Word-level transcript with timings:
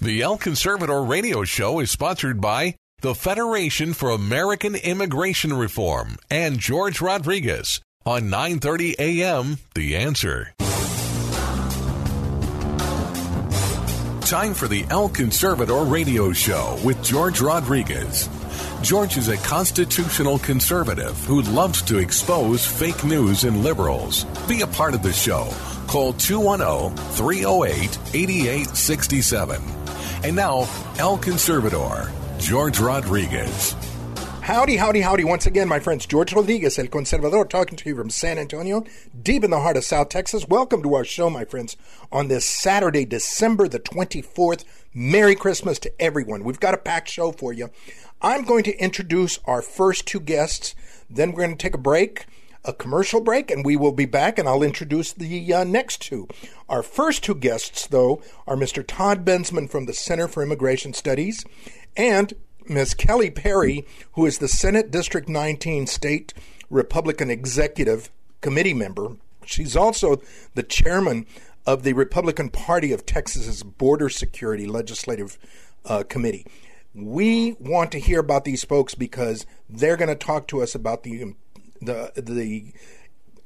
The 0.00 0.22
El 0.22 0.38
Conservador 0.38 1.08
radio 1.08 1.42
show 1.42 1.80
is 1.80 1.90
sponsored 1.90 2.40
by 2.40 2.76
the 3.00 3.16
Federation 3.16 3.92
for 3.94 4.10
American 4.10 4.76
Immigration 4.76 5.52
Reform 5.52 6.18
and 6.30 6.60
George 6.60 7.00
Rodriguez 7.00 7.80
on 8.06 8.30
9:30 8.30 8.94
a.m. 9.00 9.58
The 9.74 9.96
Answer. 9.96 10.54
Time 14.20 14.54
for 14.54 14.68
the 14.68 14.86
El 14.88 15.08
Conservador 15.08 15.90
radio 15.90 16.30
show 16.30 16.78
with 16.84 17.02
George 17.02 17.40
Rodriguez. 17.40 18.28
George 18.82 19.16
is 19.16 19.26
a 19.26 19.36
constitutional 19.38 20.38
conservative 20.38 21.18
who 21.24 21.42
loves 21.42 21.82
to 21.82 21.98
expose 21.98 22.64
fake 22.64 23.02
news 23.02 23.42
and 23.42 23.64
liberals. 23.64 24.22
Be 24.46 24.60
a 24.60 24.68
part 24.68 24.94
of 24.94 25.02
the 25.02 25.12
show. 25.12 25.48
Call 25.88 26.12
210 26.12 26.96
308 27.14 27.98
8867. 28.14 29.60
And 30.22 30.36
now, 30.36 30.68
El 30.98 31.18
Conservador, 31.18 32.12
George 32.38 32.78
Rodriguez. 32.78 33.74
Howdy, 34.42 34.76
howdy, 34.76 35.00
howdy. 35.00 35.24
Once 35.24 35.44
again, 35.44 35.68
my 35.68 35.80
friends, 35.80 36.06
George 36.06 36.32
Rodriguez, 36.32 36.78
El 36.78 36.86
Conservador, 36.86 37.50
talking 37.50 37.76
to 37.76 37.88
you 37.88 37.96
from 37.96 38.08
San 38.08 38.38
Antonio, 38.38 38.84
deep 39.20 39.44
in 39.44 39.50
the 39.50 39.60
heart 39.60 39.76
of 39.76 39.84
South 39.84 40.08
Texas. 40.08 40.48
Welcome 40.48 40.82
to 40.84 40.94
our 40.94 41.04
show, 41.04 41.28
my 41.28 41.44
friends, 41.44 41.76
on 42.10 42.28
this 42.28 42.46
Saturday, 42.46 43.04
December 43.04 43.68
the 43.68 43.80
24th. 43.80 44.64
Merry 44.98 45.36
Christmas 45.36 45.78
to 45.78 46.02
everyone. 46.02 46.42
We've 46.42 46.58
got 46.58 46.74
a 46.74 46.78
packed 46.78 47.08
show 47.08 47.30
for 47.30 47.52
you. 47.52 47.70
I'm 48.20 48.42
going 48.42 48.64
to 48.64 48.76
introduce 48.78 49.38
our 49.44 49.62
first 49.62 50.06
two 50.06 50.18
guests, 50.18 50.74
then 51.08 51.30
we're 51.30 51.44
going 51.44 51.56
to 51.56 51.62
take 51.62 51.74
a 51.74 51.78
break 51.78 52.26
a 52.64 52.72
commercial 52.72 53.20
break, 53.20 53.50
and 53.50 53.64
we 53.64 53.76
will 53.76 53.92
be 53.92 54.04
back, 54.04 54.38
and 54.38 54.48
I'll 54.48 54.64
introduce 54.64 55.12
the 55.12 55.54
uh, 55.54 55.64
next 55.64 56.02
two. 56.02 56.28
Our 56.68 56.82
first 56.82 57.22
two 57.22 57.36
guests, 57.36 57.86
though, 57.86 58.20
are 58.46 58.56
Mr. 58.56 58.84
Todd 58.86 59.24
Bensman 59.24 59.70
from 59.70 59.86
the 59.86 59.94
Center 59.94 60.28
for 60.28 60.42
Immigration 60.42 60.92
Studies 60.92 61.44
and 61.96 62.34
Ms. 62.68 62.94
Kelly 62.94 63.30
Perry, 63.30 63.86
who 64.12 64.26
is 64.26 64.38
the 64.38 64.48
Senate 64.48 64.90
District 64.90 65.28
19 65.28 65.86
State 65.86 66.34
Republican 66.68 67.30
Executive 67.30 68.10
Committee 68.40 68.74
member. 68.74 69.16
She's 69.46 69.76
also 69.76 70.20
the 70.54 70.62
chairman 70.62 71.26
of 71.68 71.82
the 71.82 71.92
Republican 71.92 72.48
Party 72.48 72.92
of 72.92 73.04
Texas's 73.04 73.62
Border 73.62 74.08
Security 74.08 74.66
Legislative 74.66 75.38
uh, 75.84 76.02
Committee. 76.02 76.46
We 76.94 77.56
want 77.60 77.92
to 77.92 78.00
hear 78.00 78.20
about 78.20 78.46
these 78.46 78.64
folks 78.64 78.94
because 78.94 79.44
they're 79.68 79.98
going 79.98 80.08
to 80.08 80.14
talk 80.14 80.48
to 80.48 80.62
us 80.62 80.74
about 80.74 81.02
the 81.02 81.34
the 81.82 82.12
the 82.16 82.72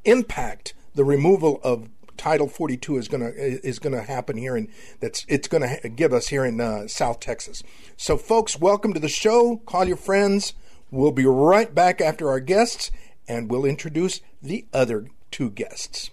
impact 0.05 0.73
the 0.95 1.05
removal 1.05 1.61
of 1.65 1.89
Title 2.17 2.47
42 2.47 2.97
is 2.97 3.09
going 3.09 3.25
to 3.25 3.33
is 3.35 3.81
going 3.81 3.93
to 3.93 4.03
happen 4.03 4.37
here, 4.37 4.55
and 4.55 4.69
that's 5.01 5.27
it's 5.29 5.49
going 5.49 5.69
to 5.69 5.89
give 5.89 6.13
us 6.13 6.29
here 6.29 6.45
in 6.45 6.61
uh, 6.61 6.87
South 6.87 7.19
Texas. 7.19 7.65
So, 7.97 8.17
folks, 8.17 8.57
welcome 8.57 8.95
to 8.95 9.01
the 9.01 9.09
show. 9.09 9.57
Call 9.67 9.89
your 9.89 9.97
friends. 9.97 10.55
We'll 10.93 11.11
be 11.11 11.27
right 11.27 11.75
back 11.75 12.01
after 12.01 12.29
our 12.29 12.39
guests, 12.39 12.93
and 13.27 13.51
we'll 13.51 13.65
introduce 13.65 14.21
the 14.41 14.65
other 14.73 15.09
two 15.33 15.51
guests. 15.51 16.13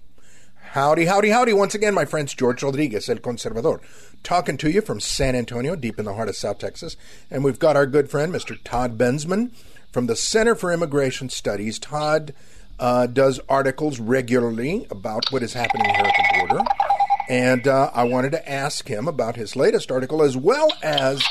Howdy, 0.73 1.05
howdy, 1.05 1.29
howdy! 1.29 1.51
Once 1.51 1.73
again, 1.73 1.95
my 1.95 2.05
friends, 2.05 2.35
George 2.35 2.61
Rodriguez, 2.61 3.09
El 3.09 3.15
Conservador, 3.17 3.79
talking 4.21 4.55
to 4.57 4.69
you 4.69 4.81
from 4.81 4.99
San 4.99 5.35
Antonio, 5.35 5.75
deep 5.75 5.97
in 5.97 6.05
the 6.05 6.13
heart 6.13 6.29
of 6.29 6.35
South 6.35 6.59
Texas, 6.59 6.95
and 7.31 7.43
we've 7.43 7.57
got 7.57 7.75
our 7.75 7.87
good 7.87 8.11
friend, 8.11 8.31
Mr. 8.31 8.55
Todd 8.63 8.95
Bensman 8.95 9.49
from 9.91 10.05
the 10.05 10.15
Center 10.15 10.53
for 10.53 10.71
Immigration 10.71 11.29
Studies. 11.29 11.79
Todd 11.79 12.35
uh, 12.77 13.07
does 13.07 13.39
articles 13.49 13.99
regularly 13.99 14.85
about 14.91 15.31
what 15.31 15.41
is 15.41 15.53
happening 15.53 15.89
here 15.89 16.05
at 16.05 16.13
the 16.15 16.37
border. 16.37 16.63
And 17.29 17.67
uh, 17.67 17.89
I 17.91 18.03
wanted 18.03 18.33
to 18.33 18.47
ask 18.47 18.87
him 18.87 19.07
about 19.07 19.37
his 19.37 19.55
latest 19.55 19.91
article 19.91 20.21
as 20.21 20.37
well 20.37 20.67
as 20.83 21.23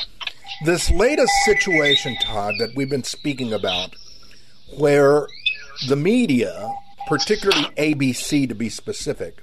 this 0.65 0.91
latest 0.91 1.31
situation, 1.45 2.17
Todd, 2.21 2.55
that 2.59 2.73
we've 2.75 2.89
been 2.89 3.05
speaking 3.05 3.53
about, 3.53 3.95
where 4.77 5.27
the 5.87 5.95
media, 5.95 6.73
particularly 7.09 7.65
ABC 7.75 8.47
to 8.47 8.55
be 8.55 8.69
specific, 8.69 9.41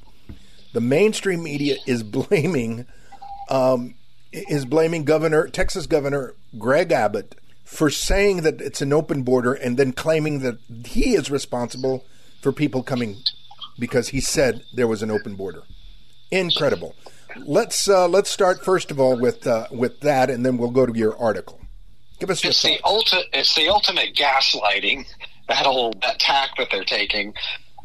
the 0.72 0.80
mainstream 0.80 1.42
media 1.42 1.76
is 1.86 2.02
blaming 2.02 2.86
um, 3.50 3.94
is 4.32 4.64
blaming 4.64 5.04
Governor 5.04 5.48
Texas 5.48 5.86
Governor 5.86 6.34
Greg 6.58 6.92
Abbott 6.92 7.34
for 7.64 7.90
saying 7.90 8.42
that 8.42 8.60
it's 8.60 8.80
an 8.80 8.92
open 8.92 9.22
border 9.22 9.52
and 9.52 9.76
then 9.76 9.92
claiming 9.92 10.40
that 10.40 10.58
he 10.86 11.14
is 11.14 11.30
responsible 11.30 12.04
for 12.40 12.52
people 12.52 12.82
coming 12.82 13.16
because 13.78 14.08
he 14.08 14.20
said 14.20 14.62
there 14.72 14.86
was 14.86 15.02
an 15.02 15.10
open 15.10 15.34
border. 15.34 15.62
Incredible. 16.30 16.94
Let's 17.44 17.88
uh, 17.88 18.08
let's 18.08 18.30
start 18.30 18.64
first 18.64 18.90
of 18.90 18.98
all 19.00 19.18
with 19.18 19.46
uh, 19.46 19.66
with 19.70 20.00
that, 20.00 20.30
and 20.30 20.46
then 20.46 20.56
we'll 20.56 20.70
go 20.70 20.86
to 20.86 20.96
your 20.96 21.16
article. 21.18 21.60
Give 22.18 22.30
us 22.30 22.42
your 22.42 22.50
it's 22.50 22.62
thoughts. 22.62 23.10
the 23.10 23.16
ulti- 23.16 23.24
It's 23.34 23.54
the 23.54 23.68
ultimate 23.68 24.14
gaslighting. 24.14 25.04
That 25.48 25.66
whole 25.66 25.92
that 26.02 26.18
tack 26.18 26.50
that 26.58 26.68
they're 26.70 26.84
taking, 26.84 27.34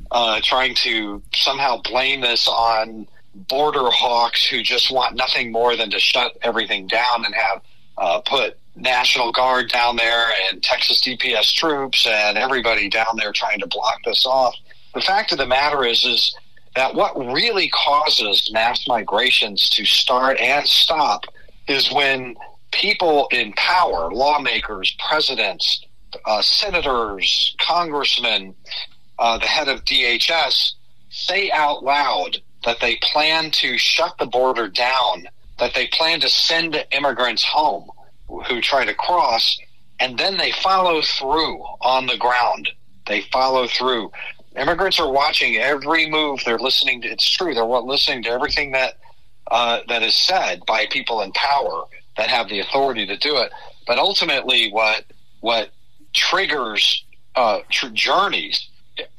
uh, 0.09 0.41
trying 0.43 0.75
to 0.75 1.21
somehow 1.33 1.81
blame 1.81 2.21
this 2.21 2.47
on 2.47 3.07
border 3.33 3.89
hawks 3.89 4.45
who 4.45 4.61
just 4.61 4.91
want 4.91 5.15
nothing 5.15 5.51
more 5.51 5.75
than 5.75 5.89
to 5.91 5.99
shut 5.99 6.37
everything 6.41 6.87
down 6.87 7.25
and 7.25 7.33
have 7.33 7.61
uh, 7.97 8.21
put 8.21 8.57
National 8.75 9.31
Guard 9.31 9.69
down 9.69 9.95
there 9.95 10.27
and 10.49 10.61
Texas 10.63 11.01
DPS 11.01 11.53
troops 11.53 12.07
and 12.07 12.37
everybody 12.37 12.89
down 12.89 13.17
there 13.17 13.31
trying 13.31 13.59
to 13.59 13.67
block 13.67 13.99
this 14.05 14.25
off. 14.25 14.55
The 14.93 15.01
fact 15.01 15.31
of 15.31 15.37
the 15.37 15.45
matter 15.45 15.85
is, 15.85 16.03
is 16.03 16.35
that 16.75 16.95
what 16.95 17.15
really 17.17 17.69
causes 17.69 18.49
mass 18.53 18.87
migrations 18.87 19.69
to 19.71 19.85
start 19.85 20.39
and 20.39 20.65
stop 20.65 21.25
is 21.67 21.91
when 21.91 22.35
people 22.71 23.27
in 23.31 23.53
power, 23.53 24.11
lawmakers, 24.11 24.95
presidents, 25.07 25.85
uh, 26.25 26.41
senators, 26.41 27.55
congressmen, 27.59 28.55
uh, 29.19 29.37
the 29.37 29.45
head 29.45 29.67
of 29.67 29.85
DHS, 29.85 30.73
say 31.09 31.51
out 31.51 31.83
loud 31.83 32.37
that 32.63 32.79
they 32.79 32.97
plan 33.01 33.51
to 33.51 33.77
shut 33.77 34.17
the 34.17 34.25
border 34.25 34.67
down, 34.67 35.27
that 35.59 35.73
they 35.73 35.87
plan 35.87 36.19
to 36.21 36.29
send 36.29 36.85
immigrants 36.91 37.43
home 37.43 37.89
who 38.47 38.61
try 38.61 38.85
to 38.85 38.93
cross, 38.93 39.59
and 39.99 40.17
then 40.17 40.37
they 40.37 40.51
follow 40.51 41.01
through 41.01 41.61
on 41.81 42.07
the 42.07 42.17
ground. 42.17 42.69
They 43.07 43.21
follow 43.31 43.67
through. 43.67 44.11
Immigrants 44.55 44.99
are 44.99 45.11
watching 45.11 45.57
every 45.57 46.09
move. 46.09 46.41
They're 46.45 46.59
listening 46.59 47.01
to. 47.01 47.07
It's 47.09 47.29
true. 47.29 47.53
They're 47.53 47.65
listening 47.65 48.23
to 48.23 48.29
everything 48.29 48.71
that 48.71 48.95
uh, 49.49 49.81
that 49.87 50.03
is 50.03 50.15
said 50.15 50.61
by 50.65 50.85
people 50.89 51.21
in 51.21 51.31
power 51.33 51.83
that 52.17 52.29
have 52.29 52.49
the 52.49 52.59
authority 52.59 53.05
to 53.05 53.17
do 53.17 53.37
it. 53.37 53.51
But 53.85 53.97
ultimately, 53.97 54.71
what 54.71 55.05
what 55.41 55.71
triggers 56.13 57.03
uh, 57.35 57.59
tr- 57.69 57.87
journeys 57.93 58.69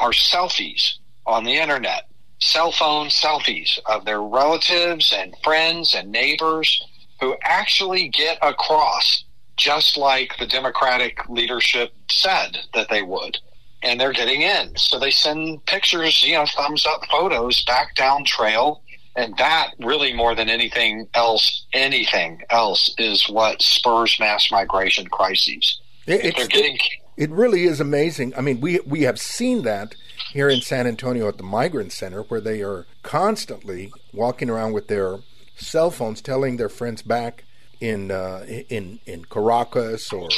are 0.01 0.13
selfies 0.13 0.95
on 1.27 1.45
the 1.45 1.55
internet, 1.55 2.09
cell 2.41 2.73
phone 2.73 3.07
selfies 3.09 3.79
of 3.87 4.05
their 4.05 4.21
relatives 4.23 5.15
and 5.17 5.35
friends 5.43 5.95
and 5.95 6.11
neighbors 6.11 6.83
who 7.21 7.37
actually 7.43 8.09
get 8.09 8.37
across 8.43 9.25
just 9.57 9.97
like 9.97 10.37
the 10.39 10.47
Democratic 10.47 11.29
leadership 11.29 11.93
said 12.11 12.59
that 12.75 12.89
they 12.91 13.03
would. 13.03 13.39
And 13.83 14.01
they're 14.01 14.13
getting 14.13 14.43
in. 14.43 14.77
So 14.77 14.99
they 14.99 15.11
send 15.11 15.65
pictures, 15.67 16.23
you 16.25 16.35
know, 16.35 16.47
thumbs 16.47 16.87
up 16.87 17.03
photos 17.11 17.65
back 17.65 17.95
down 17.95 18.25
trail. 18.25 18.83
And 19.15 19.37
that 19.37 19.73
really 19.79 20.13
more 20.13 20.35
than 20.35 20.49
anything 20.49 21.09
else, 21.15 21.67
anything 21.73 22.43
else 22.49 22.95
is 22.97 23.29
what 23.29 23.61
spurs 23.61 24.19
mass 24.19 24.51
migration 24.51 25.07
crises. 25.09 25.81
It, 26.07 26.37
they're 26.37 26.47
getting. 26.49 26.79
It, 27.17 27.31
really 27.31 27.65
is 27.65 27.81
amazing. 27.81 28.35
I 28.37 28.41
mean, 28.41 28.61
we 28.61 28.81
we 28.81 29.03
have 29.03 29.21
seen 29.21 29.63
that 29.63 29.95
here 30.33 30.49
in 30.49 30.61
San 30.61 30.87
Antonio 30.87 31.29
at 31.29 31.37
the 31.37 31.45
Migrant 31.45 31.93
Center, 31.93 32.23
where 32.23 32.41
they 32.41 32.63
are 32.63 32.87
constantly 33.03 33.93
walking 34.13 34.51
around 34.51 34.73
with 34.73 34.89
their 34.89 35.19
cell 35.57 35.91
phones 35.91 36.21
telling 36.21 36.57
their 36.57 36.69
friends 36.69 37.03
back 37.03 37.45
in 37.81 38.11
uh, 38.11 38.45
in 38.69 38.99
in 39.07 39.25
Caracas 39.27 40.13
or 40.13 40.29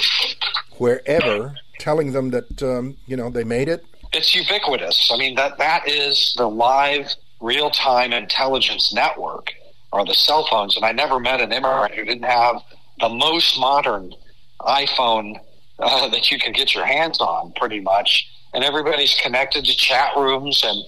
wherever, 0.78 1.54
telling 1.78 2.12
them 2.12 2.30
that 2.30 2.62
um, 2.62 2.96
you 3.06 3.16
know 3.16 3.30
they 3.30 3.44
made 3.44 3.68
it. 3.68 3.84
It's 4.12 4.34
ubiquitous. 4.34 5.10
I 5.12 5.16
mean 5.16 5.34
that 5.36 5.58
that 5.58 5.88
is 5.88 6.34
the 6.36 6.48
live 6.48 7.14
real 7.40 7.70
time 7.70 8.12
intelligence 8.12 8.92
network 8.92 9.52
are 9.92 10.04
the 10.04 10.14
cell 10.14 10.46
phones. 10.50 10.76
And 10.76 10.84
I 10.84 10.92
never 10.92 11.20
met 11.20 11.40
an 11.40 11.52
immigrant 11.52 11.94
who 11.94 12.04
didn't 12.04 12.24
have 12.24 12.56
the 12.98 13.08
most 13.08 13.58
modern 13.58 14.12
iPhone 14.60 15.38
uh, 15.78 16.08
that 16.08 16.30
you 16.30 16.38
can 16.38 16.52
get 16.52 16.74
your 16.74 16.86
hands 16.86 17.20
on, 17.20 17.52
pretty 17.56 17.80
much. 17.80 18.28
And 18.52 18.62
everybody's 18.62 19.14
connected 19.20 19.64
to 19.64 19.76
chat 19.76 20.16
rooms 20.16 20.62
and 20.64 20.82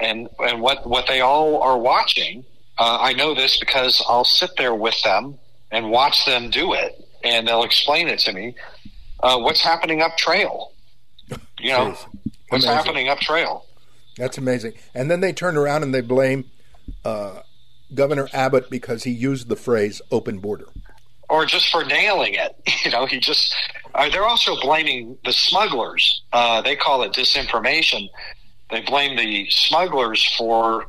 and 0.00 0.28
and 0.38 0.60
what 0.62 0.86
what 0.88 1.06
they 1.06 1.20
all 1.20 1.62
are 1.62 1.78
watching. 1.78 2.44
Uh, 2.78 2.98
I 3.00 3.12
know 3.12 3.34
this 3.34 3.58
because 3.58 4.02
I'll 4.08 4.24
sit 4.24 4.50
there 4.56 4.74
with 4.74 5.00
them 5.02 5.38
and 5.70 5.90
watch 5.90 6.24
them 6.24 6.48
do 6.50 6.72
it, 6.72 7.04
and 7.22 7.46
they'll 7.46 7.62
explain 7.64 8.08
it 8.08 8.20
to 8.20 8.32
me. 8.32 8.54
Uh, 9.22 9.38
what's 9.38 9.62
happening 9.62 10.00
up 10.02 10.16
trail? 10.16 10.72
You 11.62 11.72
know, 11.72 11.88
what's 12.48 12.64
Amazing. 12.64 12.70
happening 12.70 13.08
up 13.10 13.18
trail? 13.18 13.66
That's 14.16 14.38
amazing. 14.38 14.72
And 14.94 15.10
then 15.10 15.20
they 15.20 15.34
turn 15.34 15.58
around 15.58 15.82
and 15.82 15.94
they 15.94 16.00
blame 16.00 16.46
uh, 17.04 17.40
Governor 17.94 18.30
Abbott 18.32 18.70
because 18.70 19.04
he 19.04 19.10
used 19.10 19.50
the 19.50 19.56
phrase 19.56 20.00
"open 20.10 20.38
border." 20.38 20.68
Or 21.30 21.46
just 21.46 21.70
for 21.70 21.84
nailing 21.84 22.34
it. 22.34 22.56
You 22.84 22.90
know, 22.92 23.06
he 23.06 23.20
just. 23.20 23.54
Uh, 23.94 24.08
they're 24.08 24.26
also 24.26 24.58
blaming 24.60 25.18
the 25.24 25.32
smugglers. 25.32 26.22
Uh, 26.32 26.62
they 26.62 26.76
call 26.76 27.02
it 27.02 27.12
disinformation. 27.12 28.08
They 28.70 28.80
blame 28.80 29.16
the 29.16 29.48
smugglers 29.50 30.24
for 30.36 30.86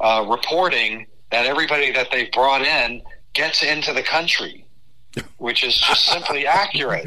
uh, 0.00 0.26
reporting 0.28 1.06
that 1.30 1.46
everybody 1.46 1.92
that 1.92 2.08
they've 2.10 2.30
brought 2.32 2.62
in 2.62 3.02
gets 3.34 3.62
into 3.62 3.92
the 3.92 4.02
country, 4.02 4.66
which 5.36 5.62
is 5.62 5.78
just 5.78 6.06
simply 6.06 6.46
accurate. 6.46 7.06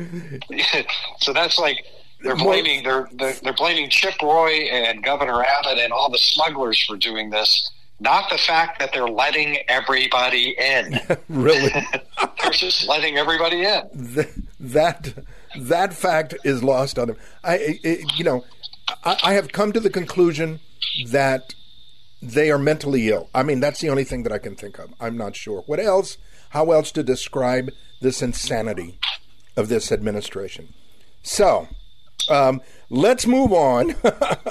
so 1.19 1.33
that's 1.33 1.57
like 1.57 1.85
they're 2.23 2.35
blaming 2.35 2.83
they're, 2.83 3.09
they're 3.13 3.33
they're 3.43 3.53
blaming 3.53 3.89
Chip 3.89 4.13
Roy 4.21 4.69
and 4.71 5.03
Governor 5.03 5.43
Abbott 5.43 5.79
and 5.79 5.91
all 5.91 6.09
the 6.09 6.19
smugglers 6.19 6.79
for 6.85 6.95
doing 6.95 7.31
this. 7.31 7.69
Not 8.01 8.31
the 8.31 8.37
fact 8.39 8.79
that 8.79 8.93
they're 8.93 9.07
letting 9.07 9.59
everybody 9.67 10.55
in. 10.57 10.99
really, 11.29 11.69
they're 12.41 12.51
just 12.51 12.87
letting 12.87 13.17
everybody 13.17 13.63
in. 13.63 14.13
Th- 14.15 14.27
that 14.59 15.13
that 15.55 15.93
fact 15.93 16.33
is 16.43 16.63
lost 16.63 16.97
on 16.97 17.09
them. 17.09 17.17
I, 17.43 17.79
I 17.85 17.97
you 18.15 18.23
know, 18.23 18.43
I, 19.03 19.17
I 19.23 19.33
have 19.33 19.51
come 19.51 19.71
to 19.73 19.79
the 19.79 19.91
conclusion 19.91 20.61
that 21.09 21.53
they 22.23 22.49
are 22.49 22.57
mentally 22.57 23.07
ill. 23.09 23.29
I 23.35 23.43
mean, 23.43 23.59
that's 23.59 23.81
the 23.81 23.89
only 23.89 24.03
thing 24.03 24.23
that 24.23 24.31
I 24.31 24.39
can 24.39 24.55
think 24.55 24.79
of. 24.79 24.91
I'm 24.99 25.15
not 25.15 25.35
sure 25.35 25.61
what 25.67 25.79
else. 25.79 26.17
How 26.49 26.71
else 26.71 26.91
to 26.93 27.03
describe 27.03 27.69
this 28.01 28.23
insanity 28.23 28.97
of 29.55 29.69
this 29.69 29.91
administration? 29.91 30.73
So, 31.21 31.67
um, 32.31 32.61
let's 32.89 33.27
move 33.27 33.53
on. 33.53 33.93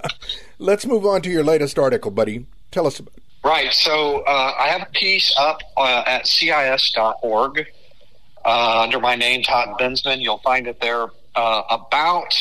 let's 0.61 0.87
move 0.87 1.05
on 1.05 1.21
to 1.23 1.31
your 1.31 1.43
latest 1.43 1.81
article, 1.81 2.13
buddy. 2.13 2.47
Tell 2.71 2.87
us 2.87 3.01
about. 3.01 3.15
It. 3.17 3.23
Right. 3.43 3.73
So 3.73 4.21
uh, 4.21 4.55
I 4.59 4.69
have 4.69 4.83
a 4.83 4.91
piece 4.93 5.35
up 5.39 5.63
uh, 5.77 6.03
at 6.07 6.27
CIS.org 6.27 7.67
uh, 8.45 8.83
under 8.83 9.01
my 9.01 9.17
name, 9.17 9.43
Todd 9.43 9.79
Bensman. 9.79 10.21
You'll 10.21 10.39
find 10.39 10.67
it 10.67 10.81
there 10.81 11.09
uh, 11.35 11.63
about 11.71 12.35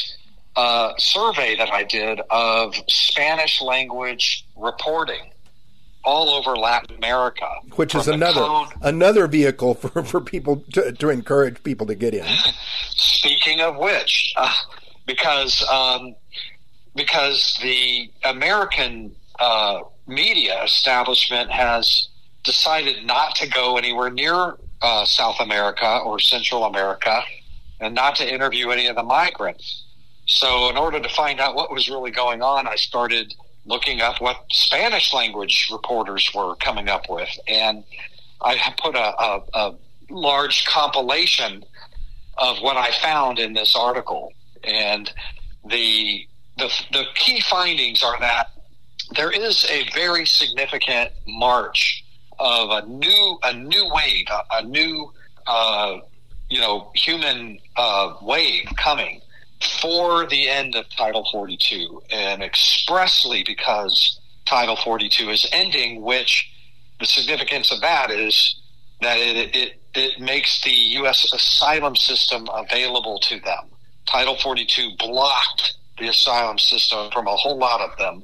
a 0.58 0.94
survey 0.98 1.56
that 1.56 1.72
I 1.72 1.84
did 1.84 2.20
of 2.30 2.76
Spanish 2.88 3.62
language 3.62 4.46
reporting 4.58 5.32
all 6.04 6.30
over 6.30 6.56
Latin 6.56 6.98
America, 6.98 7.48
which 7.76 7.94
is 7.94 8.08
another 8.08 8.42
code. 8.42 8.68
another 8.82 9.28
vehicle 9.28 9.74
for, 9.76 10.04
for 10.04 10.22
people 10.22 10.64
to, 10.74 10.92
to 10.94 11.10
encourage 11.10 11.62
people 11.64 11.86
to 11.88 11.96
get 11.96 12.14
in. 12.14 12.26
Speaking 12.96 13.62
of 13.62 13.78
which, 13.78 14.34
uh, 14.38 14.54
because 15.06 15.66
um, 15.70 16.16
because 16.96 17.58
the 17.62 18.10
American 18.24 19.16
uh, 19.40 19.82
media 20.10 20.64
establishment 20.64 21.52
has 21.52 22.10
decided 22.44 23.06
not 23.06 23.36
to 23.36 23.48
go 23.48 23.78
anywhere 23.78 24.10
near 24.10 24.56
uh, 24.82 25.06
South 25.06 25.40
America 25.40 26.00
or 26.04 26.20
Central 26.20 26.66
America 26.66 27.22
and 27.80 27.94
not 27.94 28.16
to 28.16 28.34
interview 28.34 28.70
any 28.72 28.88
of 28.88 28.96
the 28.96 29.04
migrants. 29.04 29.84
So, 30.26 30.70
in 30.70 30.78
order 30.78 31.00
to 31.00 31.10
find 31.10 31.40
out 31.40 31.56
what 31.56 31.72
was 31.72 31.90
really 31.90 32.12
going 32.12 32.42
on, 32.42 32.68
I 32.68 32.76
started 32.76 33.34
looking 33.66 34.02
up 34.02 34.22
what 34.22 34.46
Spanish 34.52 35.14
language 35.14 35.70
reporters 35.72 36.30
were 36.34 36.56
coming 36.56 36.88
up 36.88 37.10
with. 37.10 37.30
And 37.48 37.84
I 38.42 38.58
put 38.82 38.96
a, 38.96 39.22
a, 39.22 39.44
a 39.54 39.76
large 40.10 40.66
compilation 40.66 41.64
of 42.38 42.58
what 42.62 42.78
I 42.78 42.92
found 43.02 43.40
in 43.40 43.54
this 43.54 43.76
article. 43.76 44.34
And 44.64 45.12
the, 45.68 46.28
the, 46.58 46.72
the 46.92 47.04
key 47.16 47.42
findings 47.42 48.04
are 48.04 48.20
that 48.20 48.52
there 49.16 49.32
is 49.32 49.66
a 49.70 49.90
very 49.94 50.26
significant 50.26 51.12
march 51.28 52.04
of 52.40 52.70
a 52.70 52.88
new 52.88 53.38
a 53.44 53.54
new 53.54 53.90
wave, 53.94 54.28
a, 54.32 54.58
a 54.58 54.64
new 54.64 55.12
uh, 55.48 55.98
you 56.50 56.60
know 56.60 56.92
human 56.96 57.60
uh, 57.76 58.14
wave 58.22 58.68
coming 58.78 59.22
for 59.82 60.26
the 60.28 60.48
end 60.48 60.76
of 60.76 60.90
Title 60.90 61.28
42, 61.32 62.02
and 62.12 62.42
expressly 62.42 63.44
because 63.46 64.20
Title 64.46 64.78
42 64.78 65.30
is 65.30 65.48
ending, 65.52 66.02
which 66.02 66.50
the 67.00 67.06
significance 67.06 67.72
of 67.72 67.82
that 67.82 68.10
is 68.10 68.56
that 69.02 69.18
it, 69.18 69.56
it, 69.56 69.74
it 69.94 70.22
makes 70.22 70.62
the 70.64 70.72
U.S. 70.72 71.32
asylum 71.34 71.96
system 71.96 72.48
available 72.54 73.20
to 73.20 73.40
them. 73.42 73.70
Title 74.06 74.38
42 74.38 74.92
blocked 74.98 75.76
the 75.98 76.08
asylum 76.08 76.58
system 76.58 77.12
from 77.12 77.28
a 77.28 77.36
whole 77.36 77.58
lot 77.58 77.82
of 77.82 77.98
them 77.98 78.24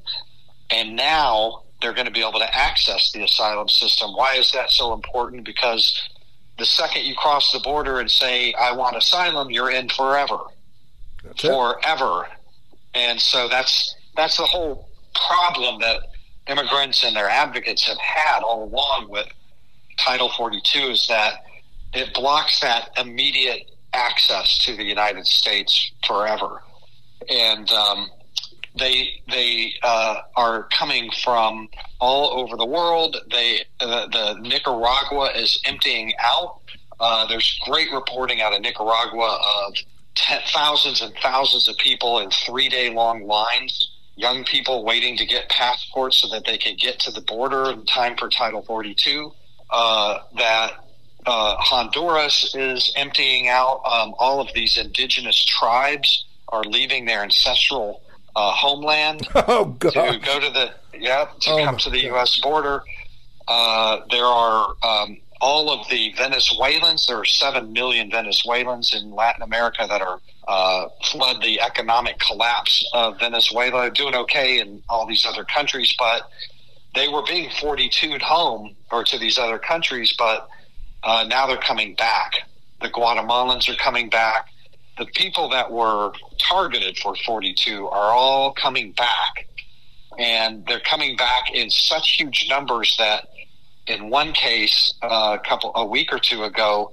and 0.70 0.96
now 0.96 1.64
they're 1.82 1.94
going 1.94 2.08
to 2.08 2.12
be 2.12 2.22
able 2.22 2.40
to 2.40 2.58
access 2.58 3.12
the 3.12 3.24
asylum 3.24 3.70
system. 3.70 4.12
Why 4.12 4.36
is 4.38 4.52
that 4.52 4.72
so 4.72 4.94
important? 4.94 5.46
Because 5.46 6.10
the 6.58 6.66
second 6.66 7.06
you 7.06 7.16
cross 7.16 7.52
the 7.52 7.60
border 7.60 8.00
and 8.00 8.10
say, 8.10 8.54
I 8.54 8.72
want 8.72 8.96
asylum, 8.96 9.52
you're 9.52 9.72
in 9.72 9.90
forever. 9.90 10.38
That's 11.24 11.42
forever. 11.42 12.26
It. 12.26 13.00
And 13.00 13.22
so 13.22 13.48
that's 13.50 13.96
that's 14.16 14.38
the 14.38 14.46
whole 14.46 14.90
problem 15.28 15.82
that 15.82 16.02
immigrants 16.48 17.04
and 17.04 17.16
their 17.16 17.30
advocates 17.30 17.88
have 17.88 17.98
had 17.98 18.42
all 18.42 18.64
along 18.64 19.10
with 19.10 19.28
Title 19.98 20.30
42 20.30 20.80
is 20.80 21.08
that 21.08 21.44
it 21.94 22.14
blocks 22.14 22.60
that 22.62 22.90
immediate 22.98 23.72
access 23.94 24.58
to 24.66 24.76
the 24.76 24.84
United 24.84 25.26
States 25.26 25.92
forever. 26.06 26.62
And 27.30 27.70
um, 27.72 28.10
they 28.78 29.22
they 29.30 29.74
uh, 29.84 30.22
are 30.36 30.64
coming 30.78 31.10
from 31.24 31.70
all 32.00 32.40
over 32.40 32.58
the 32.58 32.66
world. 32.66 33.18
They 33.32 33.66
uh, 33.80 34.08
the 34.08 34.40
Nicaragua 34.42 35.32
is 35.36 35.62
emptying 35.66 36.14
out. 36.20 36.62
Uh, 37.00 37.28
there's 37.28 37.60
great 37.66 37.92
reporting 37.92 38.42
out 38.42 38.54
of 38.54 38.62
Nicaragua 38.62 39.40
of 39.66 39.76
ten, 40.16 40.42
thousands 40.54 41.02
and 41.02 41.14
thousands 41.22 41.68
of 41.68 41.78
people 41.78 42.20
in 42.20 42.30
three 42.32 42.70
day 42.70 42.94
long 42.94 43.26
lines. 43.26 43.92
Young 44.18 44.46
people 44.46 44.86
waiting 44.86 45.18
to 45.18 45.26
get 45.26 45.50
passports 45.50 46.20
so 46.20 46.30
that 46.30 46.46
they 46.46 46.58
can 46.58 46.78
get 46.78 47.00
to 47.02 47.12
the 47.12 47.20
border 47.20 47.72
in 47.72 47.86
time 47.86 48.16
for 48.16 48.30
Title 48.30 48.62
42. 48.62 49.30
Uh, 49.70 50.20
that 50.38 50.72
uh, 51.26 51.56
Honduras 51.58 52.56
is 52.56 52.94
emptying 52.96 53.50
out. 53.50 53.82
Um, 53.84 54.16
all 54.18 54.40
of 54.40 54.54
these 54.54 54.78
indigenous 54.78 55.44
tribes 55.44 56.24
are 56.48 56.64
leaving 56.64 57.04
their 57.06 57.24
ancestral 57.24 58.02
uh, 58.36 58.52
homeland 58.52 59.28
oh, 59.36 59.66
God. 59.80 59.94
to 59.94 60.20
go 60.20 60.40
to 60.40 60.50
the 60.50 60.72
yeah 60.98 61.28
to 61.42 61.52
oh, 61.52 61.64
come 61.66 61.78
to 61.78 61.90
the 61.90 62.02
God. 62.02 62.08
U.S. 62.08 62.40
border. 62.40 62.84
Uh, 63.48 64.00
there 64.10 64.26
are 64.26 64.74
um, 64.84 65.18
all 65.40 65.70
of 65.70 65.88
the 65.90 66.14
Venezuelans. 66.18 67.08
There 67.08 67.18
are 67.18 67.26
seven 67.26 67.74
million 67.74 68.10
Venezuelans 68.10 68.94
in 68.94 69.12
Latin 69.12 69.44
America 69.44 69.86
that 69.88 70.02
are 70.02 70.20
uh, 70.48 70.90
fled 71.12 71.42
the 71.42 71.62
economic 71.62 72.20
collapse 72.20 72.88
of 72.94 73.20
Venezuela. 73.20 73.92
Doing 73.92 74.16
okay 74.16 74.60
in 74.60 74.82
all 74.90 75.06
these 75.06 75.26
other 75.26 75.44
countries, 75.44 75.94
but 75.98 76.30
they 76.96 77.08
were 77.08 77.24
being 77.24 77.50
42'd 77.50 78.22
home 78.22 78.76
or 78.92 79.04
to 79.04 79.18
these 79.20 79.38
other 79.38 79.60
countries, 79.60 80.16
but 80.18 80.48
uh, 81.04 81.26
now 81.28 81.46
they're 81.46 81.58
coming 81.58 81.94
back. 81.96 82.34
The 82.82 82.90
Guatemalans 82.90 83.70
are 83.70 83.76
coming 83.76 84.10
back 84.10 84.48
the 84.98 85.06
people 85.08 85.50
that 85.50 85.72
were 85.72 86.12
targeted 86.38 86.98
for 86.98 87.16
42 87.26 87.88
are 87.88 88.12
all 88.12 88.54
coming 88.54 88.92
back. 88.92 89.48
And 90.18 90.66
they're 90.66 90.80
coming 90.80 91.18
back 91.18 91.54
in 91.54 91.70
such 91.70 92.12
huge 92.12 92.48
numbers 92.50 92.96
that 92.98 93.28
in 93.88 94.10
one 94.10 94.32
case, 94.32 94.94
uh, 95.04 95.38
a 95.40 95.48
couple, 95.48 95.72
a 95.76 95.86
week 95.86 96.14
or 96.14 96.20
two 96.20 96.44
ago, 96.44 96.92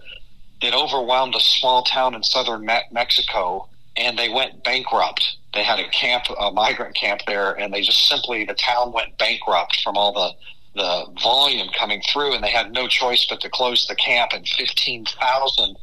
it 0.61 0.75
overwhelmed 0.75 1.35
a 1.35 1.41
small 1.41 1.83
town 1.85 2.15
in 2.15 2.23
southern 2.23 2.67
Me- 2.67 2.83
Mexico 2.91 3.69
and 3.97 4.19
they 4.19 4.29
went 4.29 4.65
bankrupt. 4.65 5.37
They 5.55 5.63
had 5.63 5.79
a 5.79 5.89
camp, 5.89 6.25
a 6.39 6.51
migrant 6.51 6.95
camp 6.95 7.23
there, 7.27 7.53
and 7.53 7.73
they 7.73 7.83
just 7.83 8.09
simply, 8.09 8.45
the 8.45 8.55
town 8.55 8.93
went 8.93 9.19
bankrupt 9.19 9.81
from 9.83 9.97
all 9.97 10.13
the, 10.13 10.81
the 10.81 11.21
volume 11.23 11.69
coming 11.79 12.03
through, 12.11 12.35
and 12.35 12.43
they 12.43 12.51
had 12.51 12.73
no 12.73 12.89
choice 12.89 13.27
but 13.29 13.41
to 13.43 13.51
close 13.51 13.87
the 13.87 13.95
camp, 13.95 14.33
and 14.33 14.49
15,000 14.49 15.77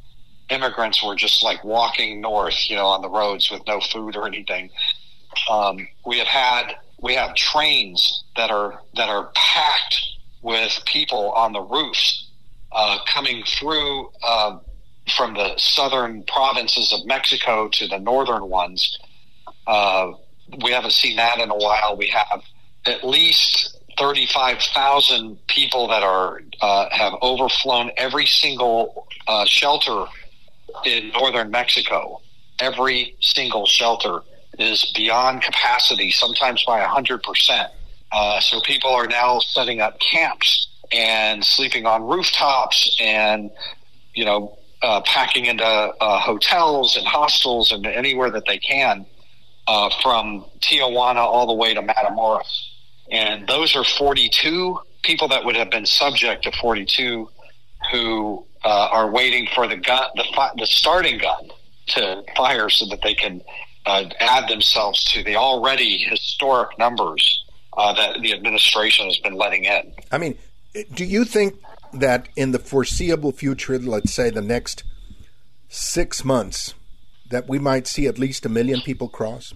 immigrants 0.50 1.04
were 1.04 1.16
just 1.16 1.44
like 1.44 1.64
walking 1.64 2.22
north, 2.22 2.70
you 2.70 2.76
know, 2.76 2.88
on 2.88 3.02
the 3.02 3.10
roads 3.10 3.50
with 3.52 3.66
no 3.68 3.80
food 3.80 4.16
or 4.16 4.28
anything. 4.28 4.70
Um, 5.50 5.88
we 6.06 6.18
have 6.20 6.28
had 6.28 6.76
we 7.02 7.16
have 7.16 7.36
trains 7.36 8.24
that 8.36 8.52
are 8.52 8.82
that 8.96 9.10
are 9.10 9.32
packed 9.36 10.02
with 10.42 10.80
people 10.86 11.32
on 11.32 11.54
the 11.54 11.62
roofs 11.62 12.30
uh, 12.72 13.00
coming 13.06 13.44
through 13.44 14.12
uh, 14.24 14.60
from 15.16 15.34
the 15.34 15.54
southern 15.58 16.24
provinces 16.24 16.94
of 16.94 17.06
Mexico 17.06 17.68
to 17.70 17.88
the 17.88 18.00
northern 18.00 18.48
ones. 18.50 18.98
Uh, 19.68 20.12
we 20.64 20.72
haven't 20.72 20.94
seen 20.94 21.16
that 21.18 21.40
in 21.40 21.50
a 21.50 21.56
while. 21.56 21.96
We 21.98 22.08
have 22.08 22.42
at 22.86 23.04
least 23.04 23.78
35,000 23.98 25.38
people 25.48 25.88
that 25.90 26.04
are 26.04 26.42
uh, 26.62 26.90
have 26.92 27.14
overflown 27.22 27.92
every 27.98 28.26
single 28.26 29.08
uh, 29.28 29.46
shelter 29.46 30.06
in 30.86 31.10
northern 31.10 31.52
Mexico. 31.52 32.22
Every 32.60 33.16
single 33.22 33.66
shelter 33.66 34.22
is 34.58 34.92
beyond 34.96 35.42
capacity, 35.42 36.12
sometimes 36.12 36.64
by 36.66 36.82
100%. 36.82 37.70
Uh, 38.12 38.40
so 38.40 38.60
people 38.62 38.90
are 38.90 39.08
now 39.08 39.40
setting 39.40 39.82
up 39.82 39.98
camps 40.00 40.68
and 40.92 41.46
sleeping 41.46 41.86
on 41.86 42.04
rooftops 42.04 42.96
and, 43.00 43.52
you 44.14 44.26
know, 44.26 44.58
uh, 44.82 45.02
packing 45.02 45.46
into 45.46 45.64
uh, 45.64 46.20
hotels 46.20 46.96
and 46.96 47.06
hostels 47.06 47.72
and 47.72 47.86
anywhere 47.86 48.32
that 48.32 48.46
they 48.46 48.58
can 48.58 49.06
uh, 49.68 49.90
from 50.02 50.46
Tijuana 50.62 51.18
all 51.18 51.48
the 51.48 51.54
way 51.54 51.74
to 51.74 51.82
Matamoros. 51.82 52.70
And 53.12 53.48
those 53.48 53.76
are 53.76 53.84
42 53.84 54.80
people 55.04 55.28
that 55.30 55.46
would 55.46 55.56
have 55.56 55.70
been 55.70 55.86
subject 55.86 56.44
to 56.44 56.52
42 56.52 57.30
who 57.92 58.46
uh, 58.64 58.90
are 58.92 59.10
waiting 59.10 59.48
for 59.54 59.68
the 59.68 59.78
gun, 59.78 60.04
the, 60.16 60.26
fi- 60.36 60.52
the 60.58 60.66
starting 60.66 61.18
gun 61.18 61.50
to 61.88 62.24
fire 62.36 62.70
so 62.70 62.86
that 62.88 63.02
they 63.02 63.14
can 63.14 63.42
uh, 63.86 64.06
add 64.20 64.48
themselves 64.50 65.04
to 65.06 65.24
the 65.24 65.36
already 65.36 65.98
historic 65.98 66.78
numbers 66.78 67.44
uh, 67.78 67.94
that 67.94 68.22
the 68.22 68.34
administration 68.34 69.06
has 69.06 69.18
been 69.20 69.34
letting 69.34 69.66
in. 69.66 69.94
I 70.12 70.18
mean, 70.18 70.38
do 70.94 71.06
you 71.06 71.26
think 71.26 71.56
that 71.94 72.30
in 72.36 72.52
the 72.52 72.60
foreseeable 72.60 73.32
future, 73.32 73.80
let's 73.80 74.14
say 74.14 74.30
the 74.30 74.42
next 74.42 74.84
six 75.70 76.24
months, 76.24 76.74
that 77.30 77.48
we 77.48 77.60
might 77.60 77.88
see 77.88 78.08
at 78.08 78.20
least 78.20 78.46
a 78.46 78.50
million 78.50 78.82
people 78.82 79.08
cross? 79.08 79.54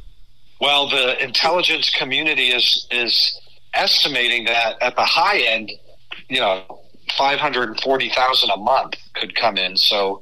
Well, 0.62 0.88
the 0.88 1.22
intelligence 1.22 1.89
community 1.89 2.48
is 2.48 2.88
is 2.89 3.39
estimating 3.74 4.45
that 4.45 4.81
at 4.81 4.95
the 4.95 5.03
high 5.03 5.39
end, 5.39 5.72
you 6.29 6.39
know, 6.39 6.82
five 7.17 7.39
hundred 7.39 7.69
and 7.69 7.79
forty 7.81 8.10
thousand 8.10 8.50
a 8.51 8.57
month 8.57 8.95
could 9.13 9.36
come 9.36 9.57
in. 9.57 9.77
So, 9.77 10.22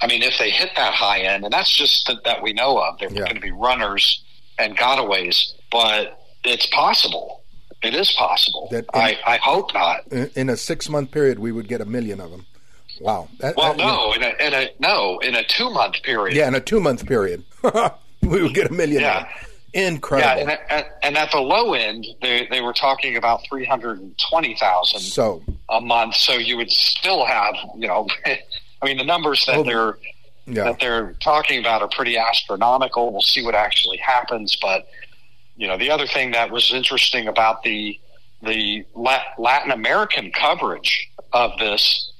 I 0.00 0.06
mean, 0.06 0.22
if 0.22 0.38
they 0.38 0.50
hit 0.50 0.70
that 0.76 0.94
high 0.94 1.20
end, 1.20 1.44
and 1.44 1.52
that's 1.52 1.70
just 1.76 2.06
th- 2.06 2.18
that 2.24 2.42
we 2.42 2.52
know 2.52 2.78
of, 2.78 2.98
they're 2.98 3.10
Yeah. 3.10 3.20
going 3.20 3.34
to 3.36 3.40
be 3.40 3.52
runners 3.52 4.22
and 4.58 4.76
gotaways, 4.76 5.52
but 5.70 6.18
it's 6.44 6.66
possible. 6.66 7.42
It 7.82 7.94
is 7.94 8.12
possible. 8.12 8.68
That- 8.70 8.86
I, 8.94 9.18
I 9.26 9.36
hope 9.38 9.72
not. 9.74 10.06
In, 10.12 10.30
in 10.34 10.48
a 10.50 10.56
six 10.56 10.88
month 10.88 11.10
period, 11.10 11.38
we 11.38 11.52
would 11.52 11.68
get 11.68 11.80
a 11.80 11.84
million 11.84 12.20
of 12.20 12.30
them. 12.30 12.46
Wow. 13.00 13.28
That- 13.40 13.56
Well, 13.56 13.74
that- 13.74 13.78
no, 13.78 14.12
in 14.12 14.22
a, 14.22 14.46
in 14.46 14.54
a 14.54 14.68
no, 14.78 15.18
in 15.20 15.34
a 15.34 15.42
two 15.44 15.70
month 15.70 16.02
period. 16.02 16.36
Yeah, 16.36 16.48
in 16.48 16.54
a 16.54 16.60
two 16.60 16.80
month 16.80 17.06
period, 17.06 17.44
we 18.22 18.42
would 18.42 18.54
get 18.54 18.70
a 18.70 18.72
million. 18.72 19.00
Yeah. 19.02 19.28
Incredible. 19.74 20.28
Yeah, 20.28 20.40
and 20.40 20.50
at, 20.50 20.98
and 21.02 21.16
at 21.16 21.30
the 21.30 21.38
low 21.38 21.72
end, 21.72 22.06
they, 22.20 22.46
they 22.50 22.60
were 22.60 22.74
talking 22.74 23.16
about 23.16 23.40
three 23.48 23.64
hundred 23.64 24.00
and 24.00 24.14
twenty 24.30 24.54
thousand 24.54 25.00
so, 25.00 25.42
a 25.70 25.80
month. 25.80 26.16
So 26.16 26.34
you 26.34 26.58
would 26.58 26.70
still 26.70 27.24
have, 27.24 27.54
you 27.76 27.88
know, 27.88 28.06
I 28.26 28.84
mean, 28.84 28.98
the 28.98 29.04
numbers 29.04 29.46
that 29.46 29.64
they're 29.64 29.96
yeah. 30.46 30.64
that 30.64 30.80
they're 30.80 31.14
talking 31.20 31.58
about 31.58 31.80
are 31.80 31.88
pretty 31.88 32.18
astronomical. 32.18 33.12
We'll 33.12 33.22
see 33.22 33.44
what 33.44 33.54
actually 33.54 33.96
happens, 33.98 34.56
but 34.60 34.86
you 35.56 35.68
know, 35.68 35.78
the 35.78 35.90
other 35.90 36.06
thing 36.06 36.32
that 36.32 36.50
was 36.50 36.72
interesting 36.72 37.28
about 37.28 37.62
the 37.62 37.98
the 38.42 38.84
Latin 38.94 39.70
American 39.70 40.32
coverage 40.32 41.08
of 41.32 41.52
this 41.58 42.12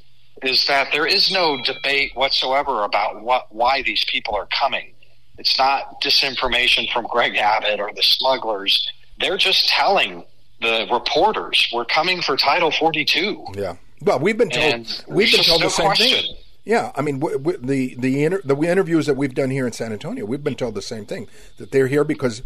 is 0.43 0.67
that 0.67 0.89
there 0.93 1.07
is 1.07 1.31
no 1.31 1.63
debate 1.65 2.13
whatsoever 2.15 2.85
about 2.85 3.23
what 3.23 3.53
why 3.55 3.83
these 3.83 4.05
people 4.05 4.35
are 4.35 4.49
coming. 4.59 4.93
It's 5.39 5.59
not 5.59 6.01
disinformation 6.03 6.91
from 6.93 7.07
Greg 7.07 7.37
Abbott 7.37 7.81
or 7.81 7.91
the 7.95 8.03
smugglers. 8.03 8.87
They're 9.19 9.37
just 9.39 9.69
telling 9.69 10.25
the 10.61 10.87
reporters 10.93 11.69
we're 11.73 11.85
coming 11.85 12.23
for 12.23 12.37
Title 12.37 12.71
42. 12.71 13.47
Yeah. 13.55 13.77
Well, 14.03 14.19
we've 14.19 14.37
been 14.39 14.51
told 14.51 14.75
And 14.75 15.05
we've 15.09 15.31
been 15.33 15.43
told 15.45 15.61
no 15.61 15.67
the 15.67 15.71
same 15.71 15.87
question. 15.87 16.23
thing. 16.23 16.37
Yeah, 16.65 16.93
I 16.95 17.03
mean 17.03 17.19
w- 17.19 17.39
w- 17.39 17.59
the 17.61 17.97
the 17.99 18.23
inter- 18.25 18.41
the 18.45 18.55
interviews 18.57 19.07
that 19.07 19.17
we've 19.17 19.35
done 19.35 19.51
here 19.51 19.67
in 19.67 19.73
San 19.73 19.93
Antonio, 19.93 20.25
we've 20.25 20.45
been 20.45 20.55
told 20.55 20.77
the 20.77 20.83
same 20.83 21.05
thing 21.07 21.27
that 21.57 21.73
they're 21.73 21.89
here 21.89 22.05
because 22.05 22.43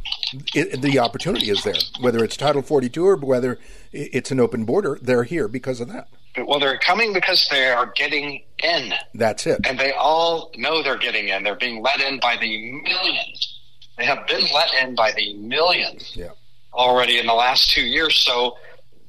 it, 0.55 0.81
the 0.81 0.99
opportunity 0.99 1.51
is 1.51 1.63
there. 1.65 1.75
Whether 2.01 2.25
it's 2.25 2.35
Title 2.35 2.63
42 2.63 3.05
or 3.07 3.17
whether 3.17 3.59
it's 3.93 4.31
an 4.31 4.41
open 4.41 4.65
border, 4.65 4.99
they're 5.03 5.25
here 5.25 5.49
because 5.49 5.83
of 5.83 5.89
that. 5.89 6.09
Well, 6.45 6.61
they're 6.61 6.79
coming 6.79 7.13
because 7.13 7.47
they 7.51 7.67
are 7.69 7.93
getting 7.97 8.43
in. 8.63 8.93
That's 9.15 9.47
it. 9.47 9.61
and 9.67 9.79
they 9.79 9.93
all 9.93 10.51
know 10.57 10.83
they're 10.83 10.99
getting 10.99 11.29
in. 11.29 11.45
They're 11.45 11.55
being 11.57 11.83
let 11.83 12.01
in 12.01 12.21
by 12.21 12.37
the 12.37 12.73
millions. 12.83 13.61
They 13.99 14.05
have 14.05 14.27
been 14.27 14.45
let 14.55 14.69
in 14.83 14.95
by 14.95 15.13
the 15.13 15.35
millions 15.35 16.13
Yeah. 16.15 16.29
already 16.75 17.19
in 17.19 17.27
the 17.27 17.33
last 17.35 17.71
two 17.71 17.83
years. 17.83 18.15
So, 18.17 18.59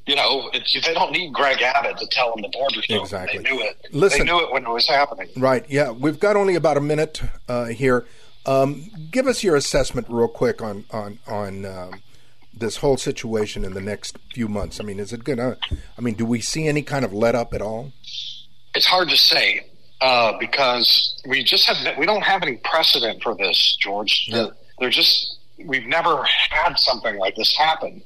you 0.05 0.15
know, 0.15 0.49
it's, 0.53 0.73
they 0.85 0.93
don't 0.93 1.11
need 1.11 1.33
Greg 1.33 1.61
Abbott 1.61 1.97
to 1.97 2.07
tell 2.07 2.33
them 2.33 2.41
the 2.43 2.49
border's. 2.49 2.85
Exactly. 2.89 3.39
They 3.43 3.49
knew 3.51 3.61
it. 3.61 3.77
Listen- 3.91 4.19
they 4.19 4.31
knew 4.31 4.39
it 4.45 4.51
when 4.53 4.63
it 4.65 4.69
was 4.69 4.87
happening. 4.87 5.27
Right. 5.35 5.65
Yeah. 5.69 5.91
We've 5.91 6.19
got 6.19 6.35
only 6.37 6.55
about 6.55 6.77
a 6.77 6.81
minute 6.81 7.21
uh, 7.49 7.65
here. 7.65 8.05
Um, 8.45 8.89
give 9.11 9.27
us 9.27 9.43
your 9.43 9.57
assessment, 9.57 10.07
real 10.09 10.29
quick, 10.29 10.61
on 10.61 10.85
on 10.91 11.19
on 11.27 11.65
um, 11.65 12.01
this 12.59 12.77
whole 12.77 12.97
situation 12.97 13.63
in 13.63 13.73
the 13.73 13.81
next 13.81 14.17
few 14.33 14.47
months. 14.47 14.79
I 14.79 14.83
mean, 14.83 14.99
is 14.99 15.13
it 15.13 15.23
gonna? 15.23 15.57
I 15.97 16.01
mean, 16.01 16.15
do 16.15 16.25
we 16.25 16.41
see 16.41 16.67
any 16.67 16.81
kind 16.81 17.05
of 17.05 17.13
let 17.13 17.35
up 17.35 17.53
at 17.53 17.61
all? 17.61 17.91
It's 18.75 18.85
hard 18.85 19.09
to 19.09 19.17
say 19.17 19.65
uh, 20.01 20.37
because 20.39 21.21
we 21.27 21.43
just 21.43 21.67
have 21.67 21.97
we 21.97 22.05
don't 22.05 22.23
have 22.23 22.43
any 22.43 22.57
precedent 22.57 23.23
for 23.23 23.35
this, 23.35 23.77
George. 23.79 24.27
Yeah. 24.27 24.47
They're 24.79 24.89
just 24.89 25.37
we've 25.65 25.87
never 25.87 26.23
had 26.49 26.77
something 26.77 27.17
like 27.17 27.35
this 27.35 27.55
happen, 27.55 28.03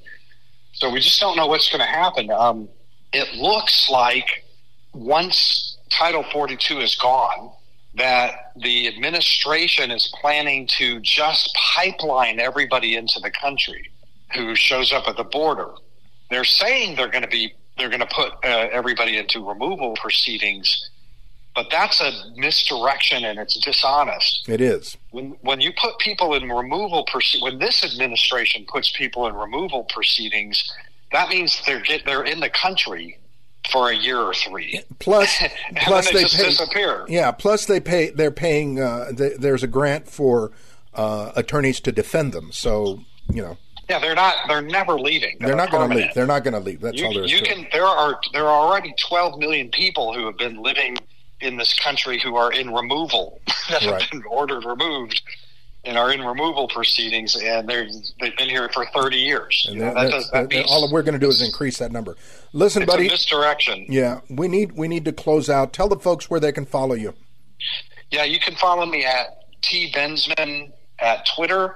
so 0.74 0.90
we 0.90 1.00
just 1.00 1.20
don't 1.20 1.36
know 1.36 1.48
what's 1.48 1.70
going 1.70 1.82
to 1.82 1.86
happen. 1.86 2.32
Um, 2.32 2.70
it 3.14 3.36
looks 3.36 3.90
like 3.90 4.46
once 4.94 5.78
Title 5.90 6.24
42 6.32 6.80
is 6.80 6.96
gone, 6.96 7.52
that 7.96 8.54
the 8.56 8.88
administration 8.88 9.92
is 9.92 10.14
planning 10.22 10.66
to 10.66 11.00
just 11.02 11.54
pipeline 11.76 12.40
everybody 12.40 12.96
into 12.96 13.20
the 13.20 13.32
country 13.32 13.91
who 14.36 14.56
shows 14.56 14.92
up 14.92 15.08
at 15.08 15.18
the 15.18 15.24
border. 15.24 15.70
They're 16.30 16.44
saying 16.44 16.96
they're 16.96 17.10
going 17.10 17.24
to 17.24 17.30
be 17.30 17.54
they're 17.78 17.90
going 17.90 18.02
to 18.02 18.06
put 18.08 18.32
uh, 18.44 18.68
everybody 18.72 19.18
into 19.18 19.46
removal 19.48 19.96
proceedings, 19.96 20.90
but 21.56 21.68
that's 21.72 22.00
a 22.02 22.12
misdirection 22.36 23.24
and 23.26 23.40
it's 23.40 23.58
dishonest. 23.60 24.48
It 24.48 24.62
is. 24.62 24.98
When 25.12 25.32
when 25.42 25.62
you 25.62 25.72
put 25.80 25.98
people 26.00 26.34
in 26.36 26.50
removal 26.50 27.06
proce- 27.06 27.42
when 27.42 27.60
this 27.60 27.84
administration 27.84 28.66
puts 28.68 28.92
people 28.92 29.28
in 29.28 29.36
removal 29.36 29.84
proceedings, 29.86 30.64
that 31.12 31.30
means 31.30 31.62
they're 31.66 31.84
they're 32.06 32.24
in 32.24 32.40
the 32.40 32.50
country 32.50 33.18
for 33.72 33.90
a 33.92 33.96
year 33.96 34.18
or 34.18 34.34
three. 34.34 34.82
Plus, 35.00 35.40
And 35.70 35.78
plus 35.78 36.08
they 36.08 36.14
they 36.14 36.22
just 36.24 36.38
pay. 36.38 36.44
disappear. 36.46 37.06
Yeah. 37.08 37.32
Plus 37.32 37.66
they 37.66 37.80
pay. 37.80 38.10
They're 38.10 38.32
paying. 38.32 38.80
Uh, 38.80 39.12
th- 39.12 39.38
there's 39.38 39.64
a 39.64 39.68
grant 39.68 40.08
for 40.08 40.52
uh, 40.94 41.32
attorneys 41.36 41.80
to 41.82 41.92
defend 41.92 42.34
them. 42.34 42.52
So 42.52 43.02
you 43.32 43.42
know 43.42 43.58
Yeah, 43.92 44.00
they're 44.00 44.16
not. 44.16 44.36
They're 44.48 44.62
never 44.62 44.98
leaving. 44.98 45.36
they're 45.42 45.56
not 45.56 45.70
going 45.70 45.90
to 45.90 45.96
leave. 45.96 46.14
They're 46.14 46.26
not 46.26 46.44
going 46.46 46.54
to 46.54 46.60
leave. 46.62 46.80
That's 46.80 46.98
You, 46.98 47.06
all 47.08 47.14
there 47.14 47.24
is 47.26 47.32
you 47.32 47.40
to 47.40 47.44
can. 47.46 47.60
it. 47.66 47.72
There 47.74 47.84
are 47.86 48.20
there 48.32 48.46
are 48.46 48.68
already 48.68 48.94
12 48.98 49.38
million 49.38 49.70
people 49.70 50.14
who 50.14 50.26
have 50.28 50.38
been 50.38 50.62
living 50.64 50.96
in 51.42 51.58
this 51.58 51.78
country 51.78 52.18
who 52.20 52.36
are 52.38 52.52
in 52.54 52.74
removal 52.74 53.42
that 53.70 53.84
Right. 53.84 54.02
have 54.02 54.12
been 54.12 54.24
ordered 54.30 54.64
removed 54.64 55.22
and 55.84 55.98
are 55.98 56.12
in 56.14 56.22
removal 56.22 56.68
proceedings, 56.68 57.36
and 57.36 57.68
they're 57.68 57.88
they've 58.22 58.38
been 58.38 58.48
here 58.50 58.70
for 58.70 58.86
30 58.94 59.18
years. 59.18 59.66
And 59.68 59.76
You 59.76 59.82
know, 59.82 59.94
that- 59.94 60.02
that 60.04 60.12
does, 60.12 60.32
that 60.32 60.50
that- 60.50 60.56
means 60.56 60.72
all 60.72 60.90
we're 60.92 61.02
going 61.02 61.16
to 61.16 61.20
do 61.20 61.28
is 61.28 61.42
increase 61.42 61.78
that 61.80 61.92
number. 61.92 62.16
Listen, 62.54 62.86
buddy. 62.86 63.10
misdirection. 63.10 63.88
Yeah, 63.90 64.22
we 64.30 64.48
need 64.48 64.72
we 64.74 64.88
need 64.88 65.04
to 65.06 65.12
close 65.12 65.50
out. 65.50 65.74
Tell 65.74 65.90
the 65.90 66.00
folks 66.00 66.30
where 66.30 66.40
they 66.40 66.54
can 66.54 66.66
follow 66.66 66.96
you. 66.96 67.14
Yeah, 68.12 68.24
you 68.24 68.40
can 68.40 68.56
follow 68.56 68.86
me 68.86 69.04
at 69.04 69.26
T 69.62 69.92
Bensman 69.92 70.72
at 71.00 71.26
Twitter, 71.36 71.76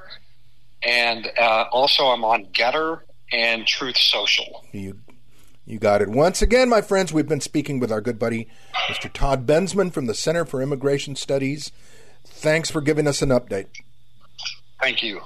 and 0.85 1.29
uh, 1.37 1.65
also 1.71 2.05
I'm 2.05 2.23
on 2.23 2.45
GETTR 2.47 3.01
and 3.31 3.65
Truth 3.65 3.97
Social. 3.97 4.65
You 4.71 4.99
you 5.65 5.79
got 5.79 6.03
it. 6.03 6.09
Once 6.09 6.43
again, 6.43 6.69
my 6.69 6.81
friends, 6.81 7.11
we've 7.11 7.27
been 7.27 7.41
speaking 7.41 7.79
with 7.79 7.91
our 7.91 8.01
good 8.01 8.19
buddy, 8.19 8.47
Mr. 8.87 9.11
Todd 9.11 9.47
Bensman 9.47 9.91
from 9.91 10.05
the 10.05 10.13
Center 10.13 10.45
for 10.45 10.61
Immigration 10.61 11.15
Studies. 11.15 11.71
Thanks 12.23 12.69
for 12.69 12.81
giving 12.81 13.07
us 13.07 13.23
an 13.23 13.29
update. 13.29 13.67
Thank 14.79 15.01
you. 15.01 15.21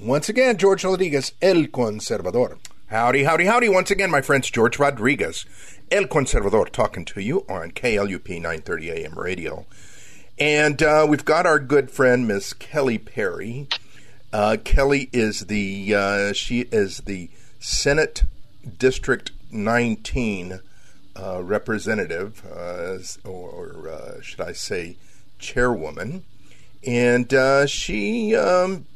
Once 0.00 0.30
again, 0.30 0.56
George 0.56 0.82
Rodriguez, 0.82 1.32
El 1.42 1.64
Conservador. 1.64 2.58
Howdy, 2.86 3.24
howdy, 3.24 3.46
howdy. 3.46 3.68
Once 3.68 3.90
again, 3.90 4.10
my 4.10 4.22
friends, 4.22 4.50
George 4.50 4.78
Rodriguez, 4.78 5.44
El 5.90 6.04
Conservador, 6.04 6.70
talking 6.70 7.04
to 7.06 7.20
you 7.20 7.44
on 7.48 7.72
KLUP 7.72 8.28
930 8.28 8.90
AM 8.90 9.18
radio. 9.18 9.66
And 10.38 10.82
uh, 10.82 11.06
we've 11.08 11.24
got 11.24 11.46
our 11.46 11.58
good 11.58 11.90
friend, 11.90 12.28
Miss 12.28 12.52
Kelly 12.52 12.98
Perry. 12.98 13.68
Uh, 14.32 14.56
Kelly 14.64 15.08
is 15.12 15.46
the 15.46 15.94
uh, 15.94 16.32
she 16.32 16.62
is 16.72 16.98
the 16.98 17.30
Senate 17.60 18.24
District 18.78 19.30
19 19.50 20.60
uh, 21.16 21.42
representative, 21.42 22.44
uh, 22.44 22.98
or, 23.26 23.88
uh, 23.88 24.20
should 24.20 24.40
I 24.40 24.52
say, 24.52 24.96
chairwoman, 25.38 26.24
and 26.84 27.32
uh, 27.32 27.66
she 27.66 28.34
um, 28.34 28.86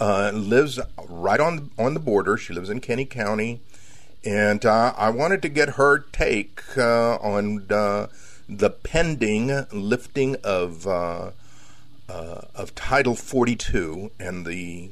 lives 0.00 0.80
right 1.08 1.40
on 1.40 1.70
on 1.78 1.94
the 1.94 2.00
border. 2.00 2.36
She 2.36 2.54
lives 2.54 2.70
in 2.70 2.80
Kinney 2.80 3.04
County, 3.04 3.60
and 4.24 4.64
I 4.64 5.10
wanted 5.10 5.42
to 5.42 5.48
get 5.48 5.70
her 5.70 5.98
take 5.98 6.62
on 6.78 7.66
the 7.68 8.70
pending 8.82 9.66
lifting 9.72 10.36
of 10.42 10.86
of 12.08 12.74
Title 12.74 13.14
42 13.14 14.10
and 14.18 14.46
the 14.46 14.90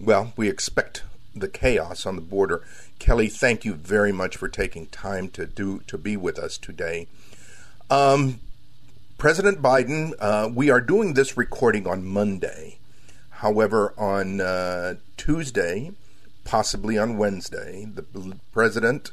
well, 0.00 0.32
we 0.36 0.48
expect 0.48 1.02
the 1.34 1.48
chaos 1.48 2.06
on 2.06 2.16
the 2.16 2.22
border. 2.22 2.62
Kelly, 2.98 3.28
thank 3.28 3.64
you 3.64 3.74
very 3.74 4.12
much 4.12 4.36
for 4.36 4.48
taking 4.48 4.86
time 4.86 5.28
to 5.30 5.46
do 5.46 5.80
to 5.86 5.98
be 5.98 6.16
with 6.16 6.38
us 6.38 6.58
today. 6.58 7.06
Um, 7.90 8.40
President 9.16 9.60
Biden, 9.60 10.12
uh, 10.20 10.48
we 10.52 10.70
are 10.70 10.80
doing 10.80 11.14
this 11.14 11.36
recording 11.36 11.86
on 11.86 12.04
Monday. 12.04 12.78
However, 13.30 13.92
on 13.96 14.40
uh, 14.40 14.94
Tuesday, 15.16 15.92
possibly 16.44 16.98
on 16.98 17.18
Wednesday, 17.18 17.86
the 17.92 18.04
president 18.52 19.12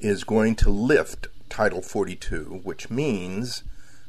is 0.00 0.24
going 0.24 0.56
to 0.56 0.70
lift 0.70 1.28
Title 1.48 1.82
42, 1.82 2.60
which 2.64 2.90
means 2.90 3.62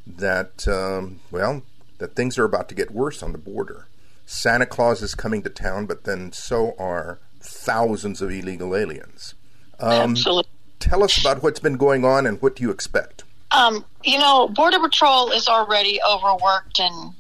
that, 0.06 0.68
um, 0.68 1.20
well, 1.30 1.62
that 2.04 2.18
things 2.18 2.38
are 2.38 2.44
about 2.44 2.68
to 2.68 2.76
get 2.76 2.92
worse 2.92 3.24
on 3.24 3.32
the 3.32 3.38
border. 3.38 3.88
Santa 4.26 4.66
Claus 4.66 5.02
is 5.02 5.16
coming 5.16 5.42
to 5.42 5.50
town, 5.50 5.86
but 5.86 6.04
then 6.04 6.34
so 6.34 6.76
are 6.78 7.20
thousands 7.40 8.22
of 8.22 8.30
illegal 8.30 8.76
aliens. 8.76 9.36
Um, 9.80 10.12
Absolutely. 10.12 10.52
Tell 10.80 11.02
us 11.02 11.18
about 11.18 11.42
what's 11.42 11.62
been 11.62 11.78
going 11.78 12.04
on 12.04 12.28
and 12.28 12.42
what 12.42 12.58
do 12.58 12.64
you 12.64 12.72
expect? 12.72 13.24
Um, 13.52 13.86
you 14.04 14.20
know, 14.20 14.50
Border 14.50 14.80
Patrol 14.80 15.32
is 15.32 15.48
already 15.48 16.02
overworked 16.06 16.78
and 16.80 17.14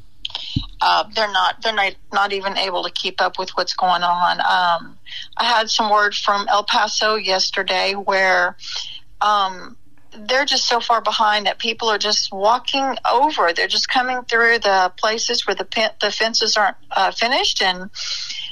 uh, 0.81 1.05
they're 1.15 1.31
not 1.31 1.61
they're 1.63 1.73
not, 1.73 1.95
not 2.11 2.33
even 2.33 2.57
able 2.57 2.83
to 2.83 2.91
keep 2.91 3.21
up 3.21 3.39
with 3.39 3.51
what's 3.51 3.73
going 3.73 4.03
on. 4.03 4.41
Um, 4.41 4.97
I 5.37 5.45
had 5.45 5.69
some 5.69 5.89
word 5.89 6.13
from 6.13 6.45
El 6.49 6.65
Paso 6.65 7.15
yesterday 7.15 7.93
where 7.93 8.57
um, 9.21 9.77
they're 10.17 10.45
just 10.45 10.67
so 10.67 10.79
far 10.79 11.01
behind 11.01 11.45
that 11.45 11.59
people 11.59 11.89
are 11.89 11.97
just 11.97 12.31
walking 12.31 12.95
over. 13.09 13.51
They're 13.53 13.67
just 13.67 13.89
coming 13.89 14.23
through 14.23 14.59
the 14.59 14.91
places 14.97 15.45
where 15.47 15.55
the 15.55 15.67
the 16.01 16.11
fences 16.11 16.57
aren't 16.57 16.77
uh, 16.91 17.11
finished 17.11 17.61
and 17.61 17.89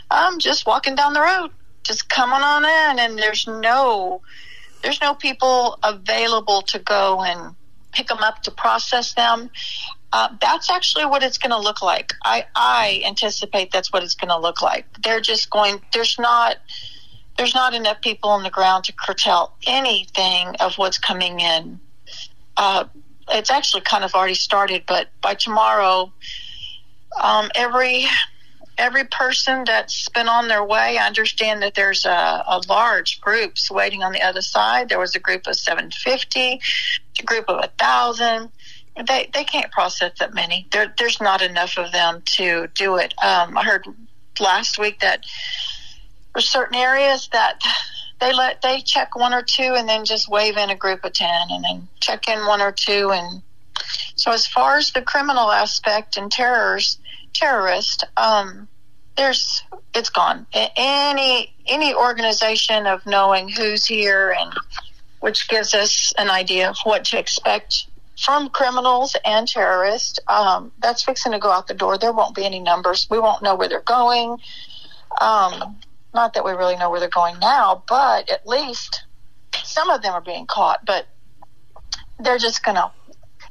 um, 0.10 0.40
just 0.40 0.66
walking 0.66 0.96
down 0.96 1.14
the 1.14 1.22
road 1.22 1.52
just 1.84 2.10
coming 2.10 2.42
on 2.42 2.64
in 2.64 3.00
and 3.00 3.18
there's 3.18 3.48
no 3.48 4.22
there's 4.84 5.02
no 5.02 5.14
people 5.14 5.78
available 5.84 6.64
to 6.64 6.80
go 6.80 7.22
and 7.22 7.56
pick 7.92 8.08
them 8.08 8.20
up 8.20 8.42
to 8.44 8.52
process 8.52 9.14
them. 9.14 9.50
Uh, 10.14 10.30
that's 10.42 10.70
actually 10.70 11.06
what 11.06 11.24
it's 11.24 11.38
going 11.38 11.52
to 11.52 11.60
look 11.60 11.82
like. 11.82 12.14
I 12.24 12.46
i 12.56 13.02
anticipate 13.06 13.72
that's 13.72 13.94
what 13.94 14.04
it's 14.04 14.16
going 14.16 14.30
to 14.30 14.40
look 14.40 14.62
like. 14.62 14.86
They're 15.04 15.22
just 15.22 15.50
going 15.50 15.82
there's 15.94 16.18
not 16.20 16.58
there's 17.42 17.56
not 17.56 17.74
enough 17.74 18.00
people 18.02 18.30
on 18.30 18.44
the 18.44 18.52
ground 18.52 18.84
to 18.84 18.94
curtail 18.94 19.52
anything 19.66 20.56
of 20.60 20.78
what's 20.78 21.00
coming 21.00 21.40
in 21.40 21.80
uh, 22.58 22.84
it's 23.30 23.50
actually 23.50 23.82
kind 23.82 24.04
of 24.04 24.14
already 24.14 24.36
started 24.36 24.84
but 24.88 25.08
by 25.22 25.34
tomorrow 25.34 26.14
um, 27.20 27.50
every 27.56 28.06
every 28.78 29.06
person 29.06 29.64
that's 29.66 30.08
been 30.10 30.28
on 30.28 30.48
their 30.48 30.64
way. 30.64 30.98
I 30.98 31.06
understand 31.06 31.62
that 31.62 31.76
there's 31.76 32.06
a, 32.06 32.44
a 32.48 32.62
large 32.68 33.22
groups 33.22 33.70
waiting 33.70 34.02
on 34.02 34.12
the 34.12 34.22
other 34.22 34.42
side. 34.42 34.90
There 34.90 35.00
was 35.00 35.16
a 35.16 35.20
group 35.20 35.46
of 35.46 35.56
750, 35.56 36.60
a 37.20 37.24
group 37.24 37.46
of 37.48 37.64
a 37.64 37.70
thousand. 37.78 38.50
They 39.08 39.30
they 39.34 39.44
can't 39.44 39.72
process 39.72 40.14
that 40.20 40.34
many. 40.34 40.68
There, 40.72 40.94
there's 40.98 41.22
not 41.22 41.42
enough 41.42 41.78
of 41.78 41.92
them 41.92 42.22
to 42.38 42.68
do 42.74 42.98
it. 42.98 43.14
Um, 43.24 43.58
I 43.58 43.64
heard 43.64 43.86
last 44.40 44.78
week 44.78 45.00
that 45.02 45.26
for 46.34 46.42
certain 46.42 46.76
areas 46.76 47.30
that 47.32 47.62
they 48.20 48.34
let 48.34 48.62
they 48.62 48.82
check 48.82 49.16
one 49.16 49.34
or 49.34 49.42
two 49.42 49.74
and 49.76 49.88
then 49.88 50.06
just 50.06 50.30
wave 50.30 50.58
in 50.58 50.70
a 50.70 50.76
group 50.76 51.04
of 51.04 51.14
ten 51.14 51.48
and 51.50 51.64
then 51.64 51.88
check 52.00 52.28
in 52.28 52.46
one 52.46 52.62
or 52.62 52.72
two 52.72 53.12
and 53.12 53.42
so 54.16 54.32
as 54.32 54.46
far 54.46 54.78
as 54.78 54.92
the 54.92 55.02
criminal 55.02 55.52
aspect 55.52 56.18
and 56.18 56.32
terrors 56.32 57.00
terrorist 57.34 58.04
um, 58.18 58.68
there's 59.18 59.64
it's 59.94 60.10
gone. 60.10 60.46
Any 60.54 61.54
any 61.68 61.94
organization 61.94 62.88
of 62.88 63.06
knowing 63.06 63.50
who's 63.50 63.86
here 63.86 64.36
and 64.38 64.54
which 65.20 65.48
gives 65.48 65.74
us 65.74 66.14
an 66.18 66.30
idea 66.30 66.70
of 66.70 66.78
what 66.84 67.06
to 67.06 67.20
expect 67.20 67.88
from 68.18 68.50
criminals 68.50 69.16
and 69.26 69.48
terrorists. 69.48 70.20
Um, 70.28 70.72
that's 70.82 71.04
fixing 71.04 71.34
to 71.34 71.40
go 71.40 71.52
out 71.52 71.68
the 71.68 71.74
door. 71.74 71.98
There 71.98 72.14
won't 72.14 72.36
be 72.36 72.46
any 72.46 72.60
numbers. 72.60 73.08
We 73.10 73.20
won't 73.20 73.44
know 73.44 73.56
where 73.56 73.68
they're 73.68 73.82
going. 73.82 74.38
Um, 75.20 75.78
not 76.14 76.34
that 76.34 76.46
we 76.46 76.52
really 76.52 76.76
know 76.76 76.90
where 76.90 77.00
they're 77.00 77.10
going 77.10 77.40
now, 77.40 77.84
but 77.88 78.30
at 78.30 78.46
least 78.48 79.04
some 79.64 79.90
of 79.90 80.02
them 80.02 80.14
are 80.14 80.22
being 80.22 80.46
caught. 80.46 80.86
But 80.86 81.08
they're 82.20 82.38
just 82.38 82.64
gonna 82.64 82.92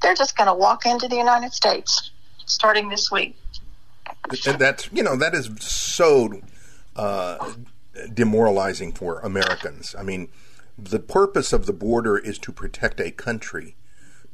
they're 0.02 0.14
just 0.14 0.36
gonna 0.36 0.54
walk 0.54 0.86
into 0.86 1.08
the 1.08 1.16
United 1.16 1.52
States 1.52 2.10
starting 2.46 2.88
this 2.88 3.10
week 3.10 3.36
that's 4.58 4.88
you 4.92 5.02
know 5.02 5.16
that 5.16 5.34
is 5.34 5.50
so 5.60 6.40
uh, 6.96 7.52
demoralizing 8.12 8.92
for 8.92 9.20
Americans. 9.20 9.94
I 9.98 10.02
mean, 10.02 10.28
the 10.78 10.98
purpose 10.98 11.52
of 11.52 11.66
the 11.66 11.72
border 11.72 12.18
is 12.18 12.38
to 12.40 12.52
protect 12.52 13.00
a 13.00 13.10
country, 13.10 13.76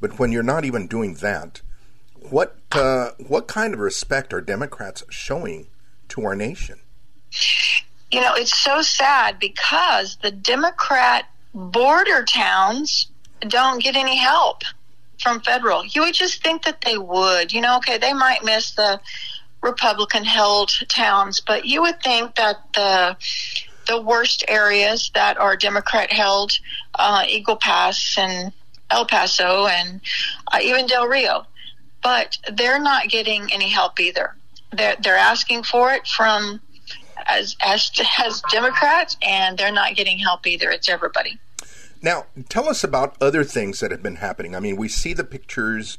but 0.01 0.19
when 0.19 0.33
you're 0.33 0.43
not 0.43 0.65
even 0.65 0.87
doing 0.87 1.15
that, 1.15 1.63
what 2.15 2.59
uh, 2.73 3.11
what 3.19 3.47
kind 3.47 3.75
of 3.75 3.81
respect 3.81 4.33
are 4.33 4.41
Democrats 4.41 5.05
showing 5.11 5.69
to 6.09 6.25
our 6.25 6.35
nation? 6.35 6.81
You 8.11 8.21
know, 8.21 8.35
it's 8.35 8.57
so 8.57 8.83
sad 8.83 9.39
because 9.39 10.17
the 10.23 10.31
Democrat 10.31 11.29
border 11.53 12.25
towns 12.25 13.09
don't 13.41 13.83
get 13.83 13.97
any 13.97 14.17
help 14.17 14.63
from 15.21 15.41
federal. 15.41 15.85
You 15.85 16.03
would 16.03 16.15
just 16.15 16.43
think 16.43 16.65
that 16.65 16.83
they 16.83 16.99
would. 16.99 17.53
You 17.53 17.61
know, 17.61 17.79
okay, 17.79 17.99
they 17.99 18.13
might 18.13 18.45
miss 18.45 18.73
the 18.73 19.01
Republican 19.63 20.25
held 20.25 20.71
towns, 20.89 21.41
but 21.41 21.65
you 21.65 21.83
would 21.83 22.01
think 22.03 22.37
that 22.37 22.57
the 22.75 23.17
the 23.87 24.01
worst 24.01 24.45
areas 24.49 25.11
that 25.15 25.39
are 25.39 25.57
Democrat 25.57 26.13
held, 26.13 26.53
uh, 26.97 27.25
Eagle 27.29 27.57
Pass 27.57 28.17
and 28.19 28.53
El 28.91 29.07
Paso 29.07 29.67
and 29.67 30.01
uh, 30.53 30.59
even 30.61 30.87
Del 30.87 31.07
Rio, 31.07 31.47
but 32.03 32.37
they're 32.53 32.81
not 32.81 33.09
getting 33.09 33.53
any 33.53 33.69
help 33.69 33.99
either. 34.01 34.35
They're 34.73 34.97
they're 35.01 35.17
asking 35.17 35.63
for 35.65 35.93
it 35.93 36.07
from 36.07 36.61
as 37.29 37.57
as 37.65 37.91
as 38.25 38.43
Democrats, 38.51 39.17
and 39.23 39.59
they're 39.59 39.73
not 39.73 39.95
getting 39.97 40.19
help 40.19 40.47
either. 40.47 40.71
It's 40.71 40.89
everybody. 40.89 41.39
Now, 42.03 42.27
tell 42.49 42.69
us 42.69 42.85
about 42.85 43.17
other 43.21 43.43
things 43.43 43.81
that 43.81 43.91
have 43.91 44.03
been 44.03 44.17
happening. 44.17 44.55
I 44.55 44.61
mean, 44.61 44.77
we 44.77 44.89
see 44.89 45.13
the 45.13 45.25
pictures 45.25 45.99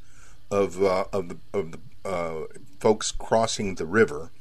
of 0.52 0.82
uh, 0.82 1.06
of 1.12 1.30
the 1.30 1.38
of 1.54 1.72
the 1.72 1.80
uh, 2.06 2.46
folks 2.80 3.12
crossing 3.12 3.76
the 3.76 3.86
river. 3.86 4.32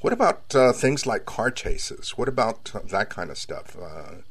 What 0.00 0.12
about 0.12 0.54
uh, 0.54 0.72
things 0.72 1.06
like 1.06 1.26
car 1.26 1.50
chases? 1.50 2.16
What 2.16 2.28
about 2.28 2.72
that 2.90 3.10
kind 3.10 3.30
of 3.30 3.38
stuff? 3.38 3.76
Uh, 3.80 4.22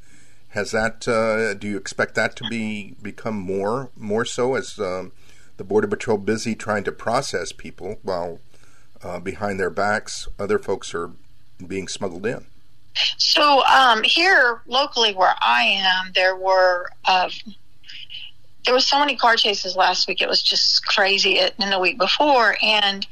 has 0.50 0.72
that? 0.72 1.06
Uh, 1.06 1.54
do 1.54 1.68
you 1.68 1.76
expect 1.76 2.14
that 2.14 2.36
to 2.36 2.44
be 2.48 2.94
become 3.02 3.36
more 3.36 3.90
more 3.96 4.24
so 4.24 4.54
as 4.54 4.78
um, 4.78 5.12
the 5.56 5.64
border 5.64 5.86
patrol 5.86 6.18
busy 6.18 6.54
trying 6.54 6.84
to 6.84 6.92
process 6.92 7.52
people 7.52 7.98
while 8.02 8.40
uh, 9.02 9.20
behind 9.20 9.60
their 9.60 9.70
backs 9.70 10.26
other 10.38 10.58
folks 10.58 10.94
are 10.94 11.12
being 11.66 11.88
smuggled 11.88 12.26
in? 12.26 12.44
So 13.16 13.64
um, 13.64 14.02
here 14.02 14.62
locally, 14.66 15.14
where 15.14 15.34
I 15.40 15.62
am, 15.62 16.12
there 16.14 16.36
were 16.36 16.90
uh, 17.06 17.30
there 18.64 18.74
was 18.74 18.86
so 18.86 18.98
many 18.98 19.16
car 19.16 19.36
chases 19.36 19.76
last 19.76 20.06
week. 20.08 20.20
It 20.20 20.28
was 20.28 20.42
just 20.42 20.86
crazy. 20.86 21.38
In 21.38 21.70
the 21.70 21.78
week 21.78 21.98
before, 21.98 22.56
and 22.62 23.06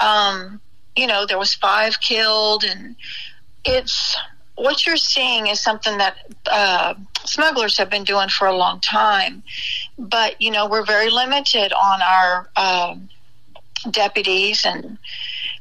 um, 0.00 0.60
you 0.96 1.06
know, 1.06 1.26
there 1.26 1.38
was 1.38 1.54
five 1.54 2.00
killed, 2.00 2.64
and 2.64 2.96
it's 3.64 4.16
what 4.56 4.86
you're 4.86 4.96
seeing 4.96 5.46
is 5.46 5.60
something 5.60 5.98
that 5.98 6.16
uh, 6.50 6.94
smugglers 7.24 7.78
have 7.78 7.88
been 7.88 8.04
doing 8.04 8.28
for 8.28 8.46
a 8.46 8.56
long 8.56 8.80
time. 8.80 9.42
But 9.98 10.40
you 10.40 10.50
know, 10.50 10.68
we're 10.68 10.84
very 10.84 11.10
limited 11.10 11.72
on 11.72 12.02
our 12.02 12.50
um, 12.56 13.08
deputies 13.90 14.64
and 14.64 14.98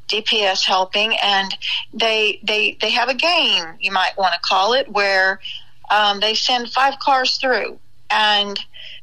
DPS 0.07 0.65
helping, 0.65 1.15
and 1.17 1.55
they 1.93 2.39
they 2.43 2.77
they 2.81 2.91
have 2.91 3.09
a 3.09 3.13
game 3.13 3.65
you 3.79 3.91
might 3.91 4.17
want 4.17 4.33
to 4.33 4.39
call 4.41 4.73
it 4.73 4.89
where 4.91 5.39
um, 5.89 6.19
they 6.19 6.33
send 6.33 6.69
five 6.69 6.99
cars 6.99 7.37
through 7.37 7.79
and 8.11 8.59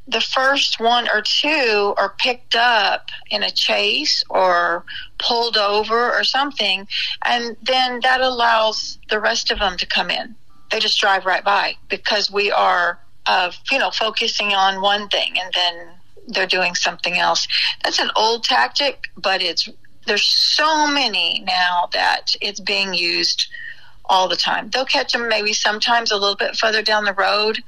the 0.07 0.21
first 0.21 0.81
one 0.81 1.09
or 1.13 1.23
two 1.23 1.95
are 1.99 2.15
picked 2.19 2.55
up 2.55 3.11
in 3.31 3.43
a 3.43 3.51
chase 3.51 4.25
or 4.31 4.85
pulled 5.19 5.57
over 5.57 6.13
or 6.13 6.25
something, 6.25 6.89
and 7.25 7.57
then 7.63 8.01
that 8.03 8.21
allows 8.21 8.99
the 9.11 9.21
rest 9.21 9.51
of 9.51 9.59
them 9.59 9.77
to 9.77 9.87
come 9.87 10.11
in. 10.11 10.35
They 10.71 10.79
just 10.79 11.01
drive 11.01 11.27
right 11.27 11.45
by 11.45 11.77
because 11.89 12.31
we 12.31 12.51
are 12.51 12.99
of 13.27 13.57
you 13.71 13.79
know 13.79 13.91
focusing 13.91 14.55
on 14.55 14.81
one 14.81 15.09
thing 15.09 15.35
and 15.39 15.53
then 15.55 15.89
they're 16.29 16.47
doing 16.47 16.75
something 16.75 17.19
else. 17.19 17.49
That's 17.83 17.99
an 17.99 18.11
old 18.17 18.45
tactic, 18.45 19.09
but 19.17 19.43
it's 19.43 19.69
there's 20.07 20.25
so 20.25 20.91
many 20.91 21.45
now 21.47 21.89
that 21.93 22.35
it's 22.41 22.61
being 22.61 22.95
used 22.95 23.49
all 24.07 24.29
the 24.29 24.37
time. 24.37 24.71
They'll 24.71 24.87
catch 24.87 25.13
them 25.13 25.29
maybe 25.29 25.53
sometimes 25.53 26.11
a 26.11 26.17
little 26.17 26.37
bit 26.37 26.57
further 26.57 26.83
down 26.83 27.05
the 27.05 27.13
road. 27.13 27.63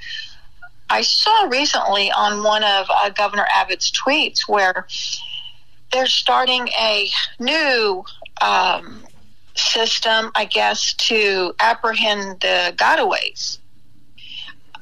I 0.89 1.03
saw 1.03 1.49
recently 1.51 2.11
on 2.11 2.43
one 2.43 2.65
of 2.65 2.87
uh, 2.91 3.11
Governor 3.11 3.47
Abbott's 3.55 3.93
tweets 3.93 4.49
where 4.49 4.87
they're 5.93 6.07
starting 6.07 6.69
a 6.69 7.11
new 7.39 8.05
um, 8.41 9.05
system, 9.55 10.33
I 10.35 10.47
guess, 10.47 10.95
to 10.95 11.55
apprehend 11.61 12.41
the 12.41 12.75
gotaways. 12.77 13.60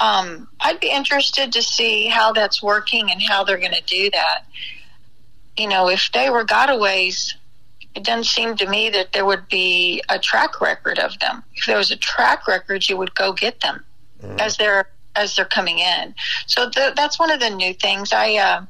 Um, 0.00 0.48
I'd 0.60 0.80
be 0.80 0.90
interested 0.90 1.52
to 1.52 1.62
see 1.62 2.06
how 2.06 2.32
that's 2.32 2.62
working 2.62 3.10
and 3.10 3.20
how 3.22 3.44
they're 3.44 3.58
going 3.58 3.72
to 3.72 3.82
do 3.82 4.10
that. 4.10 4.46
You 5.56 5.68
know, 5.68 5.88
if 5.88 6.10
they 6.12 6.30
were 6.30 6.44
gotaways, 6.44 7.34
it 7.94 8.04
doesn't 8.04 8.24
seem 8.24 8.56
to 8.56 8.68
me 8.68 8.90
that 8.90 9.12
there 9.12 9.24
would 9.24 9.48
be 9.48 10.02
a 10.08 10.18
track 10.18 10.60
record 10.60 10.98
of 10.98 11.18
them. 11.18 11.42
If 11.54 11.66
there 11.66 11.76
was 11.76 11.90
a 11.90 11.96
track 11.96 12.46
record, 12.46 12.88
you 12.88 12.96
would 12.96 13.14
go 13.14 13.32
get 13.32 13.60
them 13.60 13.84
mm. 14.22 14.40
as 14.40 14.56
they're 14.56 14.88
as 15.16 15.34
they're 15.34 15.44
coming 15.44 15.80
in. 15.80 16.14
So 16.46 16.66
the, 16.66 16.92
that's 16.94 17.18
one 17.18 17.32
of 17.32 17.40
the 17.40 17.50
new 17.50 17.74
things. 17.74 18.12
I, 18.12 18.36
uh, 18.36 18.66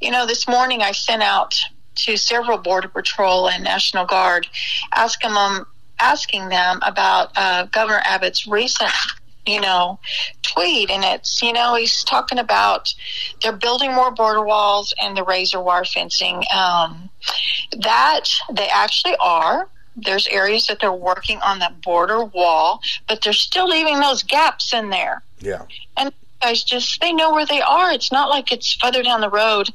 you 0.00 0.10
know, 0.10 0.26
this 0.26 0.48
morning 0.48 0.80
I 0.80 0.92
sent 0.92 1.22
out 1.22 1.54
to 1.96 2.16
several 2.16 2.56
Border 2.56 2.88
Patrol 2.88 3.48
and 3.48 3.62
National 3.62 4.06
Guard, 4.06 4.46
asking 4.94 5.34
them 5.34 5.66
asking 6.00 6.48
them 6.48 6.80
about 6.82 7.30
uh, 7.36 7.66
Governor 7.66 8.00
Abbott's 8.04 8.46
recent 8.46 8.90
you 9.46 9.60
know, 9.60 9.98
tweet, 10.42 10.90
and 10.90 11.04
it's 11.04 11.42
you 11.42 11.52
know 11.52 11.74
he's 11.74 12.04
talking 12.04 12.38
about 12.38 12.94
they're 13.42 13.52
building 13.52 13.92
more 13.92 14.10
border 14.10 14.44
walls 14.44 14.94
and 15.00 15.16
the 15.16 15.24
razor 15.24 15.60
wire 15.60 15.84
fencing. 15.84 16.44
Um, 16.54 17.10
that 17.78 18.28
they 18.52 18.68
actually 18.68 19.16
are. 19.20 19.68
There's 19.96 20.26
areas 20.28 20.66
that 20.66 20.78
they're 20.80 20.92
working 20.92 21.38
on 21.38 21.58
that 21.58 21.82
border 21.82 22.24
wall, 22.24 22.80
but 23.08 23.20
they're 23.22 23.32
still 23.32 23.68
leaving 23.68 24.00
those 24.00 24.22
gaps 24.22 24.72
in 24.72 24.90
there. 24.90 25.22
Yeah, 25.40 25.64
and 25.96 26.12
guys 26.40 26.62
just 26.62 27.00
they 27.00 27.12
know 27.12 27.32
where 27.32 27.46
they 27.46 27.60
are. 27.60 27.92
It's 27.92 28.12
not 28.12 28.30
like 28.30 28.52
it's 28.52 28.74
further 28.74 29.02
down 29.02 29.20
the 29.20 29.30
road. 29.30 29.70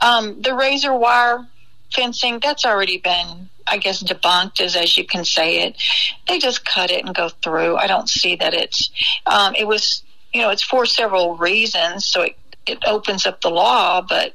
Um, 0.00 0.40
the 0.42 0.54
razor 0.54 0.94
wire 0.94 1.46
fencing 1.92 2.40
that's 2.42 2.64
already 2.64 2.98
been 2.98 3.48
I 3.66 3.78
guess 3.78 4.02
debunked 4.02 4.60
is 4.60 4.76
as 4.76 4.96
you 4.96 5.04
can 5.04 5.24
say 5.24 5.62
it. 5.62 5.76
They 6.28 6.38
just 6.38 6.64
cut 6.64 6.90
it 6.90 7.04
and 7.04 7.14
go 7.14 7.28
through. 7.28 7.76
I 7.76 7.86
don't 7.86 8.08
see 8.08 8.36
that 8.36 8.54
it's 8.54 8.90
um, 9.26 9.54
it 9.54 9.66
was 9.66 10.02
you 10.32 10.42
know 10.42 10.50
it's 10.50 10.62
for 10.62 10.86
several 10.86 11.36
reasons, 11.36 12.06
so 12.06 12.22
it 12.22 12.36
it 12.66 12.78
opens 12.86 13.26
up 13.26 13.40
the 13.40 13.50
law, 13.50 14.02
but 14.02 14.34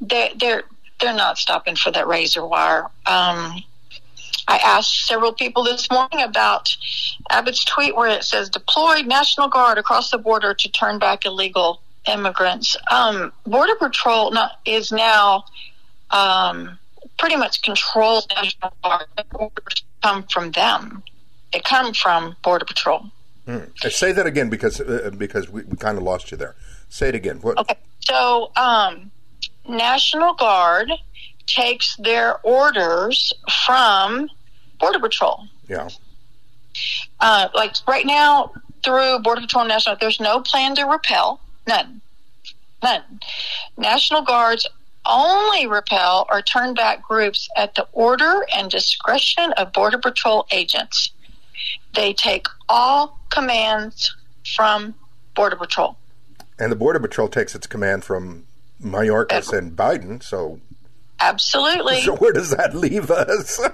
they're 0.00 0.30
they're 0.36 0.64
they're 1.00 1.14
not 1.14 1.38
stopping 1.38 1.76
for 1.76 1.90
that 1.90 2.06
razor 2.06 2.46
wire. 2.46 2.84
Um, 3.06 3.62
I 4.48 4.56
asked 4.58 5.06
several 5.06 5.32
people 5.32 5.64
this 5.64 5.90
morning 5.90 6.22
about 6.22 6.76
Abbott's 7.30 7.64
tweet 7.64 7.94
where 7.94 8.08
it 8.08 8.24
says 8.24 8.50
deployed 8.50 9.06
National 9.06 9.48
Guard 9.48 9.78
across 9.78 10.10
the 10.10 10.18
border 10.18 10.54
to 10.54 10.68
turn 10.70 10.98
back 10.98 11.24
illegal 11.24 11.80
immigrants. 12.06 12.76
Um, 12.90 13.32
Border 13.44 13.76
Patrol 13.76 14.32
not, 14.32 14.58
is 14.64 14.90
now 14.90 15.44
um, 16.10 16.78
pretty 17.22 17.36
much 17.36 17.62
control 17.62 18.24
National 18.34 18.74
Guard. 18.82 19.06
Orders 19.32 19.84
come 20.02 20.24
from 20.24 20.50
them. 20.50 21.04
They 21.52 21.60
come 21.60 21.94
from 21.94 22.34
Border 22.42 22.64
Patrol. 22.64 23.06
Hmm. 23.46 23.58
Say 23.76 24.10
that 24.10 24.26
again 24.26 24.50
because 24.50 24.80
uh, 24.80 25.10
because 25.16 25.48
we, 25.48 25.62
we 25.62 25.76
kind 25.76 25.96
of 25.96 26.02
lost 26.04 26.32
you 26.32 26.36
there. 26.36 26.56
Say 26.88 27.10
it 27.10 27.14
again. 27.14 27.38
What? 27.40 27.58
Okay. 27.58 27.76
So, 28.00 28.50
um, 28.56 29.12
National 29.68 30.34
Guard 30.34 30.90
takes 31.46 31.96
their 31.96 32.38
orders 32.44 33.32
from 33.64 34.28
Border 34.80 34.98
Patrol. 34.98 35.46
Yeah. 35.68 35.88
Uh, 37.20 37.48
like 37.54 37.76
right 37.86 38.06
now, 38.06 38.52
through 38.84 39.20
Border 39.20 39.42
Patrol 39.42 39.64
National, 39.64 39.96
there's 40.00 40.18
no 40.18 40.40
plan 40.40 40.74
to 40.74 40.84
repel. 40.86 41.40
None. 41.68 42.00
None. 42.82 43.20
National 43.76 44.22
Guards 44.22 44.66
only 45.06 45.66
repel 45.66 46.26
or 46.30 46.42
turn 46.42 46.74
back 46.74 47.02
groups 47.02 47.48
at 47.56 47.74
the 47.74 47.86
order 47.92 48.46
and 48.54 48.70
discretion 48.70 49.52
of 49.52 49.72
Border 49.72 49.98
Patrol 49.98 50.46
agents. 50.50 51.12
They 51.94 52.12
take 52.12 52.46
all 52.68 53.20
commands 53.30 54.14
from 54.54 54.94
Border 55.34 55.56
Patrol. 55.56 55.96
And 56.58 56.70
the 56.70 56.76
Border 56.76 57.00
Patrol 57.00 57.28
takes 57.28 57.54
its 57.54 57.66
command 57.66 58.04
from 58.04 58.46
Mayorkas 58.82 59.56
and 59.56 59.76
Biden, 59.76 60.22
so. 60.22 60.60
Absolutely. 61.20 62.00
So 62.02 62.16
where 62.16 62.32
does 62.32 62.50
that 62.50 62.74
leave 62.74 63.10
us? 63.10 63.56
so 63.56 63.70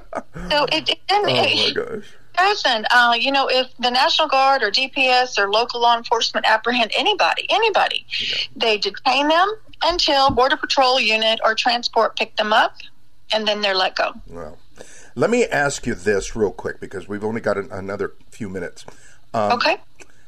it, 0.72 0.88
it, 0.88 0.98
oh 1.10 1.22
my 1.22 1.72
gosh. 1.74 2.04
Doesn't 2.36 2.86
uh, 2.92 3.14
you 3.18 3.32
know 3.32 3.48
if 3.48 3.66
the 3.78 3.90
National 3.90 4.28
Guard 4.28 4.62
or 4.62 4.70
DPS 4.70 5.38
or 5.38 5.50
local 5.50 5.80
law 5.80 5.96
enforcement 5.96 6.46
apprehend 6.46 6.92
anybody, 6.96 7.46
anybody, 7.50 8.06
yeah. 8.20 8.36
they 8.54 8.78
detain 8.78 9.26
them 9.28 9.48
until 9.82 10.30
Border 10.30 10.56
Patrol 10.56 11.00
unit 11.00 11.40
or 11.44 11.54
transport 11.54 12.16
pick 12.16 12.36
them 12.36 12.52
up, 12.52 12.76
and 13.32 13.46
then 13.46 13.60
they're 13.60 13.74
let 13.74 13.96
go. 13.96 14.12
Well, 14.26 14.58
let 15.14 15.30
me 15.30 15.44
ask 15.46 15.86
you 15.86 15.94
this 15.94 16.36
real 16.36 16.52
quick 16.52 16.80
because 16.80 17.08
we've 17.08 17.24
only 17.24 17.40
got 17.40 17.58
an, 17.58 17.68
another 17.70 18.14
few 18.30 18.48
minutes. 18.48 18.84
Um, 19.34 19.52
okay. 19.52 19.76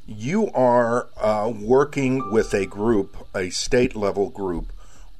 You 0.07 0.51
are 0.51 1.09
uh, 1.17 1.53
working 1.55 2.33
with 2.33 2.53
a 2.53 2.67
group, 2.67 3.29
a 3.35 3.51
state 3.51 3.95
level 3.95 4.31
group, 4.31 4.73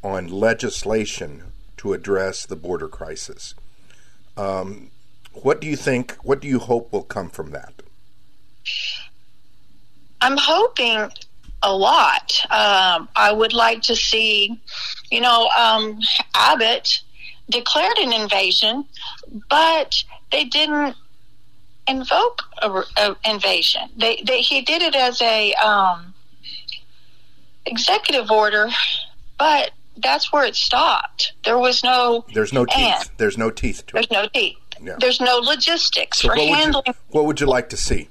on 0.03 0.27
legislation 0.29 1.53
to 1.77 1.93
address 1.93 2.47
the 2.47 2.57
border 2.57 2.89
crisis. 2.89 3.55
Um, 4.37 4.91
what 5.33 5.61
do 5.61 5.67
you 5.67 5.77
think? 5.77 6.17
What 6.23 6.41
do 6.41 6.49
you 6.49 6.59
hope 6.59 6.93
will 6.93 7.03
come 7.03 7.31
from 7.31 7.51
that? 7.53 7.83
I'm 10.21 10.37
hoping 10.37 11.11
a 11.63 11.75
lot. 11.75 12.33
Um, 12.51 13.09
I 13.15 13.33
would 13.33 13.53
like 13.53 13.83
to 13.83 13.97
see, 13.97 14.61
you 15.11 15.21
know, 15.21 15.49
um, 15.49 16.01
Abbott 16.35 17.03
declared 17.49 17.99
an 17.99 18.13
invasion, 18.13 18.85
but 19.49 20.03
they 20.33 20.45
didn't 20.45 20.97
invoke 21.87 22.43
an 22.63 23.17
invasion. 23.25 23.83
They, 23.97 24.23
they, 24.27 24.41
he 24.41 24.63
did 24.63 24.83
it 24.83 24.95
as 24.95 25.21
a 25.21 25.53
um, 25.55 26.15
executive 27.67 28.31
order, 28.31 28.69
but 29.39 29.73
that's 29.97 30.33
where 30.33 30.45
it 30.45 30.57
stopped. 30.57 31.33
There 31.45 31.59
was 31.59 31.83
no. 31.83 32.25
There's 32.33 32.53
no 32.53 32.65
teeth. 32.65 33.11
There's 33.17 33.37
no 33.37 33.51
teeth 33.51 33.87
to 33.87 33.93
There's 33.95 34.07
it. 34.07 34.11
There's 34.11 34.23
no 34.23 34.29
teeth. 34.29 34.57
Yeah. 34.83 34.97
There's 34.99 35.21
no 35.21 35.37
logistics 35.37 36.21
so 36.21 36.29
for 36.29 36.37
what 36.37 36.57
handling. 36.57 36.85
Would 36.87 36.95
you, 36.97 37.03
what 37.11 37.27
would 37.27 37.41
you 37.41 37.47
like 37.47 37.69
to 37.71 37.77
see? 37.77 38.09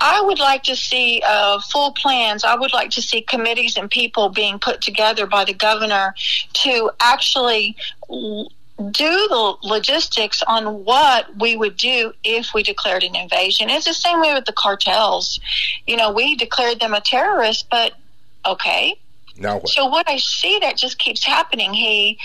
I 0.00 0.20
would 0.20 0.38
like 0.38 0.62
to 0.64 0.76
see 0.76 1.22
uh, 1.26 1.60
full 1.60 1.92
plans. 1.92 2.44
I 2.44 2.54
would 2.54 2.72
like 2.72 2.90
to 2.90 3.02
see 3.02 3.20
committees 3.20 3.76
and 3.76 3.90
people 3.90 4.28
being 4.28 4.58
put 4.58 4.80
together 4.80 5.26
by 5.26 5.44
the 5.44 5.54
governor 5.54 6.14
to 6.54 6.90
actually 7.00 7.76
do 8.08 8.92
the 9.28 9.56
logistics 9.64 10.42
on 10.46 10.84
what 10.84 11.36
we 11.40 11.56
would 11.56 11.76
do 11.76 12.12
if 12.22 12.54
we 12.54 12.62
declared 12.62 13.02
an 13.02 13.16
invasion. 13.16 13.70
It's 13.70 13.86
the 13.86 13.94
same 13.94 14.20
way 14.20 14.34
with 14.34 14.44
the 14.44 14.52
cartels. 14.52 15.40
You 15.86 15.96
know, 15.96 16.12
we 16.12 16.36
declared 16.36 16.78
them 16.78 16.94
a 16.94 17.00
terrorist, 17.00 17.66
but 17.68 17.94
okay. 18.46 18.94
Now 19.36 19.58
what? 19.58 19.68
So 19.68 19.86
what 19.86 20.08
I 20.08 20.18
see 20.18 20.58
that 20.60 20.76
just 20.76 20.98
keeps 20.98 21.24
happening. 21.24 21.74
He 21.74 22.18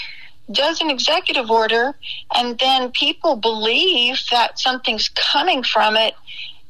does 0.51 0.79
an 0.81 0.91
executive 0.91 1.49
order, 1.49 1.95
and 2.35 2.59
then 2.59 2.91
people 2.91 3.35
believe 3.35 4.19
that 4.29 4.59
something's 4.59 5.09
coming 5.09 5.63
from 5.63 5.95
it 5.95 6.13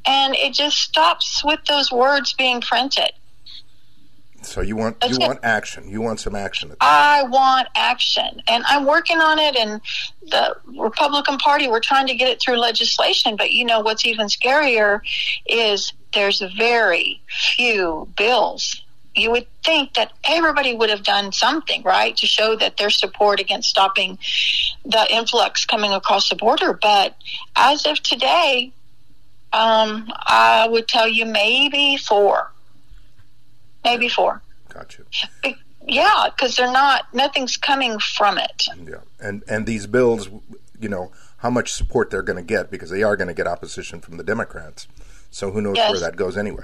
and 0.06 0.36
it 0.36 0.54
just 0.54 0.78
stops 0.78 1.44
with 1.44 1.60
those 1.66 1.92
words 1.92 2.34
being 2.34 2.62
printed. 2.62 3.12
So 4.46 4.62
you 4.62 4.76
want 4.76 5.00
That's 5.00 5.18
you 5.18 5.24
it. 5.24 5.28
want 5.28 5.40
action. 5.44 5.90
You 5.90 6.02
want 6.02 6.20
some 6.20 6.36
action. 6.36 6.76
I 6.82 7.24
want 7.24 7.68
action, 7.76 8.42
and 8.48 8.64
I'm 8.68 8.86
working 8.86 9.20
on 9.20 9.40
it. 9.40 9.56
And 9.56 9.82
the 10.30 10.56
Republican 10.78 11.38
Party, 11.38 11.68
we're 11.68 11.80
trying 11.80 12.08
to 12.08 12.16
get 12.16 12.28
it 12.28 12.42
through 12.42 12.58
legislation. 12.58 13.36
But 13.36 13.52
you 13.52 13.66
know 13.66 13.80
what's 13.80 14.06
even 14.06 14.28
scarier 14.28 15.02
is 15.46 15.94
there's 16.14 16.42
very 16.58 17.22
few 17.28 18.08
bills. 18.18 18.84
You 19.16 19.32
would 19.32 19.48
think 19.64 19.94
that 19.94 20.12
everybody 20.24 20.76
would 20.76 20.90
have 20.90 21.04
done 21.04 21.32
something, 21.32 21.84
right, 21.84 22.18
to 22.18 22.26
show 22.26 22.56
that 22.56 22.78
their 22.78 22.90
support 22.90 23.40
against 23.40 23.70
stopping 23.70 24.18
the 24.84 25.06
influx 25.10 25.66
coming 25.66 25.94
across 25.94 26.30
the 26.30 26.36
border. 26.36 26.74
But 26.74 27.16
as 27.56 27.86
of 27.86 28.02
today, 28.02 28.74
um, 29.54 30.12
I 30.26 30.68
would 30.68 30.88
tell 30.88 31.08
you 31.08 31.26
maybe 31.26 31.98
four. 31.98 32.52
Maybe 33.84 34.10
four. 34.10 34.42
Gotcha. 34.70 35.04
Yeah, 35.86 36.28
because 36.36 36.56
they're 36.56 36.72
not. 36.72 37.14
Nothing's 37.14 37.58
coming 37.58 38.00
from 38.00 38.38
it. 38.38 38.68
Yeah, 38.86 38.96
and 39.20 39.44
and 39.48 39.66
these 39.66 39.86
bills, 39.86 40.30
you 40.80 40.90
know, 40.90 41.12
how 41.38 41.50
much 41.50 41.72
support 41.72 42.10
they're 42.10 42.22
going 42.22 42.38
to 42.38 42.44
get 42.44 42.72
because 42.72 42.90
they 42.90 43.04
are 43.04 43.16
going 43.16 43.28
to 43.28 43.34
get 43.34 43.48
opposition 43.48 44.00
from 44.00 44.18
the 44.18 44.24
Democrats. 44.24 44.88
So 45.30 45.52
who 45.52 45.62
knows 45.62 45.76
yes. 45.76 45.92
where 45.92 46.00
that 46.00 46.16
goes 46.16 46.38
anyway. 46.38 46.64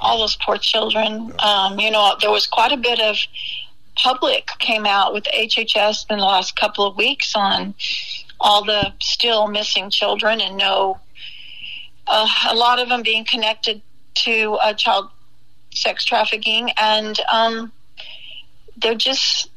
all 0.00 0.18
those 0.18 0.36
poor 0.36 0.58
children. 0.58 1.32
Um, 1.38 1.80
you 1.80 1.90
know, 1.90 2.16
there 2.20 2.30
was 2.30 2.46
quite 2.46 2.72
a 2.72 2.76
bit 2.76 3.00
of 3.00 3.16
public 3.96 4.46
came 4.58 4.86
out 4.86 5.12
with 5.12 5.24
HHS 5.24 6.06
in 6.10 6.18
the 6.18 6.24
last 6.24 6.54
couple 6.56 6.86
of 6.86 6.96
weeks 6.96 7.34
on 7.34 7.74
all 8.40 8.64
the 8.64 8.92
still 9.00 9.48
missing 9.48 9.90
children 9.90 10.40
and 10.40 10.56
no, 10.56 11.00
uh, 12.06 12.28
a 12.50 12.54
lot 12.54 12.78
of 12.78 12.88
them 12.88 13.02
being 13.02 13.24
connected 13.24 13.82
to 14.14 14.54
uh, 14.54 14.72
child 14.74 15.10
sex 15.74 16.04
trafficking, 16.04 16.70
and 16.76 17.18
um, 17.32 17.72
they're 18.76 18.94
just, 18.94 19.50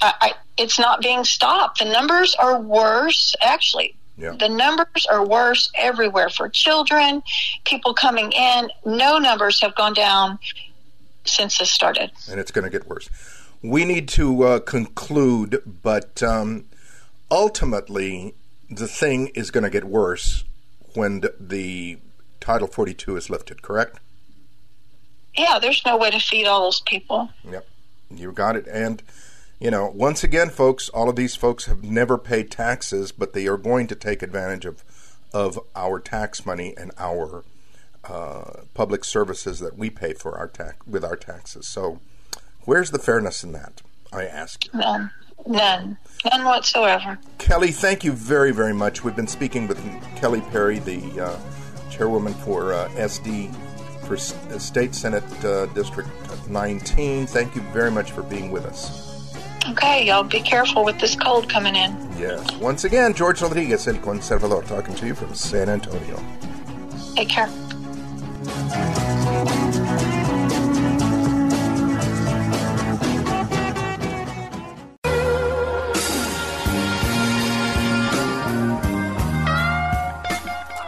I, 0.00 0.14
I, 0.20 0.32
it's 0.58 0.78
not 0.78 1.00
being 1.00 1.24
stopped. 1.24 1.78
The 1.78 1.90
numbers 1.90 2.34
are 2.38 2.60
worse, 2.60 3.34
actually. 3.40 3.94
Yeah. 4.18 4.36
The 4.38 4.48
numbers 4.48 5.06
are 5.10 5.26
worse 5.26 5.70
everywhere 5.74 6.28
for 6.28 6.48
children, 6.48 7.22
people 7.64 7.94
coming 7.94 8.30
in. 8.32 8.70
No 8.84 9.18
numbers 9.18 9.60
have 9.62 9.74
gone 9.74 9.94
down 9.94 10.38
since 11.24 11.58
this 11.58 11.70
started. 11.70 12.10
And 12.30 12.38
it's 12.38 12.50
going 12.50 12.64
to 12.64 12.70
get 12.70 12.86
worse. 12.86 13.08
We 13.62 13.84
need 13.84 14.08
to 14.10 14.42
uh, 14.42 14.58
conclude, 14.60 15.62
but 15.82 16.22
um, 16.22 16.66
ultimately, 17.32 18.34
the 18.70 18.86
thing 18.86 19.28
is 19.28 19.50
going 19.50 19.64
to 19.64 19.70
get 19.70 19.84
worse 19.84 20.44
when 20.94 21.24
the 21.40 21.98
Title 22.40 22.68
42 22.68 23.16
is 23.16 23.30
lifted, 23.30 23.62
correct? 23.62 23.98
Yeah, 25.36 25.58
there's 25.58 25.82
no 25.86 25.96
way 25.96 26.10
to 26.10 26.20
feed 26.20 26.46
all 26.46 26.64
those 26.64 26.82
people. 26.82 27.30
Yep, 27.50 27.66
you 28.14 28.32
got 28.32 28.54
it. 28.54 28.66
And, 28.68 29.02
you 29.58 29.70
know, 29.70 29.90
once 29.94 30.22
again, 30.22 30.50
folks, 30.50 30.90
all 30.90 31.08
of 31.08 31.16
these 31.16 31.34
folks 31.34 31.64
have 31.64 31.82
never 31.82 32.18
paid 32.18 32.50
taxes, 32.50 33.12
but 33.12 33.32
they 33.32 33.46
are 33.46 33.56
going 33.56 33.86
to 33.86 33.94
take 33.94 34.22
advantage 34.22 34.66
of, 34.66 34.84
of 35.32 35.58
our 35.74 35.98
tax 35.98 36.44
money 36.44 36.74
and 36.76 36.92
our 36.98 37.44
uh, 38.04 38.64
public 38.74 39.04
services 39.04 39.58
that 39.60 39.78
we 39.78 39.88
pay 39.88 40.12
for 40.12 40.36
our 40.36 40.48
tax 40.48 40.76
with 40.86 41.04
our 41.04 41.16
taxes. 41.16 41.66
So, 41.66 42.00
where's 42.64 42.90
the 42.90 42.98
fairness 42.98 43.42
in 43.42 43.52
that? 43.52 43.80
I 44.12 44.24
ask 44.24 44.66
you. 44.66 44.72
None. 45.46 45.96
None 46.30 46.44
whatsoever. 46.44 47.18
Kelly, 47.38 47.72
thank 47.72 48.04
you 48.04 48.12
very, 48.12 48.52
very 48.52 48.72
much. 48.72 49.02
We've 49.02 49.16
been 49.16 49.26
speaking 49.26 49.66
with 49.66 49.80
Kelly 50.16 50.40
Perry, 50.52 50.78
the 50.78 51.20
uh, 51.20 51.90
chairwoman 51.90 52.34
for 52.34 52.72
uh, 52.72 52.88
SD 52.90 53.54
for 54.06 54.16
State 54.16 54.94
Senate 54.94 55.24
uh, 55.44 55.66
District 55.66 56.08
19. 56.48 57.26
Thank 57.26 57.54
you 57.54 57.62
very 57.72 57.90
much 57.90 58.12
for 58.12 58.22
being 58.22 58.50
with 58.50 58.64
us. 58.66 59.12
Okay, 59.70 60.06
y'all 60.06 60.24
be 60.24 60.40
careful 60.40 60.84
with 60.84 60.98
this 60.98 61.14
cold 61.14 61.48
coming 61.48 61.76
in. 61.76 61.92
Yes. 62.18 62.52
Once 62.56 62.84
again, 62.84 63.14
George 63.14 63.40
Rodriguez, 63.40 63.86
El 63.86 63.94
Conservador, 63.94 64.66
talking 64.66 64.94
to 64.96 65.06
you 65.06 65.14
from 65.14 65.34
San 65.34 65.68
Antonio. 65.68 66.20
Take 67.14 67.28
care. 67.28 67.48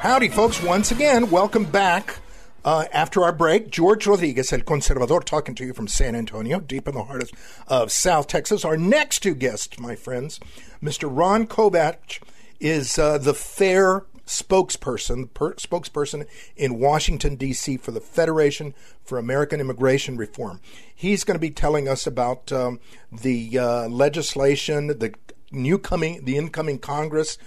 Howdy, 0.04 0.28
folks. 0.28 0.62
Once 0.62 0.90
again, 0.90 1.30
welcome 1.30 1.64
back. 1.64 2.18
Uh, 2.62 2.84
after 2.92 3.24
our 3.24 3.32
break, 3.32 3.70
George 3.70 4.06
Rodriguez, 4.06 4.52
El 4.52 4.58
Conservador, 4.60 5.24
talking 5.24 5.54
to 5.54 5.64
you 5.64 5.72
from 5.72 5.88
San 5.88 6.14
Antonio, 6.14 6.60
deep 6.60 6.86
in 6.86 6.94
the 6.94 7.04
heart 7.04 7.32
of, 7.68 7.90
South 7.90 8.26
Texas. 8.26 8.66
Our 8.66 8.76
next 8.76 9.20
two 9.20 9.34
guests, 9.34 9.78
my 9.78 9.96
friends, 9.96 10.40
Mr. 10.82 11.08
Ron 11.10 11.46
Kovach 11.46 12.22
is 12.60 12.98
uh, 12.98 13.16
the 13.16 13.32
FAIR 13.32 14.04
spokesperson, 14.26 15.32
per, 15.32 15.54
spokesperson 15.54 16.26
in 16.54 16.78
Washington, 16.78 17.36
D.C. 17.36 17.78
for 17.78 17.90
the 17.90 18.00
Federation 18.02 18.74
for 19.02 19.16
American 19.16 19.58
Immigration 19.58 20.18
Reform. 20.18 20.60
He's 20.94 21.24
going 21.24 21.36
to 21.36 21.40
be 21.40 21.50
telling 21.50 21.88
us 21.88 22.06
about 22.06 22.52
um, 22.52 22.78
the 23.10 23.58
uh, 23.58 23.88
legislation, 23.88 24.88
the 24.88 25.14
new 25.50 25.78
coming, 25.78 26.24
the 26.24 26.36
incoming 26.36 26.78
Congress, 26.78 27.38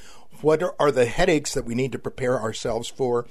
what 0.44 0.64
are 0.80 0.92
the 0.92 1.06
headaches 1.06 1.54
that 1.54 1.66
we 1.66 1.76
need 1.76 1.92
to 1.92 2.00
prepare 2.00 2.40
ourselves 2.40 2.88
for, 2.88 3.26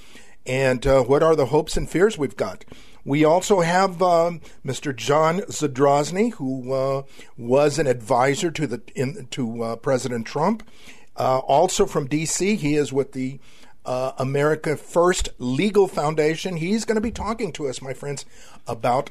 and 0.46 0.86
uh, 0.86 1.02
what 1.02 1.22
are 1.22 1.36
the 1.36 1.46
hopes 1.46 1.76
and 1.76 1.88
fears 1.88 2.16
we've 2.16 2.36
got. 2.36 2.64
We 3.04 3.24
also 3.24 3.60
have 3.60 4.02
um, 4.02 4.40
Mr. 4.64 4.94
John 4.94 5.40
Zadrozny, 5.42 6.32
who 6.34 6.72
uh, 6.72 7.02
was 7.38 7.78
an 7.78 7.86
advisor 7.86 8.50
to 8.50 8.66
the 8.66 8.82
in, 8.96 9.28
to 9.30 9.62
uh, 9.62 9.76
President 9.76 10.26
Trump. 10.26 10.68
Uh, 11.16 11.38
also 11.38 11.86
from 11.86 12.08
D.C., 12.08 12.56
he 12.56 12.74
is 12.74 12.92
with 12.92 13.12
the 13.12 13.38
uh, 13.86 14.12
America 14.18 14.76
First 14.76 15.30
Legal 15.38 15.86
Foundation. 15.86 16.56
He's 16.56 16.84
going 16.84 16.96
to 16.96 17.00
be 17.00 17.12
talking 17.12 17.52
to 17.52 17.68
us, 17.68 17.80
my 17.80 17.94
friends, 17.94 18.26
about 18.66 19.10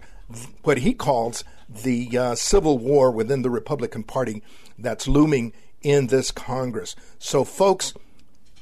what 0.63 0.79
he 0.79 0.93
calls 0.93 1.43
the 1.69 2.17
uh, 2.17 2.36
civil 2.36 2.77
war 2.77 3.12
within 3.12 3.41
the 3.41 3.49
Republican 3.49 4.03
Party 4.03 4.43
that's 4.77 5.08
looming 5.08 5.53
in 5.86 6.08
this 6.08 6.32
Congress. 6.32 6.95
So, 7.19 7.43
folks, 7.43 7.93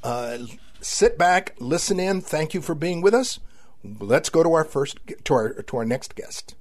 uh, 0.03 0.39
sit 0.81 1.17
back, 1.17 1.55
listen 1.57 1.97
in. 1.97 2.19
Thank 2.19 2.53
you 2.53 2.61
for 2.61 2.75
being 2.75 3.01
with 3.01 3.13
us. 3.13 3.39
Let's 3.81 4.29
go 4.29 4.43
to 4.43 4.51
our 4.51 4.65
first 4.65 4.99
to 5.23 5.33
our 5.33 5.53
to 5.63 5.77
our 5.77 5.85
next 5.85 6.15
guest. 6.15 6.55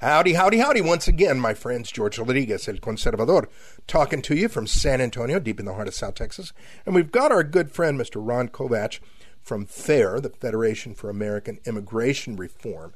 Howdy, 0.00 0.34
howdy, 0.34 0.58
howdy! 0.58 0.80
Once 0.80 1.06
again, 1.06 1.38
my 1.40 1.54
friends, 1.54 1.92
George 1.92 2.18
Rodriguez, 2.18 2.68
El 2.68 2.76
Conservador, 2.76 3.46
talking 3.86 4.22
to 4.22 4.34
you 4.34 4.48
from 4.48 4.66
San 4.66 5.00
Antonio, 5.00 5.38
deep 5.38 5.60
in 5.60 5.66
the 5.66 5.74
heart 5.74 5.88
of 5.88 5.94
South 5.94 6.14
Texas, 6.14 6.52
and 6.84 6.94
we've 6.94 7.12
got 7.12 7.32
our 7.32 7.44
good 7.44 7.70
friend, 7.70 7.98
Mr. 7.98 8.16
Ron 8.16 8.48
Kovach, 8.48 8.98
from 9.40 9.66
FAIR, 9.66 10.20
the 10.20 10.30
Federation 10.30 10.94
for 10.94 11.10
American 11.10 11.58
Immigration 11.64 12.36
Reform. 12.36 12.92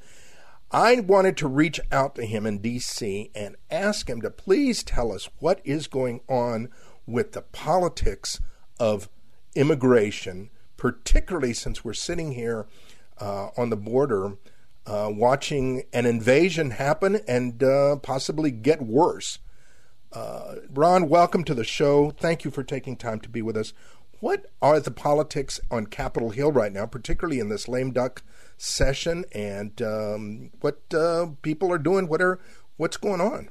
I 0.75 1.01
wanted 1.01 1.37
to 1.37 1.49
reach 1.49 1.81
out 1.91 2.15
to 2.15 2.25
him 2.25 2.47
in 2.47 2.59
D.C. 2.59 3.31
and 3.35 3.57
ask 3.71 4.09
him 4.09 4.23
to 4.23 4.31
please 4.31 4.83
tell 4.83 5.13
us 5.13 5.29
what 5.39 5.61
is 5.65 5.87
going 5.87 6.23
on 6.29 6.71
with 7.07 7.33
the 7.33 7.43
politics 7.43 8.41
of 8.81 9.11
immigration, 9.55 10.49
particularly 10.79 11.53
since 11.53 11.85
we're 11.85 11.93
sitting 11.93 12.33
here 12.33 12.67
uh, 13.21 13.49
on 13.55 13.69
the 13.69 13.77
border 13.77 14.39
uh, 14.87 15.11
watching 15.13 15.83
an 15.93 16.07
invasion 16.07 16.71
happen 16.71 17.21
and 17.29 17.63
uh, 17.63 17.97
possibly 17.97 18.51
get 18.51 18.81
worse. 18.81 19.41
Uh, 20.11 20.55
Ron, 20.73 21.07
welcome 21.07 21.45
to 21.45 21.55
the 21.55 21.65
show. 21.65 22.11
Thank 22.13 22.47
you 22.47 22.51
for 22.51 22.63
taking 22.63 22.97
time 22.97 23.21
to 23.21 23.29
be 23.29 23.43
with 23.43 23.59
us. 23.59 23.75
What 24.21 24.47
are 24.63 24.81
the 24.81 24.91
politics 24.91 25.61
on 25.71 25.87
Capitol 25.87 26.31
Hill 26.31 26.53
right 26.53 26.73
now, 26.73 26.87
particularly 26.87 27.41
in 27.41 27.49
this 27.49 27.69
lame 27.69 27.93
duck 27.93 28.23
session, 28.62 29.25
and 29.33 29.81
um, 29.83 30.51
what 30.61 30.83
uh, 30.94 31.27
people 31.42 31.72
are 31.72 31.79
doing? 31.79 32.09
What 32.09 32.22
are 32.22 32.38
what's 32.77 32.96
going 32.96 33.20
on? 33.20 33.48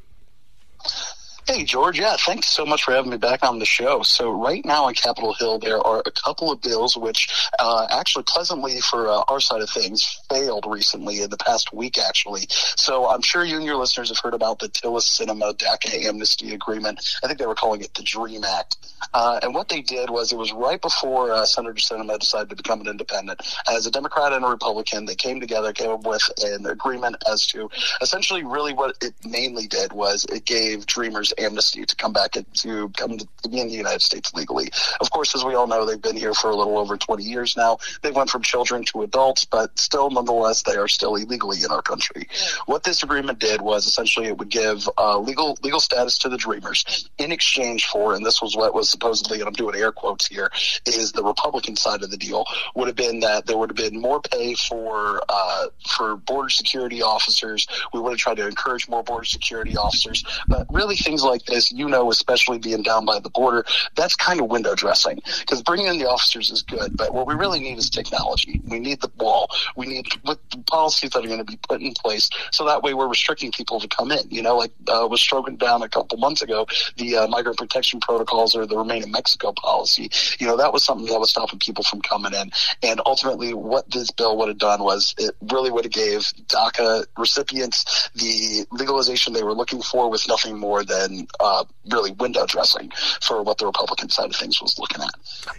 Hey, 1.51 1.65
George. 1.65 1.99
Yeah, 1.99 2.15
thanks 2.17 2.47
so 2.47 2.65
much 2.65 2.85
for 2.85 2.93
having 2.93 3.11
me 3.11 3.17
back 3.17 3.43
on 3.43 3.59
the 3.59 3.65
show. 3.65 4.03
So, 4.03 4.31
right 4.31 4.63
now 4.63 4.85
on 4.85 4.93
Capitol 4.93 5.33
Hill, 5.33 5.59
there 5.59 5.85
are 5.85 6.01
a 6.05 6.11
couple 6.11 6.49
of 6.49 6.61
bills 6.61 6.95
which, 6.95 7.27
uh, 7.59 7.87
actually, 7.89 8.23
pleasantly 8.23 8.79
for 8.79 9.09
uh, 9.09 9.23
our 9.27 9.41
side 9.41 9.61
of 9.61 9.69
things, 9.69 10.17
failed 10.29 10.63
recently 10.65 11.21
in 11.21 11.29
the 11.29 11.35
past 11.35 11.73
week, 11.73 11.97
actually. 11.97 12.47
So, 12.49 13.05
I'm 13.09 13.21
sure 13.21 13.43
you 13.43 13.57
and 13.57 13.65
your 13.65 13.75
listeners 13.75 14.07
have 14.07 14.19
heard 14.19 14.33
about 14.33 14.59
the 14.59 14.69
Tillis-Sinema 14.69 15.57
DACA 15.57 16.05
amnesty 16.05 16.53
agreement. 16.53 17.05
I 17.21 17.27
think 17.27 17.37
they 17.37 17.45
were 17.45 17.53
calling 17.53 17.81
it 17.81 17.93
the 17.95 18.03
DREAM 18.03 18.45
Act. 18.45 18.77
Uh, 19.13 19.39
and 19.43 19.53
what 19.53 19.67
they 19.67 19.81
did 19.81 20.09
was 20.09 20.31
it 20.31 20.37
was 20.37 20.53
right 20.53 20.81
before 20.81 21.33
uh, 21.33 21.45
Senator 21.45 21.73
Sinema 21.73 22.17
decided 22.17 22.49
to 22.49 22.55
become 22.55 22.81
an 22.81 22.87
independent. 22.87 23.41
As 23.69 23.85
a 23.85 23.91
Democrat 23.91 24.31
and 24.31 24.45
a 24.45 24.47
Republican, 24.47 25.05
they 25.05 25.15
came 25.15 25.39
together, 25.39 25.73
came 25.73 25.89
up 25.89 26.05
with 26.05 26.21
an 26.43 26.65
agreement 26.65 27.17
as 27.29 27.45
to 27.47 27.69
essentially 28.01 28.43
really 28.43 28.73
what 28.73 28.95
it 29.01 29.13
mainly 29.25 29.67
did 29.67 29.91
was 29.91 30.25
it 30.25 30.45
gave 30.45 30.85
Dreamers 30.85 31.33
amnesty 31.43 31.85
to 31.85 31.95
come 31.95 32.13
back 32.13 32.35
and 32.35 32.45
to 32.55 32.89
come 32.89 33.17
to 33.17 33.49
be 33.49 33.59
in 33.59 33.67
the 33.67 33.73
United 33.73 34.01
States 34.01 34.33
legally. 34.33 34.69
Of 34.99 35.11
course, 35.11 35.35
as 35.35 35.43
we 35.43 35.55
all 35.55 35.67
know, 35.67 35.85
they've 35.85 36.01
been 36.01 36.17
here 36.17 36.33
for 36.33 36.49
a 36.49 36.55
little 36.55 36.77
over 36.77 36.97
20 36.97 37.23
years 37.23 37.55
now. 37.57 37.77
They 38.01 38.11
went 38.11 38.29
from 38.29 38.41
children 38.41 38.83
to 38.85 39.03
adults, 39.03 39.45
but 39.45 39.77
still, 39.79 40.09
nonetheless, 40.09 40.63
they 40.63 40.75
are 40.75 40.87
still 40.87 41.15
illegally 41.15 41.63
in 41.63 41.71
our 41.71 41.81
country. 41.81 42.27
What 42.65 42.83
this 42.83 43.03
agreement 43.03 43.39
did 43.39 43.61
was 43.61 43.87
essentially 43.87 44.27
it 44.27 44.37
would 44.37 44.49
give 44.49 44.87
uh, 44.97 45.17
legal 45.19 45.57
legal 45.63 45.79
status 45.79 46.17
to 46.19 46.29
the 46.29 46.37
Dreamers 46.37 47.09
in 47.17 47.31
exchange 47.31 47.87
for, 47.87 48.15
and 48.15 48.25
this 48.25 48.41
was 48.41 48.55
what 48.55 48.73
was 48.73 48.89
supposedly, 48.89 49.39
and 49.39 49.47
I'm 49.47 49.53
doing 49.53 49.75
air 49.75 49.91
quotes 49.91 50.27
here, 50.27 50.51
is 50.85 51.11
the 51.11 51.23
Republican 51.23 51.75
side 51.75 52.03
of 52.03 52.11
the 52.11 52.17
deal 52.17 52.45
would 52.75 52.87
have 52.87 52.95
been 52.95 53.19
that 53.21 53.45
there 53.45 53.57
would 53.57 53.69
have 53.69 53.91
been 53.91 53.99
more 53.99 54.21
pay 54.21 54.53
for 54.55 55.21
uh, 55.29 55.67
for 55.87 56.15
border 56.17 56.49
security 56.49 57.01
officers. 57.01 57.67
We 57.93 57.99
would 57.99 58.11
have 58.11 58.19
tried 58.19 58.37
to 58.37 58.47
encourage 58.47 58.87
more 58.87 59.03
border 59.03 59.25
security 59.25 59.77
officers, 59.77 60.23
but 60.47 60.67
really 60.71 60.95
things 60.95 61.20
like 61.23 61.41
like 61.41 61.55
this, 61.55 61.71
you 61.71 61.87
know, 61.87 62.11
especially 62.11 62.59
being 62.59 62.83
down 62.83 63.05
by 63.05 63.19
the 63.19 63.29
border, 63.29 63.65
that's 63.95 64.15
kind 64.15 64.39
of 64.39 64.47
window 64.47 64.75
dressing 64.75 65.19
because 65.39 65.61
bringing 65.61 65.87
in 65.87 65.97
the 65.97 66.09
officers 66.09 66.51
is 66.51 66.61
good, 66.61 66.95
but 66.95 67.13
what 67.13 67.27
we 67.27 67.33
really 67.33 67.59
need 67.59 67.77
is 67.77 67.89
technology. 67.89 68.61
We 68.67 68.79
need 68.79 69.01
the 69.01 69.11
wall. 69.17 69.49
We 69.75 69.87
need 69.87 70.07
with 70.25 70.39
policies 70.67 71.11
that 71.11 71.23
are 71.23 71.27
going 71.27 71.39
to 71.39 71.45
be 71.45 71.57
put 71.67 71.81
in 71.81 71.93
place 71.93 72.29
so 72.51 72.65
that 72.65 72.83
way 72.83 72.93
we're 72.93 73.07
restricting 73.07 73.51
people 73.51 73.79
to 73.79 73.87
come 73.87 74.11
in. 74.11 74.29
You 74.29 74.41
know, 74.41 74.57
like 74.57 74.71
uh, 74.87 75.07
was 75.09 75.21
stroking 75.21 75.57
down 75.57 75.81
a 75.81 75.89
couple 75.89 76.17
months 76.17 76.41
ago, 76.41 76.67
the 76.97 77.17
uh, 77.17 77.27
migrant 77.27 77.57
protection 77.57 77.99
protocols 77.99 78.55
or 78.55 78.65
the 78.65 78.77
remain 78.77 79.03
in 79.03 79.11
Mexico 79.11 79.53
policy. 79.53 80.09
You 80.39 80.47
know, 80.47 80.57
that 80.57 80.73
was 80.73 80.83
something 80.83 81.07
that 81.07 81.19
was 81.19 81.31
stopping 81.31 81.59
people 81.59 81.83
from 81.83 82.01
coming 82.01 82.33
in. 82.33 82.51
And 82.83 83.01
ultimately, 83.05 83.53
what 83.53 83.89
this 83.89 84.11
bill 84.11 84.37
would 84.37 84.49
have 84.49 84.57
done 84.57 84.83
was 84.83 85.15
it 85.17 85.35
really 85.51 85.71
would 85.71 85.85
have 85.85 85.93
gave 85.93 86.19
DACA 86.47 87.05
recipients 87.17 88.09
the 88.15 88.65
legalization 88.71 89.33
they 89.33 89.43
were 89.43 89.53
looking 89.53 89.81
for 89.81 90.09
with 90.09 90.27
nothing 90.27 90.57
more 90.57 90.83
than 90.83 91.10
uh, 91.39 91.63
really 91.89 92.11
window 92.11 92.45
dressing 92.45 92.91
for 93.21 93.41
what 93.43 93.57
the 93.57 93.65
Republican 93.65 94.09
side 94.09 94.29
of 94.29 94.35
things 94.35 94.61
was 94.61 94.77
looking 94.79 95.01
at. 95.01 95.11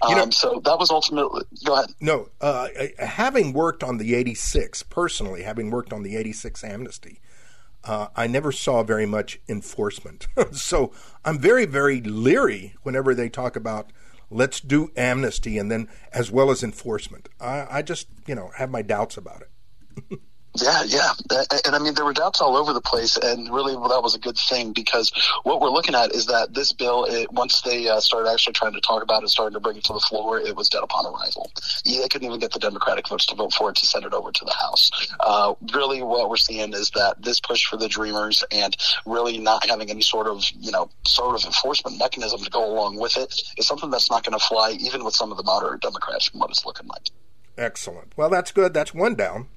You 0.09 0.17
know, 0.17 0.23
um, 0.25 0.33
so 0.33 0.61
that 0.65 0.79
was 0.79 0.91
ultimately. 0.91 1.43
Go 1.65 1.75
ahead. 1.75 1.91
No, 2.01 2.29
uh, 2.41 2.69
having 2.99 3.53
worked 3.53 3.83
on 3.83 3.99
the 3.99 4.15
86, 4.15 4.83
personally, 4.85 5.43
having 5.43 5.71
worked 5.71 5.93
on 5.93 6.03
the 6.03 6.17
86 6.17 6.65
amnesty, 6.65 7.21
uh, 7.85 8.09
I 8.15 8.27
never 8.27 8.53
saw 8.53 8.83
very 8.83 9.07
much 9.07 9.41
enforcement. 9.49 10.27
so 10.53 10.93
I'm 11.25 11.39
very, 11.39 11.67
very 11.67 12.01
leery 12.01 12.75
whenever 12.83 13.15
they 13.15 13.29
talk 13.29 13.57
about 13.57 13.93
let's 14.33 14.61
do 14.61 14.91
amnesty 14.97 15.59
and 15.59 15.71
then 15.71 15.89
as 16.13 16.31
well 16.31 16.51
as 16.51 16.63
enforcement. 16.63 17.29
I, 17.41 17.67
I 17.71 17.83
just, 17.83 18.09
you 18.27 18.35
know, 18.35 18.51
have 18.57 18.71
my 18.71 18.83
doubts 18.83 19.17
about 19.17 19.43
it. 19.43 20.21
Yeah, 20.61 20.83
yeah, 20.87 21.13
and 21.65 21.75
I 21.75 21.79
mean 21.79 21.95
there 21.95 22.05
were 22.05 22.13
doubts 22.13 22.43
all 22.43 22.59
over 22.59 22.75
the 22.75 22.81
place, 22.83 23.17
and 23.17 23.49
really 23.53 23.75
well, 23.75 23.89
that 23.89 24.03
was 24.03 24.15
a 24.15 24.19
good 24.19 24.37
thing 24.37 24.75
because 24.75 25.11
what 25.45 25.63
we're 25.63 25.71
looking 25.71 25.95
at 25.95 26.15
is 26.15 26.27
that 26.27 26.53
this 26.53 26.73
bill, 26.73 27.07
it, 27.09 27.33
once 27.33 27.63
they 27.63 27.89
uh, 27.89 28.01
started 28.01 28.29
actually 28.29 28.53
trying 28.53 28.75
to 28.75 28.81
talk 28.83 29.03
about 29.03 29.23
it, 29.23 29.31
starting 29.31 29.55
to 29.55 29.61
bring 29.61 29.79
it 29.79 29.85
to 29.85 29.95
the 29.95 30.01
floor, 30.01 30.39
it 30.39 30.55
was 30.55 30.69
dead 30.69 30.83
upon 30.83 31.07
arrival. 31.07 31.51
Yeah, 31.87 32.03
they 32.03 32.09
couldn't 32.09 32.29
even 32.29 32.39
get 32.39 32.53
the 32.53 32.59
Democratic 32.59 33.09
votes 33.09 33.25
to 33.27 33.35
vote 33.35 33.55
for 33.55 33.71
it 33.71 33.77
to 33.77 33.87
send 33.87 34.05
it 34.05 34.13
over 34.13 34.31
to 34.31 34.45
the 34.45 34.53
House. 34.53 34.91
Uh, 35.21 35.55
really, 35.73 36.03
what 36.03 36.29
we're 36.29 36.37
seeing 36.37 36.75
is 36.75 36.91
that 36.91 37.23
this 37.23 37.41
push 37.41 37.65
for 37.65 37.79
the 37.79 37.89
Dreamers 37.89 38.45
and 38.53 38.77
really 39.07 39.39
not 39.39 39.67
having 39.71 39.89
any 39.89 40.03
sort 40.03 40.27
of 40.27 40.45
you 40.61 40.71
know 40.71 40.91
sort 41.07 41.35
of 41.35 41.47
enforcement 41.47 41.99
mechanism 41.99 42.41
to 42.41 42.51
go 42.51 42.71
along 42.71 42.99
with 42.99 43.17
it 43.17 43.43
is 43.57 43.67
something 43.67 43.89
that's 43.89 44.11
not 44.11 44.23
going 44.23 44.39
to 44.39 44.45
fly, 44.45 44.73
even 44.73 45.03
with 45.03 45.15
some 45.15 45.31
of 45.31 45.39
the 45.39 45.45
moderate 45.45 45.81
Democrats 45.81 46.29
from 46.29 46.41
what 46.41 46.51
it's 46.51 46.67
looking 46.67 46.89
like. 46.89 47.09
Excellent. 47.57 48.13
Well, 48.19 48.29
that's 48.29 48.53
good. 48.53 48.75
That's 48.75 48.93
one 48.93 49.15
down 49.15 49.49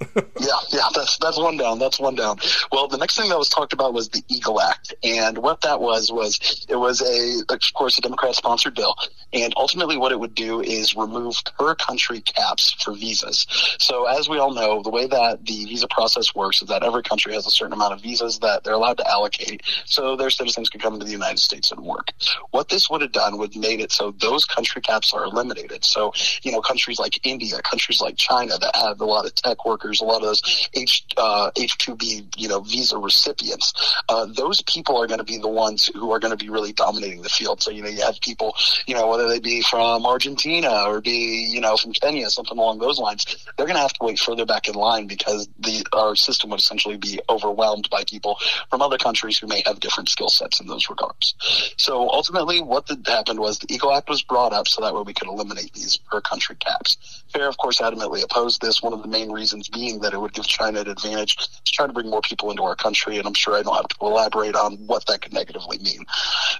yeah, 0.40 0.48
yeah, 0.70 0.88
that's 0.94 1.18
that's 1.18 1.38
one 1.38 1.56
down. 1.56 1.78
That's 1.78 1.98
one 1.98 2.14
down. 2.14 2.38
Well, 2.70 2.86
the 2.88 2.98
next 2.98 3.16
thing 3.16 3.28
that 3.30 3.38
was 3.38 3.48
talked 3.48 3.72
about 3.72 3.92
was 3.92 4.08
the 4.08 4.22
Eagle 4.28 4.60
Act, 4.60 4.94
and 5.02 5.38
what 5.38 5.60
that 5.62 5.80
was 5.80 6.12
was 6.12 6.66
it 6.68 6.76
was 6.76 7.02
a, 7.02 7.52
of 7.52 7.60
course, 7.74 7.98
a 7.98 8.00
Democrat-sponsored 8.00 8.74
bill, 8.74 8.94
and 9.32 9.52
ultimately 9.56 9.96
what 9.96 10.12
it 10.12 10.20
would 10.20 10.34
do 10.34 10.60
is 10.60 10.94
remove 10.94 11.34
per 11.58 11.74
country 11.74 12.20
caps 12.20 12.70
for 12.70 12.94
visas. 12.94 13.46
So, 13.78 14.06
as 14.06 14.28
we 14.28 14.38
all 14.38 14.54
know, 14.54 14.82
the 14.82 14.90
way 14.90 15.06
that 15.08 15.44
the 15.44 15.64
visa 15.64 15.88
process 15.88 16.34
works 16.34 16.62
is 16.62 16.68
that 16.68 16.84
every 16.84 17.02
country 17.02 17.34
has 17.34 17.46
a 17.46 17.50
certain 17.50 17.72
amount 17.72 17.92
of 17.92 18.00
visas 18.00 18.38
that 18.38 18.62
they're 18.62 18.74
allowed 18.74 18.98
to 18.98 19.10
allocate, 19.10 19.62
so 19.84 20.14
their 20.14 20.30
citizens 20.30 20.68
can 20.68 20.80
come 20.80 20.94
into 20.94 21.06
the 21.06 21.12
United 21.12 21.38
States 21.38 21.72
and 21.72 21.80
work. 21.80 22.12
What 22.52 22.68
this 22.68 22.88
would 22.88 23.00
have 23.00 23.12
done 23.12 23.36
would 23.38 23.56
made 23.56 23.80
it 23.80 23.92
so 23.92 24.12
those 24.12 24.44
country 24.44 24.80
caps 24.80 25.12
are 25.12 25.24
eliminated. 25.24 25.84
So, 25.84 26.12
you 26.42 26.52
know, 26.52 26.60
countries 26.60 26.98
like 26.98 27.18
India, 27.26 27.60
countries 27.62 28.00
like 28.00 28.16
China 28.16 28.58
that 28.58 28.76
have 28.76 29.00
a 29.00 29.04
lot 29.04 29.26
of 29.26 29.34
tech 29.34 29.64
workers 29.64 29.87
workers, 29.88 30.00
a 30.00 30.04
lot 30.04 30.16
of 30.16 30.22
those 30.22 30.68
H 30.74 31.04
uh, 31.16 31.50
H2B 31.56 32.36
you 32.36 32.48
know 32.48 32.60
visa 32.60 32.98
recipients, 32.98 33.72
uh, 34.08 34.26
those 34.26 34.62
people 34.62 34.96
are 34.96 35.06
going 35.06 35.18
to 35.18 35.24
be 35.24 35.38
the 35.38 35.48
ones 35.48 35.90
who 35.94 36.12
are 36.12 36.18
going 36.18 36.36
to 36.36 36.36
be 36.36 36.50
really 36.50 36.72
dominating 36.72 37.22
the 37.22 37.28
field. 37.28 37.62
So 37.62 37.70
you 37.70 37.82
know 37.82 37.88
you 37.88 38.02
have 38.02 38.20
people, 38.20 38.54
you 38.86 38.94
know 38.94 39.08
whether 39.08 39.28
they 39.28 39.40
be 39.40 39.62
from 39.62 40.06
Argentina 40.06 40.84
or 40.86 41.00
be 41.00 41.48
you 41.52 41.60
know 41.60 41.76
from 41.76 41.92
Kenya, 41.92 42.30
something 42.30 42.58
along 42.58 42.78
those 42.78 42.98
lines, 42.98 43.24
they're 43.56 43.66
going 43.66 43.76
to 43.76 43.82
have 43.82 43.92
to 43.94 44.04
wait 44.04 44.18
further 44.18 44.46
back 44.46 44.68
in 44.68 44.74
line 44.74 45.06
because 45.06 45.48
the 45.58 45.84
our 45.92 46.14
system 46.16 46.50
would 46.50 46.60
essentially 46.60 46.96
be 46.96 47.20
overwhelmed 47.28 47.88
by 47.90 48.04
people 48.04 48.38
from 48.70 48.82
other 48.82 48.98
countries 48.98 49.38
who 49.38 49.46
may 49.46 49.62
have 49.64 49.80
different 49.80 50.08
skill 50.08 50.28
sets 50.28 50.60
in 50.60 50.66
those 50.66 50.88
regards. 50.90 51.34
So 51.76 52.08
ultimately, 52.10 52.60
what 52.60 52.88
happened 53.06 53.40
was 53.40 53.58
the 53.58 53.72
Eagle 53.72 53.92
Act 53.92 54.08
was 54.08 54.22
brought 54.22 54.52
up 54.52 54.68
so 54.68 54.82
that 54.82 54.94
way 54.94 55.02
we 55.02 55.14
could 55.14 55.28
eliminate 55.28 55.72
these 55.72 55.96
per 55.96 56.20
country 56.20 56.56
caps. 56.56 57.22
FAIR, 57.32 57.48
of 57.48 57.56
course, 57.58 57.80
adamantly 57.80 58.22
opposed 58.22 58.60
this. 58.60 58.82
One 58.82 58.92
of 58.92 59.02
the 59.02 59.08
main 59.08 59.30
reasons 59.30 59.68
being 59.78 60.00
that 60.00 60.12
it 60.12 60.20
would 60.20 60.32
give 60.32 60.46
China 60.46 60.80
an 60.80 60.88
advantage 60.88 61.36
to 61.36 61.72
try 61.72 61.86
to 61.86 61.92
bring 61.92 62.10
more 62.10 62.20
people 62.20 62.50
into 62.50 62.62
our 62.62 62.74
country. 62.74 63.16
And 63.18 63.26
I'm 63.26 63.34
sure 63.34 63.54
I 63.54 63.62
don't 63.62 63.76
have 63.76 63.88
to 63.88 63.96
elaborate 64.00 64.56
on 64.56 64.74
what 64.86 65.06
that 65.06 65.22
could 65.22 65.32
negatively 65.32 65.78
mean. 65.78 66.04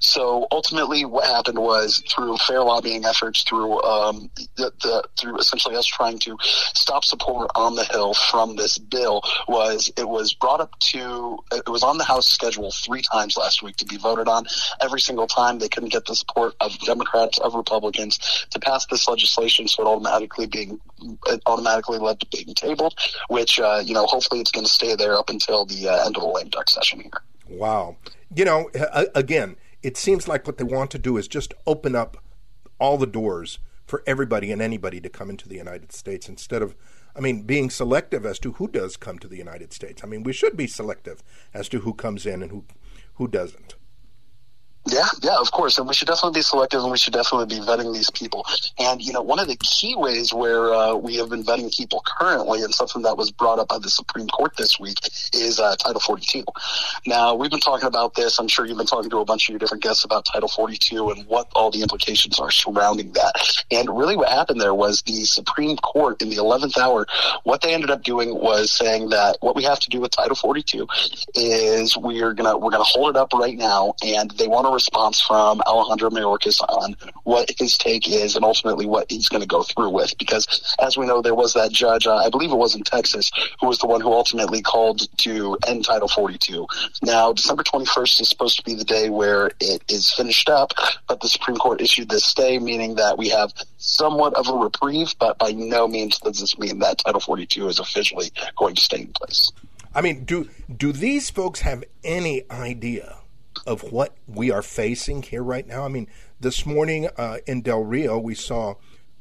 So 0.01 0.47
ultimately, 0.53 1.05
what 1.05 1.25
happened 1.25 1.59
was 1.59 2.03
through 2.09 2.37
FAIR 2.39 2.63
lobbying 2.63 3.05
efforts, 3.05 3.43
through 3.43 3.83
um, 3.83 4.31
the, 4.57 4.73
the, 4.83 5.05
through 5.19 5.39
essentially 5.39 5.75
us 5.75 5.87
trying 5.87 6.19
to 6.21 6.37
stop 6.43 7.05
support 7.05 7.51
on 7.55 7.75
the 7.75 7.85
Hill 7.85 8.15
from 8.15 8.57
this 8.57 8.79
bill, 8.79 9.23
was 9.49 9.91
it 9.97 10.09
was 10.09 10.35
brought 10.35 10.61
up 10.61 10.79
to 10.79 11.39
it 11.53 11.69
was 11.69 11.83
on 11.83 11.99
the 11.99 12.05
House 12.05 12.29
schedule 12.29 12.71
three 12.71 13.03
times 13.03 13.37
last 13.37 13.63
week 13.63 13.77
to 13.77 13.85
be 13.85 13.97
voted 13.97 14.29
on. 14.29 14.47
Every 14.81 15.01
single 15.01 15.27
time 15.27 15.59
they 15.59 15.69
couldn't 15.69 15.93
get 15.93 16.05
the 16.05 16.15
support 16.15 16.55
of 16.61 16.79
Democrats 16.81 17.39
of 17.39 17.55
Republicans 17.55 18.47
to 18.51 18.61
pass 18.61 18.87
this 18.87 19.09
legislation, 19.09 19.67
so 19.67 19.83
it 19.83 19.87
automatically 19.87 20.47
being 20.47 20.81
it 21.27 21.43
automatically 21.47 21.99
led 21.99 22.21
to 22.21 22.27
being 22.27 22.55
tabled 22.55 22.95
which 23.29 23.61
uh, 23.61 23.83
you 23.85 23.95
know 23.95 24.07
hopefully 24.07 24.41
it's 24.41 24.51
going 24.51 24.67
to 24.67 24.73
stay 24.73 24.95
there 24.95 25.15
up 25.15 25.31
until 25.31 25.65
the 25.65 25.89
uh, 25.89 26.07
end 26.07 26.17
of 26.17 26.23
the 26.23 26.29
lame 26.29 26.49
duck 26.49 26.69
session 26.69 27.01
here. 27.01 27.23
Wow, 27.49 27.97
you 28.35 28.45
know, 28.45 28.71
again, 29.15 29.57
it 29.83 29.97
seems 29.97 30.29
like 30.29 30.47
what 30.47 30.59
they 30.59 30.65
want 30.65 30.91
to 30.93 30.99
do 30.99 31.17
is 31.17 31.29
just 31.29 31.55
open 31.67 31.95
up 31.95 32.19
all 32.79 32.99
the 32.99 33.07
doors 33.07 33.59
for 33.87 34.03
everybody 34.07 34.53
and 34.53 34.61
anybody 34.61 35.01
to 35.01 35.09
come 35.09 35.31
into 35.31 35.49
the 35.49 35.57
United 35.57 35.93
States 35.93 36.29
instead 36.29 36.63
of. 36.63 36.75
I 37.17 37.21
mean, 37.21 37.43
being 37.43 37.69
selective 37.69 38.25
as 38.25 38.39
to 38.41 38.53
who 38.53 38.69
does 38.69 38.97
come 38.97 39.19
to 39.19 39.27
the 39.27 39.39
United 39.39 39.73
States. 39.73 40.03
I 40.05 40.07
mean, 40.07 40.23
we 40.23 40.33
should 40.33 40.57
be 40.57 40.69
selective 40.69 41.21
as 41.53 41.69
to 41.71 41.81
who 41.81 41.93
comes 41.93 42.27
in 42.27 42.43
and 42.43 42.53
who 42.53 42.65
who 43.15 43.27
doesn't. 43.27 43.75
Yeah, 44.91 45.07
yeah, 45.23 45.37
of 45.39 45.51
course. 45.51 45.77
And 45.79 45.87
we 45.87 45.93
should 45.93 46.09
definitely 46.09 46.39
be 46.39 46.43
selective 46.43 46.83
and 46.83 46.91
we 46.91 46.97
should 46.97 47.13
definitely 47.13 47.59
be 47.59 47.61
vetting 47.61 47.93
these 47.93 48.11
people. 48.11 48.47
And, 48.79 49.03
you 49.03 49.13
know, 49.13 49.21
one 49.21 49.39
of 49.39 49.47
the 49.47 49.57
key 49.57 49.95
ways 49.95 50.33
where 50.33 50.73
uh, 50.73 50.95
we 50.95 51.17
have 51.17 51.29
been 51.29 51.45
vetting 51.45 51.75
people 51.77 52.03
currently 52.07 52.63
and 52.63 52.75
something 52.75 53.03
that 53.03 53.17
was 53.17 53.31
brought 53.31 53.59
up 53.59 53.69
by 53.69 53.79
the 53.79 53.91
Supreme 53.91 54.29
Court 54.29 54.57
this 54.57 54.81
week 54.81 54.99
is 55.35 55.61
uh, 55.61 55.77
Title 55.77 56.01
42. 56.01 56.43
Now, 57.07 57.35
we've 57.35 57.51
been 57.51 57.61
talking 57.61 57.87
about 57.87 58.15
this. 58.15 58.39
I'm 58.39 58.49
sure 58.49 58.65
you've 58.65 58.79
been 58.79 58.87
talking 58.87 59.11
to 59.11 59.19
a 59.19 59.25
bunch 59.25 59.49
of 59.49 59.53
your 59.53 59.59
different 59.59 59.83
guests 59.83 60.05
about 60.05 60.25
Title 60.25 60.49
42 60.49 61.11
and 61.11 61.27
what 61.27 61.49
all 61.55 61.71
the 61.71 61.83
implications 61.83 62.39
are 62.39 62.51
surrounding 62.51 63.13
that. 63.13 63.35
And 63.71 63.89
really 63.91 64.17
what 64.17 64.31
happened 64.31 64.61
there 64.61 64.75
was 64.75 65.03
the 65.03 65.25
Supreme 65.25 65.77
Court 65.77 66.23
in 66.23 66.31
the 66.31 66.37
11th 66.37 66.79
hour, 66.79 67.07
what 67.45 67.61
they 67.61 67.75
ended 67.75 67.91
up 67.91 68.03
doing 68.03 68.35
was 68.35 68.73
saying 68.73 69.11
that 69.11 69.37
what 69.41 69.55
we 69.55 69.65
have 69.65 69.81
to 69.81 69.91
do 69.91 70.01
with 70.01 70.13
Title 70.13 70.37
42 70.37 70.87
is 71.35 71.97
we're 71.97 72.33
going 72.33 72.51
to, 72.51 72.57
we're 72.57 72.71
going 72.71 72.85
to 72.85 72.91
hold 72.91 73.11
it 73.11 73.17
up 73.17 73.33
right 73.35 73.57
now 73.57 73.95
and 74.03 74.31
they 74.33 74.49
want 74.49 74.67
to 74.67 74.78
response 74.79 75.21
from 75.21 75.61
Alejandro 75.67 76.09
Mayorkas 76.11 76.61
on 76.61 76.95
what 77.25 77.51
his 77.59 77.77
take 77.77 78.09
is 78.09 78.37
and 78.37 78.45
ultimately 78.45 78.87
what 78.87 79.11
he's 79.11 79.29
going 79.29 79.41
to 79.41 79.49
go 79.49 79.65
through 79.65 79.91
with. 79.91 80.17
Because 80.19 80.47
as 80.81 80.97
we 80.97 81.05
know, 81.05 81.21
there 81.21 81.35
was 81.35 81.53
that 81.55 81.73
judge, 81.73 82.07
uh, 82.07 82.15
I 82.15 82.31
believe 82.31 82.53
it 82.53 82.57
was 82.57 82.77
in 82.77 82.85
Texas, 82.85 83.33
who 83.61 83.67
was 83.67 83.79
the 83.79 83.89
one 83.89 84.01
who 84.01 84.13
ultimately 84.13 84.63
called 84.63 85.01
to 85.25 85.59
end 85.67 85.85
Title 85.85 86.07
42. 86.07 86.65
Now, 87.03 87.33
December 87.33 87.65
21st 87.65 88.21
is 88.21 88.29
supposed 88.29 88.57
to 88.59 88.63
be 88.63 88.75
the 88.75 88.85
day 88.85 89.11
where 89.11 89.51
it 89.59 89.83
is 89.89 90.15
finished 90.15 90.49
up, 90.49 90.71
but 91.09 91.21
the 91.21 91.29
Supreme 91.29 91.57
Court 91.57 91.81
issued 91.81 92.09
this 92.09 92.25
stay, 92.25 92.61
meaning 92.61 92.95
that 92.95 93.19
we 93.19 93.29
have 93.31 93.53
somewhat 93.79 94.35
of 94.35 94.49
a 94.49 94.53
reprieve, 94.55 95.13
but 95.19 95.39
by 95.39 95.51
no 95.51 95.89
means 95.89 96.19
does 96.19 96.39
this 96.39 96.57
mean 96.57 96.79
that 96.79 96.99
Title 96.99 97.21
42 97.21 97.67
is 97.67 97.81
officially 97.81 98.31
going 98.57 98.77
to 98.77 98.83
stay 98.83 99.01
in 99.01 99.13
place. 99.13 99.51
I 99.93 100.03
mean, 100.03 100.25
do 100.25 100.49
do 100.75 100.93
these 100.93 101.31
folks 101.31 101.63
have 101.63 101.83
any 102.05 102.45
idea 102.51 103.17
of 103.67 103.93
what 103.93 104.17
we 104.27 104.51
are 104.51 104.63
facing 104.63 105.23
here 105.23 105.43
right 105.43 105.67
now. 105.67 105.85
I 105.85 105.89
mean, 105.89 106.09
this 106.41 106.65
morning 106.67 107.09
uh, 107.17 107.39
in 107.47 107.63
Del 107.63 107.83
Rio, 107.83 108.19
we 108.19 108.35
saw 108.35 108.75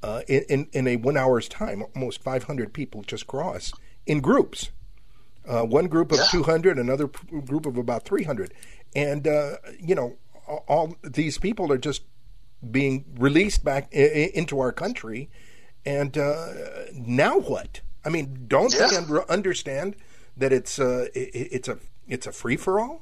uh, 0.04 0.21
in, 0.28 0.67
in 0.71 0.88
a 0.88 0.95
one 0.97 1.17
hour's 1.17 1.47
time 1.47 1.84
almost 1.95 2.21
500 2.21 2.73
people 2.73 3.04
just 3.04 3.28
cross 3.28 3.73
in 4.06 4.21
groups. 4.21 4.69
Uh, 5.47 5.63
one 5.63 5.88
group 5.88 6.12
of 6.12 6.19
yeah. 6.19 6.26
200, 6.30 6.78
another 6.78 7.08
p- 7.08 7.39
group 7.41 7.65
of 7.65 7.78
about 7.78 8.04
300. 8.04 8.54
And, 8.95 9.28
uh, 9.28 9.58
you 9.80 9.95
know, 9.95 10.17
all, 10.45 10.65
all, 10.67 10.95
these 11.04 11.38
people 11.38 11.71
are 11.71 11.78
just 11.78 12.04
being 12.69 13.06
released 13.17 13.63
back 13.63 13.89
I- 13.93 14.32
into 14.34 14.60
our 14.60 14.73
country. 14.73 15.30
And 15.86 16.17
uh, 16.17 16.47
now 16.93 17.39
what? 17.39 17.80
I 18.04 18.10
mean, 18.10 18.46
don't 18.48 18.73
yeah. 18.73 18.88
they 18.88 18.98
un- 18.98 19.23
understand 19.29 19.96
that 20.35 20.52
it's, 20.52 20.79
uh, 20.79 21.08
it, 21.13 21.29
it's 21.33 21.67
a 21.69 21.79
it's 22.08 22.25
a 22.25 22.31
free 22.31 22.58
for 22.58 22.79
all? 22.79 23.02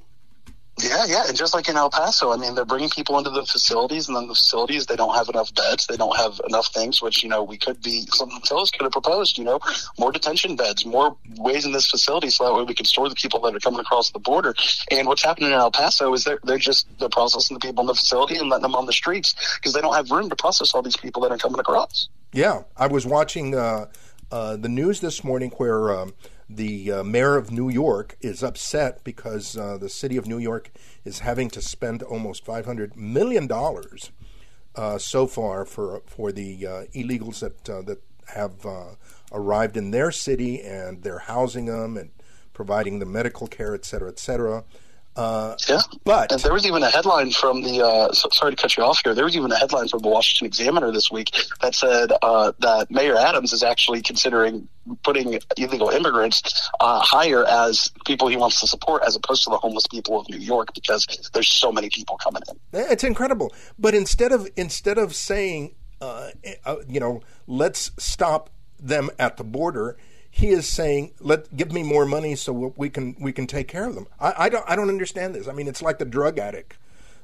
Yeah, 0.83 1.05
yeah, 1.07 1.23
and 1.27 1.37
just 1.37 1.53
like 1.53 1.69
in 1.69 1.77
El 1.77 1.89
Paso, 1.89 2.33
I 2.33 2.37
mean, 2.37 2.53
they're 2.53 2.65
bringing 2.65 2.89
people 2.89 3.17
into 3.17 3.29
the 3.29 3.45
facilities, 3.45 4.09
and 4.09 4.17
then 4.17 4.27
the 4.27 4.35
facilities 4.35 4.85
they 4.85 4.97
don't 4.97 5.15
have 5.15 5.29
enough 5.29 5.53
beds, 5.55 5.87
they 5.87 5.95
don't 5.95 6.15
have 6.17 6.41
enough 6.49 6.67
things. 6.73 7.01
Which 7.01 7.23
you 7.23 7.29
know 7.29 7.43
we 7.43 7.57
could 7.57 7.81
be 7.81 8.05
some 8.11 8.29
fellows 8.41 8.71
could 8.71 8.83
have 8.83 8.91
proposed, 8.91 9.37
you 9.37 9.45
know, 9.45 9.59
more 9.97 10.11
detention 10.11 10.57
beds, 10.57 10.85
more 10.85 11.15
ways 11.37 11.65
in 11.65 11.71
this 11.71 11.89
facility, 11.89 12.29
so 12.29 12.43
that 12.43 12.53
way 12.53 12.63
we 12.63 12.73
can 12.73 12.85
store 12.85 13.07
the 13.07 13.15
people 13.15 13.39
that 13.41 13.55
are 13.55 13.59
coming 13.59 13.79
across 13.79 14.11
the 14.11 14.19
border. 14.19 14.53
And 14.91 15.07
what's 15.07 15.23
happening 15.23 15.51
in 15.51 15.55
El 15.55 15.71
Paso 15.71 16.13
is 16.13 16.25
they're 16.25 16.39
they're 16.43 16.57
just 16.57 16.87
they're 16.99 17.07
processing 17.07 17.55
the 17.55 17.65
people 17.65 17.81
in 17.81 17.87
the 17.87 17.95
facility 17.95 18.35
and 18.35 18.49
letting 18.49 18.63
them 18.63 18.75
on 18.75 18.85
the 18.85 18.93
streets 18.93 19.33
because 19.55 19.73
they 19.73 19.81
don't 19.81 19.95
have 19.95 20.11
room 20.11 20.29
to 20.29 20.35
process 20.35 20.75
all 20.75 20.81
these 20.81 20.97
people 20.97 21.21
that 21.21 21.31
are 21.31 21.37
coming 21.37 21.59
across. 21.59 22.09
Yeah, 22.33 22.63
I 22.75 22.87
was 22.87 23.05
watching 23.05 23.55
uh, 23.55 23.85
uh, 24.29 24.57
the 24.57 24.69
news 24.69 24.99
this 24.99 25.23
morning 25.23 25.51
where. 25.51 25.97
Um, 25.97 26.13
the 26.49 26.91
uh, 26.91 27.03
mayor 27.03 27.35
of 27.35 27.51
New 27.51 27.69
York 27.69 28.17
is 28.21 28.43
upset 28.43 29.03
because 29.03 29.57
uh, 29.57 29.77
the 29.77 29.89
city 29.89 30.17
of 30.17 30.27
New 30.27 30.37
York 30.37 30.71
is 31.03 31.19
having 31.19 31.49
to 31.49 31.61
spend 31.61 32.03
almost 32.03 32.45
five 32.45 32.65
hundred 32.65 32.95
million 32.95 33.47
dollars 33.47 34.11
uh, 34.75 34.97
so 34.97 35.25
far 35.25 35.65
for 35.65 36.01
for 36.05 36.31
the 36.31 36.67
uh, 36.67 36.83
illegals 36.93 37.39
that 37.39 37.69
uh, 37.69 37.81
that 37.81 38.01
have 38.27 38.65
uh, 38.65 38.95
arrived 39.31 39.77
in 39.77 39.91
their 39.91 40.11
city, 40.11 40.61
and 40.61 41.03
they're 41.03 41.19
housing 41.19 41.65
them 41.65 41.97
and 41.97 42.11
providing 42.53 42.99
them 42.99 43.11
medical 43.11 43.47
care, 43.47 43.75
et 43.75 43.85
cetera, 43.85 44.09
et 44.09 44.19
cetera. 44.19 44.63
Uh, 45.15 45.55
yeah, 45.69 45.79
but 46.03 46.31
and 46.31 46.41
there 46.41 46.51
was 46.51 46.65
even 46.65 46.83
a 46.83 46.89
headline 46.89 47.31
from 47.31 47.61
the. 47.61 47.81
Uh, 47.81 48.11
so, 48.11 48.27
sorry 48.33 48.53
to 48.53 48.61
cut 48.61 48.75
you 48.75 48.83
off 48.83 48.99
here. 49.01 49.13
There 49.13 49.23
was 49.23 49.35
even 49.37 49.49
a 49.49 49.57
headline 49.57 49.87
from 49.87 50.01
the 50.01 50.09
Washington 50.09 50.45
Examiner 50.45 50.91
this 50.91 51.09
week 51.09 51.33
that 51.61 51.73
said 51.73 52.11
uh, 52.21 52.51
that 52.59 52.91
Mayor 52.91 53.15
Adams 53.15 53.53
is 53.53 53.63
actually 53.63 54.01
considering 54.01 54.67
putting 55.03 55.39
illegal 55.55 55.89
immigrants 55.89 56.69
uh, 56.81 56.99
higher 56.99 57.45
as 57.45 57.91
people 58.05 58.27
he 58.27 58.35
wants 58.35 58.59
to 58.59 58.67
support, 58.67 59.03
as 59.07 59.15
opposed 59.15 59.45
to 59.45 59.49
the 59.49 59.57
homeless 59.57 59.87
people 59.87 60.19
of 60.19 60.29
New 60.29 60.37
York, 60.37 60.73
because 60.73 61.29
there's 61.33 61.47
so 61.47 61.71
many 61.71 61.89
people 61.89 62.17
coming 62.17 62.41
in. 62.49 62.57
It's 62.91 63.05
incredible. 63.05 63.53
But 63.79 63.95
instead 63.95 64.33
of 64.33 64.49
instead 64.57 64.97
of 64.97 65.15
saying, 65.15 65.75
uh, 66.01 66.31
uh, 66.65 66.75
you 66.89 66.99
know, 66.99 67.21
let's 67.47 67.91
stop 67.97 68.49
them 68.79 69.09
at 69.17 69.37
the 69.37 69.45
border 69.45 69.97
he 70.35 70.49
is 70.49 70.67
saying, 70.67 71.13
"Let 71.21 71.55
give 71.55 71.71
me 71.71 71.81
more 71.81 72.05
money 72.05 72.35
so 72.35 72.73
we 72.75 72.89
can 72.89 73.15
we 73.21 73.31
can 73.31 73.47
take 73.47 73.69
care 73.69 73.87
of 73.87 73.95
them." 73.95 74.05
I, 74.19 74.33
I 74.37 74.49
don't 74.49 74.65
I 74.67 74.75
don't 74.75 74.89
understand 74.89 75.33
this. 75.33 75.47
I 75.47 75.53
mean, 75.53 75.65
it's 75.65 75.81
like 75.81 75.97
the 75.97 76.03
drug 76.03 76.37
addict 76.37 76.77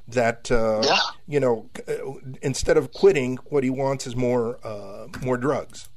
that 0.08 0.50
uh, 0.50 0.80
yeah. 0.82 0.98
you 1.28 1.38
know 1.38 1.68
uh, 1.86 2.14
instead 2.40 2.78
of 2.78 2.90
quitting, 2.90 3.36
what 3.50 3.64
he 3.64 3.68
wants 3.68 4.06
is 4.06 4.16
more 4.16 4.58
uh, 4.64 5.08
more 5.22 5.36
drugs. 5.36 5.90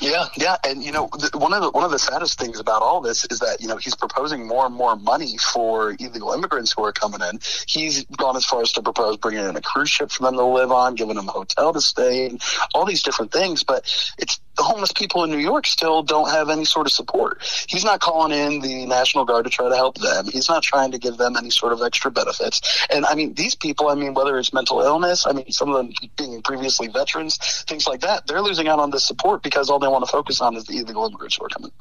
Yeah, 0.00 0.24
yeah, 0.34 0.56
and 0.64 0.82
you 0.82 0.92
know 0.92 1.10
one 1.34 1.52
of 1.52 1.60
the 1.60 1.70
one 1.70 1.84
of 1.84 1.90
the 1.90 1.98
saddest 1.98 2.38
things 2.38 2.58
about 2.58 2.80
all 2.80 3.02
this 3.02 3.26
is 3.30 3.40
that 3.40 3.60
you 3.60 3.68
know 3.68 3.76
he's 3.76 3.94
proposing 3.94 4.48
more 4.48 4.64
and 4.64 4.74
more 4.74 4.96
money 4.96 5.36
for 5.36 5.90
illegal 5.90 6.32
immigrants 6.32 6.72
who 6.72 6.82
are 6.84 6.92
coming 6.92 7.20
in. 7.20 7.38
He's 7.66 8.04
gone 8.06 8.34
as 8.34 8.46
far 8.46 8.62
as 8.62 8.72
to 8.72 8.82
propose 8.82 9.18
bringing 9.18 9.44
in 9.44 9.56
a 9.56 9.60
cruise 9.60 9.90
ship 9.90 10.10
for 10.10 10.22
them 10.22 10.36
to 10.36 10.44
live 10.44 10.72
on, 10.72 10.94
giving 10.94 11.16
them 11.16 11.28
a 11.28 11.32
hotel 11.32 11.74
to 11.74 11.82
stay 11.82 12.26
in, 12.26 12.38
all 12.74 12.86
these 12.86 13.02
different 13.02 13.30
things. 13.30 13.62
But 13.62 13.84
it's 14.16 14.40
the 14.56 14.62
homeless 14.62 14.92
people 14.92 15.24
in 15.24 15.30
New 15.30 15.38
York 15.38 15.66
still 15.66 16.02
don't 16.02 16.30
have 16.30 16.50
any 16.50 16.64
sort 16.64 16.86
of 16.86 16.92
support. 16.92 17.42
He's 17.68 17.84
not 17.84 18.00
calling 18.00 18.32
in 18.38 18.60
the 18.60 18.86
National 18.86 19.24
Guard 19.24 19.44
to 19.44 19.50
try 19.50 19.68
to 19.68 19.76
help 19.76 19.96
them. 19.98 20.26
He's 20.26 20.48
not 20.48 20.62
trying 20.62 20.92
to 20.92 20.98
give 20.98 21.16
them 21.16 21.36
any 21.36 21.50
sort 21.50 21.72
of 21.72 21.80
extra 21.82 22.10
benefits. 22.10 22.86
And 22.90 23.06
I 23.06 23.14
mean, 23.14 23.34
these 23.34 23.54
people, 23.54 23.88
I 23.88 23.94
mean, 23.94 24.14
whether 24.14 24.38
it's 24.38 24.52
mental 24.52 24.80
illness, 24.80 25.26
I 25.26 25.32
mean, 25.32 25.50
some 25.50 25.70
of 25.70 25.76
them 25.76 25.92
being 26.16 26.42
previously 26.42 26.88
veterans, 26.88 27.38
things 27.66 27.86
like 27.86 28.00
that, 28.00 28.26
they're 28.26 28.42
losing 28.42 28.68
out 28.68 28.78
on 28.78 28.90
this 28.90 29.06
support 29.06 29.42
because 29.42 29.70
all 29.70 29.78
they 29.78 29.89
want 29.90 30.04
to 30.04 30.10
focus 30.10 30.40
on 30.40 30.56
is 30.56 30.64
the 30.64 30.78
illegal 30.78 31.06
immigrants 31.06 31.36
who 31.36 31.44
are 31.44 31.48
coming. 31.48 31.72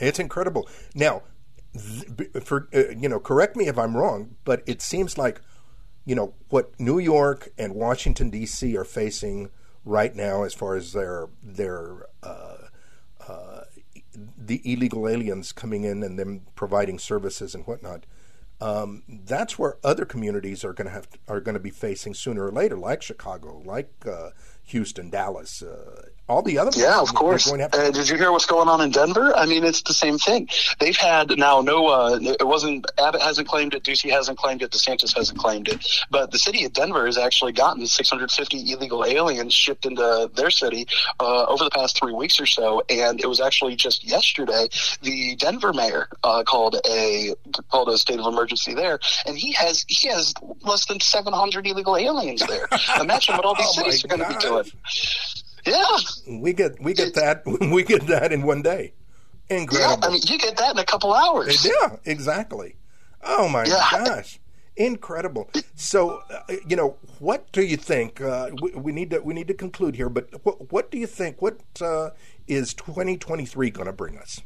It's 0.00 0.18
incredible. 0.18 0.68
Now, 0.94 1.22
for 2.42 2.68
uh, 2.74 2.90
you 2.96 3.08
know, 3.08 3.20
correct 3.20 3.56
me 3.56 3.66
if 3.68 3.78
I'm 3.78 3.96
wrong, 3.96 4.36
but 4.44 4.62
it 4.66 4.80
seems 4.82 5.18
like 5.18 5.40
you 6.04 6.14
know 6.14 6.34
what 6.48 6.78
New 6.80 6.98
York 6.98 7.48
and 7.58 7.74
Washington 7.74 8.30
D.C. 8.30 8.76
are 8.76 8.84
facing 8.84 9.50
right 9.84 10.14
now 10.14 10.44
as 10.44 10.54
far 10.54 10.76
as 10.76 10.92
their 10.92 11.28
their 11.42 12.06
uh, 12.22 12.68
uh, 13.26 13.60
the 14.36 14.60
illegal 14.64 15.08
aliens 15.08 15.52
coming 15.52 15.84
in 15.84 16.02
and 16.02 16.18
them 16.18 16.42
providing 16.54 16.98
services 16.98 17.54
and 17.54 17.66
whatnot. 17.66 18.04
Um, 18.60 19.04
that's 19.06 19.58
where 19.58 19.76
other 19.84 20.04
communities 20.04 20.64
are 20.64 20.72
going 20.72 20.86
to 20.86 20.92
have 20.92 21.08
are 21.28 21.40
going 21.40 21.54
to 21.54 21.60
be 21.60 21.70
facing 21.70 22.14
sooner 22.14 22.46
or 22.46 22.50
later, 22.50 22.76
like 22.76 23.02
Chicago, 23.02 23.62
like 23.64 23.92
uh, 24.06 24.30
Houston, 24.64 25.10
Dallas, 25.10 25.62
uh, 25.62 26.06
all 26.28 26.42
the 26.42 26.58
other 26.58 26.70
yeah 26.74 27.00
of 27.00 27.14
course. 27.14 27.50
uh, 27.50 27.90
did 27.90 28.08
you 28.08 28.16
hear 28.16 28.30
what's 28.30 28.46
going 28.46 28.68
on 28.68 28.80
in 28.80 28.90
Denver? 28.90 29.32
I 29.34 29.46
mean 29.46 29.64
it's 29.64 29.82
the 29.82 29.94
same 29.94 30.18
thing. 30.18 30.48
They've 30.78 30.96
had 30.96 31.36
now 31.38 31.60
no 31.62 31.86
uh, 31.86 32.18
it 32.20 32.46
wasn't 32.46 32.86
Abbott 32.98 33.22
hasn't 33.22 33.48
claimed 33.48 33.74
it 33.74 33.82
Ducey 33.82 34.10
hasn't 34.10 34.38
claimed 34.38 34.62
it 34.62 34.70
DeSantis 34.70 35.16
hasn't 35.16 35.38
claimed 35.38 35.68
it. 35.68 35.86
But 36.10 36.30
the 36.30 36.38
city 36.38 36.64
of 36.64 36.72
Denver 36.72 37.06
has 37.06 37.16
actually 37.16 37.52
gotten 37.52 37.86
650 37.86 38.72
illegal 38.72 39.04
aliens 39.04 39.54
shipped 39.54 39.86
into 39.86 40.30
their 40.34 40.50
city 40.50 40.86
uh, 41.18 41.44
over 41.46 41.64
the 41.64 41.70
past 41.70 41.98
three 41.98 42.12
weeks 42.12 42.38
or 42.40 42.46
so. 42.46 42.82
And 42.90 43.20
it 43.20 43.26
was 43.26 43.40
actually 43.40 43.76
just 43.76 44.04
yesterday 44.04 44.68
the 45.02 45.36
Denver 45.36 45.72
mayor 45.72 46.08
uh, 46.22 46.42
called 46.44 46.76
a 46.88 47.34
called 47.70 47.88
a 47.88 47.96
state 47.96 48.20
of 48.20 48.26
emergency 48.26 48.74
there. 48.74 48.98
And 49.26 49.36
he 49.36 49.52
has 49.52 49.84
he 49.88 50.08
has 50.08 50.34
less 50.62 50.84
than 50.86 51.00
700 51.00 51.66
illegal 51.66 51.96
aliens 51.96 52.46
there. 52.46 52.68
Imagine 53.00 53.36
what 53.36 53.46
all 53.46 53.54
these 53.54 53.66
oh 53.68 53.82
cities 53.82 54.04
are 54.04 54.08
going 54.08 54.20
to 54.20 54.28
be 54.28 54.38
doing 54.40 54.70
yeah, 55.66 55.84
we 56.28 56.52
get 56.52 56.80
we 56.82 56.94
get 56.94 57.14
that 57.14 57.42
we 57.72 57.82
get 57.82 58.06
that 58.06 58.32
in 58.32 58.42
one 58.42 58.62
day. 58.62 58.92
Incredible. 59.50 59.98
Yeah, 60.02 60.08
I 60.08 60.12
mean, 60.12 60.20
you 60.26 60.38
get 60.38 60.56
that 60.58 60.72
in 60.72 60.78
a 60.78 60.84
couple 60.84 61.14
hours. 61.14 61.64
Yeah, 61.64 61.96
exactly. 62.04 62.76
Oh 63.22 63.48
my 63.48 63.64
yeah. 63.64 63.86
gosh, 63.90 64.38
incredible. 64.76 65.50
So, 65.74 66.22
uh, 66.30 66.54
you 66.66 66.76
know, 66.76 66.96
what 67.18 67.50
do 67.52 67.62
you 67.62 67.76
think? 67.76 68.20
Uh, 68.20 68.50
we, 68.60 68.70
we, 68.72 68.92
need 68.92 69.10
to 69.10 69.20
we 69.20 69.34
need 69.34 69.48
to 69.48 69.54
conclude 69.54 69.96
here, 69.96 70.08
but 70.08 70.28
what 70.44 70.70
what 70.70 70.90
do 70.90 70.98
you 70.98 71.06
think? 71.06 71.40
What 71.40 71.60
uh, 71.80 72.10
is 72.46 72.74
2023 72.74 73.70
going 73.70 73.86
to 73.86 73.92
bring 73.92 74.18
us? 74.18 74.40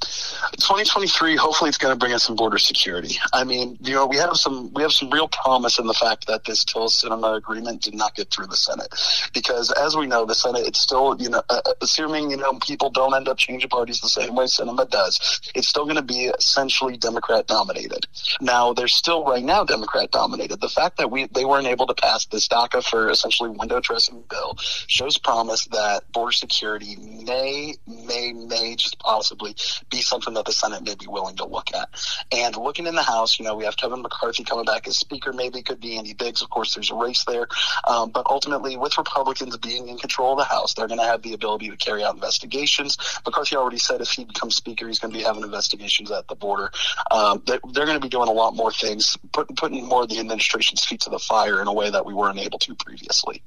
2023, 0.00 1.36
hopefully, 1.36 1.68
it's 1.68 1.78
going 1.78 1.92
to 1.92 1.98
bring 1.98 2.12
us 2.12 2.24
some 2.24 2.36
border 2.36 2.58
security. 2.58 3.16
I 3.32 3.44
mean, 3.44 3.78
you 3.82 3.94
know, 3.94 4.06
we 4.06 4.16
have 4.16 4.36
some 4.36 4.72
we 4.74 4.82
have 4.82 4.92
some 4.92 5.10
real 5.10 5.28
promise 5.28 5.78
in 5.78 5.86
the 5.86 5.94
fact 5.94 6.26
that 6.26 6.44
this 6.44 6.64
Tillis 6.64 7.04
Sinema 7.04 7.36
agreement 7.36 7.82
did 7.82 7.94
not 7.94 8.14
get 8.14 8.30
through 8.30 8.46
the 8.46 8.56
Senate, 8.56 8.88
because 9.32 9.72
as 9.72 9.96
we 9.96 10.06
know, 10.06 10.24
the 10.24 10.34
Senate 10.34 10.66
it's 10.66 10.80
still 10.80 11.16
you 11.20 11.28
know 11.28 11.42
uh, 11.48 11.60
assuming 11.80 12.30
you 12.30 12.36
know 12.36 12.52
people 12.60 12.90
don't 12.90 13.14
end 13.14 13.28
up 13.28 13.38
changing 13.38 13.68
parties 13.68 14.00
the 14.00 14.08
same 14.08 14.34
way 14.34 14.44
Sinema 14.44 14.88
does, 14.88 15.40
it's 15.54 15.68
still 15.68 15.84
going 15.84 15.96
to 15.96 16.02
be 16.02 16.26
essentially 16.26 16.96
Democrat 16.96 17.46
dominated. 17.46 18.06
Now, 18.40 18.72
they're 18.72 18.88
still 18.88 19.24
right 19.24 19.44
now 19.44 19.64
Democrat 19.64 20.10
dominated. 20.10 20.60
The 20.60 20.68
fact 20.68 20.98
that 20.98 21.10
we 21.10 21.26
they 21.26 21.44
weren't 21.44 21.66
able 21.66 21.86
to 21.86 21.94
pass 21.94 22.26
this 22.26 22.48
DACA 22.48 22.84
for 22.84 23.10
essentially 23.10 23.50
window 23.50 23.80
dressing 23.80 24.22
bill 24.28 24.56
shows 24.86 25.18
promise 25.18 25.66
that 25.66 26.10
border 26.12 26.32
security 26.32 26.96
may 26.96 27.74
may 27.86 28.32
may 28.32 28.76
just 28.76 28.98
possibly 28.98 29.54
be 29.90 30.00
something 30.00 30.34
that 30.34 30.44
the 30.44 30.52
Senate 30.52 30.84
may 30.84 30.94
be 30.94 31.06
willing 31.06 31.36
to 31.36 31.46
look 31.46 31.68
at. 31.74 31.88
And 32.32 32.56
looking 32.56 32.86
in 32.86 32.94
the 32.94 33.02
House, 33.02 33.38
you 33.38 33.44
know, 33.44 33.54
we 33.54 33.64
have 33.64 33.76
Kevin 33.76 34.02
McCarthy 34.02 34.44
coming 34.44 34.64
back 34.64 34.86
as 34.88 34.98
Speaker. 34.98 35.32
Maybe 35.32 35.60
it 35.60 35.66
could 35.66 35.80
be 35.80 35.96
Andy 35.96 36.14
Biggs. 36.14 36.42
Of 36.42 36.50
course, 36.50 36.74
there's 36.74 36.90
a 36.90 36.94
race 36.94 37.24
there. 37.24 37.48
Um, 37.86 38.10
but 38.10 38.26
ultimately, 38.26 38.76
with 38.76 38.96
Republicans 38.98 39.56
being 39.58 39.88
in 39.88 39.98
control 39.98 40.32
of 40.32 40.38
the 40.38 40.44
House, 40.44 40.74
they're 40.74 40.88
going 40.88 41.00
to 41.00 41.06
have 41.06 41.22
the 41.22 41.34
ability 41.34 41.70
to 41.70 41.76
carry 41.76 42.04
out 42.04 42.14
investigations. 42.14 42.96
McCarthy 43.24 43.56
already 43.56 43.78
said 43.78 44.00
if 44.00 44.10
he 44.10 44.24
becomes 44.24 44.56
Speaker, 44.56 44.86
he's 44.86 44.98
going 44.98 45.12
to 45.12 45.18
be 45.18 45.24
having 45.24 45.42
investigations 45.42 46.10
at 46.10 46.26
the 46.28 46.34
border. 46.34 46.70
Um, 47.10 47.42
they're, 47.46 47.60
they're 47.72 47.86
going 47.86 48.00
to 48.00 48.04
be 48.04 48.08
doing 48.08 48.28
a 48.28 48.32
lot 48.32 48.54
more 48.54 48.72
things, 48.72 49.16
put, 49.32 49.54
putting 49.56 49.86
more 49.86 50.02
of 50.02 50.08
the 50.08 50.18
administration's 50.18 50.84
feet 50.84 51.00
to 51.02 51.10
the 51.10 51.18
fire 51.18 51.60
in 51.60 51.68
a 51.68 51.72
way 51.72 51.90
that 51.90 52.04
we 52.04 52.14
weren't 52.14 52.38
able 52.38 52.58
to 52.60 52.74
previously. 52.74 53.42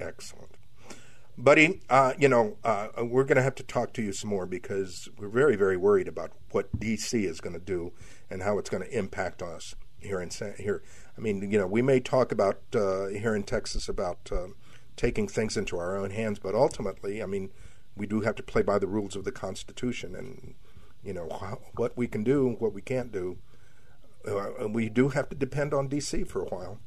Excellent. 0.00 0.53
Buddy, 1.36 1.80
uh, 1.90 2.12
you 2.18 2.28
know, 2.28 2.56
uh, 2.62 2.88
we're 2.98 3.24
going 3.24 3.36
to 3.36 3.42
have 3.42 3.56
to 3.56 3.64
talk 3.64 3.92
to 3.94 4.02
you 4.02 4.12
some 4.12 4.30
more 4.30 4.46
because 4.46 5.08
we're 5.18 5.28
very, 5.28 5.56
very 5.56 5.76
worried 5.76 6.06
about 6.06 6.30
what 6.52 6.78
D.C. 6.78 7.24
is 7.24 7.40
going 7.40 7.54
to 7.54 7.60
do 7.60 7.92
and 8.30 8.42
how 8.42 8.58
it's 8.58 8.70
going 8.70 8.84
to 8.84 8.96
impact 8.98 9.42
on 9.42 9.54
us 9.54 9.74
here 9.98 10.20
in 10.20 10.30
here. 10.58 10.82
I 11.16 11.20
mean, 11.20 11.50
you 11.50 11.58
know, 11.58 11.66
we 11.66 11.82
may 11.82 11.98
talk 11.98 12.30
about 12.30 12.60
uh, 12.74 13.06
here 13.06 13.34
in 13.34 13.42
Texas 13.42 13.88
about 13.88 14.30
uh, 14.30 14.48
taking 14.96 15.26
things 15.26 15.56
into 15.56 15.76
our 15.76 15.96
own 15.96 16.10
hands, 16.10 16.38
but 16.38 16.54
ultimately, 16.54 17.22
I 17.22 17.26
mean, 17.26 17.50
we 17.96 18.06
do 18.06 18.20
have 18.20 18.36
to 18.36 18.42
play 18.42 18.62
by 18.62 18.78
the 18.78 18.86
rules 18.86 19.16
of 19.16 19.24
the 19.24 19.32
Constitution, 19.32 20.14
and 20.14 20.54
you 21.02 21.12
know 21.12 21.26
what 21.76 21.96
we 21.96 22.06
can 22.06 22.24
do, 22.24 22.56
what 22.58 22.72
we 22.72 22.82
can't 22.82 23.12
do. 23.12 23.38
Uh, 24.26 24.68
we 24.68 24.88
do 24.88 25.08
have 25.10 25.28
to 25.28 25.34
depend 25.34 25.74
on 25.74 25.88
D.C. 25.88 26.24
for 26.24 26.42
a 26.42 26.46
while. 26.46 26.80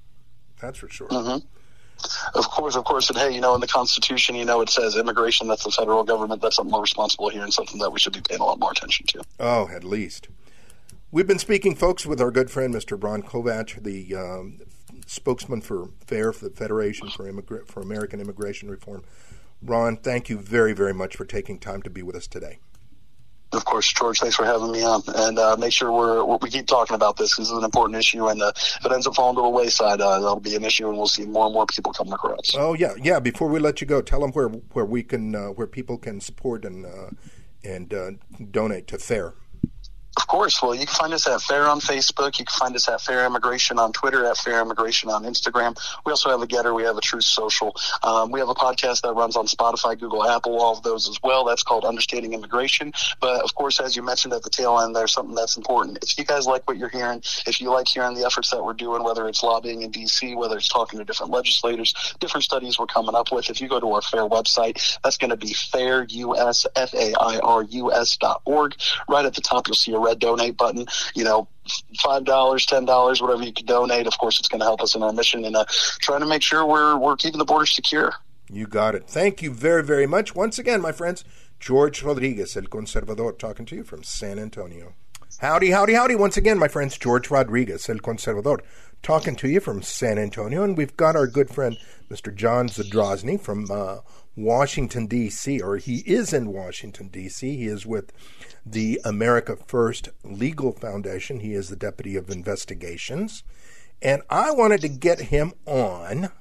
That's 0.60 0.80
for 0.80 0.90
sure. 0.90 1.08
Mm-hmm. 1.08 1.46
Of 2.36 2.50
course, 2.50 2.76
of 2.76 2.84
course. 2.84 3.10
And 3.10 3.18
hey, 3.18 3.34
you 3.34 3.42
know, 3.42 3.56
in 3.56 3.62
the 3.62 3.68
Constitution, 3.68 4.36
you 4.36 4.46
know, 4.46 4.62
it 4.62 4.70
says 4.70 4.96
immigration, 4.96 5.48
that's 5.48 5.64
the 5.64 5.72
federal 5.72 6.04
government. 6.04 6.42
That's 6.42 6.56
something 6.56 6.72
more 6.72 6.82
responsible 6.82 7.30
here 7.30 7.44
and 7.44 7.54
something 7.54 7.80
that 7.80 7.92
we 7.92 8.00
should 8.00 8.14
be 8.14 8.22
paying 8.22 8.42
a 8.42 8.46
lot 8.46 8.60
more 8.60 8.72
attention 8.72 9.06
to. 9.08 9.24
Oh, 9.40 9.70
at 9.70 9.84
least. 9.84 10.28
We've 11.12 11.28
been 11.28 11.40
speaking, 11.40 11.76
folks, 11.76 12.06
with 12.06 12.20
our 12.20 12.32
good 12.32 12.52
friend, 12.52 12.74
Mr. 12.74 13.02
Ron 13.02 13.24
Kovach, 13.24 13.82
the 13.82 14.16
um, 14.16 14.60
spokesman 15.06 15.62
for 15.62 15.90
FAIR, 16.06 16.34
for 16.34 16.50
the 16.50 16.56
Federation 16.56 17.10
for, 17.10 17.64
for 17.66 17.82
American 17.82 18.20
Immigration 18.20 18.70
Reform. 18.70 19.04
Ron, 19.62 19.98
thank 19.98 20.30
you 20.30 20.38
very, 20.38 20.74
very 20.74 20.94
much 20.94 21.16
for 21.16 21.26
taking 21.26 21.60
time 21.60 21.82
to 21.82 21.90
be 21.90 22.04
with 22.04 22.16
us 22.16 22.28
today. 22.28 22.60
Of 23.54 23.64
course, 23.64 23.92
George. 23.94 24.20
Thanks 24.20 24.36
for 24.36 24.44
having 24.44 24.72
me 24.72 24.84
on, 24.84 25.02
and 25.08 25.40
uh, 25.40 25.56
make 25.58 25.72
sure 25.72 25.92
we're 25.92 26.38
we 26.38 26.50
keep 26.50 26.68
talking 26.68 26.96
about 26.96 27.16
this. 27.16 27.38
This 27.38 27.50
is 27.50 27.58
an 27.58 27.64
important 27.64 27.98
issue, 27.98 28.28
and 28.28 28.42
uh, 28.42 28.52
if 28.56 28.86
it 28.86 28.92
ends 28.92 29.08
up 29.08 29.16
falling 29.16 29.38
to 29.38 29.42
the 29.42 29.50
wayside, 29.50 30.02
uh, 30.02 30.20
that'll 30.20 30.40
be 30.42 30.56
an 30.56 30.66
issue, 30.66 30.90
and 30.90 30.98
we'll 30.98 31.08
see 31.08 31.26
more 31.26 31.46
and 31.46 31.54
more 31.54 31.66
people 31.66 31.94
coming 31.94 32.12
across. 32.14 32.54
Oh 32.56 32.74
yeah, 32.74 32.94
yeah. 33.02 33.20
Before 33.22 33.48
we 33.48 33.60
let 33.60 33.80
you 33.80 33.88
go, 33.88 34.02
tell 34.02 34.20
them 34.20 34.32
where 34.34 34.50
where 34.50 34.86
we 34.86 35.02
can 35.02 35.34
uh, 35.34 35.48
where 35.48 35.68
people 35.68 35.98
can 35.98 36.20
support 36.20 36.66
and 36.66 36.86
uh, 36.86 37.10
and 37.64 37.94
uh, 37.94 38.12
donate 38.52 38.88
to 38.88 38.98
FAIR. 38.98 39.34
Of 40.18 40.26
course. 40.26 40.64
Well, 40.64 40.74
you 40.74 40.88
can 40.88 40.96
find 40.96 41.14
us 41.14 41.28
at 41.28 41.42
Fair 41.42 41.68
on 41.68 41.80
Facebook. 41.80 42.40
You 42.40 42.46
can 42.46 42.58
find 42.60 42.76
us 42.76 42.90
at 42.90 43.02
Fair 43.02 43.24
Immigration 43.28 43.78
on 43.78 43.94
Twitter, 43.94 44.26
at 44.26 44.36
Fair 44.38 44.60
Immigration 44.60 45.12
on 45.12 45.24
Instagram. 45.26 45.78
We 46.08 46.12
also 46.12 46.32
have 46.32 46.42
a 46.42 46.48
GETTR. 46.48 46.76
We 46.76 46.84
have 46.84 46.98
a 46.98 47.02
Truth 47.02 47.26
Social. 47.26 47.76
Um, 48.02 48.32
we 48.32 48.40
have 48.40 48.50
a 48.50 48.56
podcast 48.56 49.02
that 49.02 49.14
runs 49.14 49.36
on 49.36 49.46
Spotify, 49.46 49.98
Google, 49.98 50.28
Apple, 50.28 50.60
all 50.60 50.76
of 50.76 50.82
those 50.82 51.08
as 51.08 51.20
well. 51.24 51.46
That's 51.46 51.62
called 51.62 51.86
Understanding 51.86 52.34
Immigration. 52.34 52.94
But 53.22 53.44
of 53.44 53.54
course, 53.54 53.80
as 53.80 53.96
you 53.96 54.02
mentioned 54.02 54.34
at 54.34 54.42
the 54.42 54.50
tail 54.50 54.80
end, 54.80 54.96
there's 54.96 55.14
something 55.14 55.36
that's 55.36 55.56
important. 55.56 56.00
If 56.02 56.18
you 56.18 56.26
guys 56.26 56.48
like 56.48 56.68
what 56.68 56.78
you're 56.78 56.90
hearing, 56.90 57.22
if 57.46 57.62
you 57.62 57.70
like 57.70 57.88
hearing 57.88 58.16
the 58.16 58.26
efforts 58.26 58.50
that 58.50 58.64
we're 58.66 58.74
doing, 58.74 59.04
whether 59.04 59.28
it's 59.28 59.44
lobbying 59.44 59.84
in 59.84 59.92
D.C., 59.92 60.34
whether 60.34 60.58
it's 60.58 60.68
talking 60.68 60.98
to 60.98 61.06
different 61.06 61.32
legislators, 61.32 61.94
different 62.20 62.44
studies 62.44 62.80
we're 62.80 62.88
coming 62.88 63.14
up 63.14 63.32
with, 63.32 63.52
if 63.52 63.62
you 63.62 63.68
go 63.68 63.80
to 63.80 63.92
our 63.92 64.02
FAIR 64.02 64.30
website, 64.30 64.98
that's 65.04 65.18
going 65.18 65.30
to 65.30 65.38
be 65.38 65.54
fairus, 65.54 66.66
F-A-I-R-U-S 66.76 68.18
dot 68.18 68.42
org. 68.46 68.74
Right 69.08 69.24
at 69.24 69.36
the 69.36 69.42
top, 69.42 69.68
you'll 69.68 69.76
see 69.76 69.94
a 69.94 70.07
red 70.08 70.20
donate 70.20 70.58
button. 70.58 70.86
You 71.16 71.24
know, 71.24 71.48
five 72.00 72.24
dollars, 72.26 72.66
ten 72.66 72.86
dollars, 72.86 73.22
whatever 73.22 73.44
you 73.44 73.54
can 73.54 73.66
donate. 73.66 74.08
Of 74.08 74.18
course, 74.18 74.40
it's 74.40 74.48
going 74.48 74.60
to 74.60 74.66
help 74.66 74.82
us 74.82 74.96
in 74.96 75.04
our 75.04 75.14
mission 75.14 75.46
and 75.46 75.56
uh, 75.56 75.66
trying 76.00 76.22
to 76.22 76.26
make 76.28 76.42
sure 76.42 76.66
we're 76.66 76.98
we're 76.98 77.16
keeping 77.16 77.40
the 77.40 77.46
border 77.46 77.66
secure. 77.66 78.14
You 78.50 78.66
got 78.66 78.96
it. 78.96 79.08
Thank 79.08 79.42
you 79.42 79.52
very 79.54 79.84
very 79.84 80.08
much 80.08 80.36
once 80.36 80.58
again, 80.60 80.82
my 80.82 80.92
friends. 80.92 81.24
George 81.60 82.04
Rodriguez, 82.04 82.56
El 82.56 82.64
Conservador, 82.64 83.38
talking 83.38 83.66
to 83.66 83.76
you 83.76 83.84
from 83.84 84.04
San 84.04 84.38
Antonio. 84.38 84.94
Howdy, 85.36 85.70
howdy, 85.70 85.94
howdy. 85.94 86.16
Once 86.16 86.36
again, 86.36 86.58
my 86.58 86.68
friends, 86.68 86.98
George 86.98 87.30
Rodriguez, 87.30 87.88
El 87.90 87.98
Conservador, 87.98 88.60
talking 89.04 89.36
to 89.36 89.48
you 89.48 89.60
from 89.60 89.84
San 89.84 90.18
Antonio. 90.18 90.64
And 90.64 90.76
we've 90.76 90.98
got 90.98 91.16
our 91.16 91.28
good 91.28 91.52
friend, 91.52 91.78
Mr. 92.10 92.34
John 92.34 92.70
Zadrozny 92.70 93.40
from 93.40 93.70
uh, 93.70 93.98
Washington, 94.36 95.06
D.C., 95.06 95.62
or 95.62 95.78
he 95.78 95.98
is 96.08 96.34
in 96.34 96.52
Washington, 96.52 97.10
D.C. 97.10 97.56
He 97.56 97.68
is 97.68 97.86
with 97.86 98.12
the 98.66 99.00
America 99.06 99.56
First 99.56 100.10
Legal 100.24 100.72
Foundation. 100.72 101.42
He 101.42 101.54
is 101.54 101.70
the 101.70 101.76
Deputy 101.76 102.16
of 102.16 102.32
Investigations. 102.32 103.44
And 104.02 104.24
I 104.32 104.50
wanted 104.52 104.82
to 104.82 104.90
get 104.90 105.20
him 105.20 105.54
on 105.68 106.32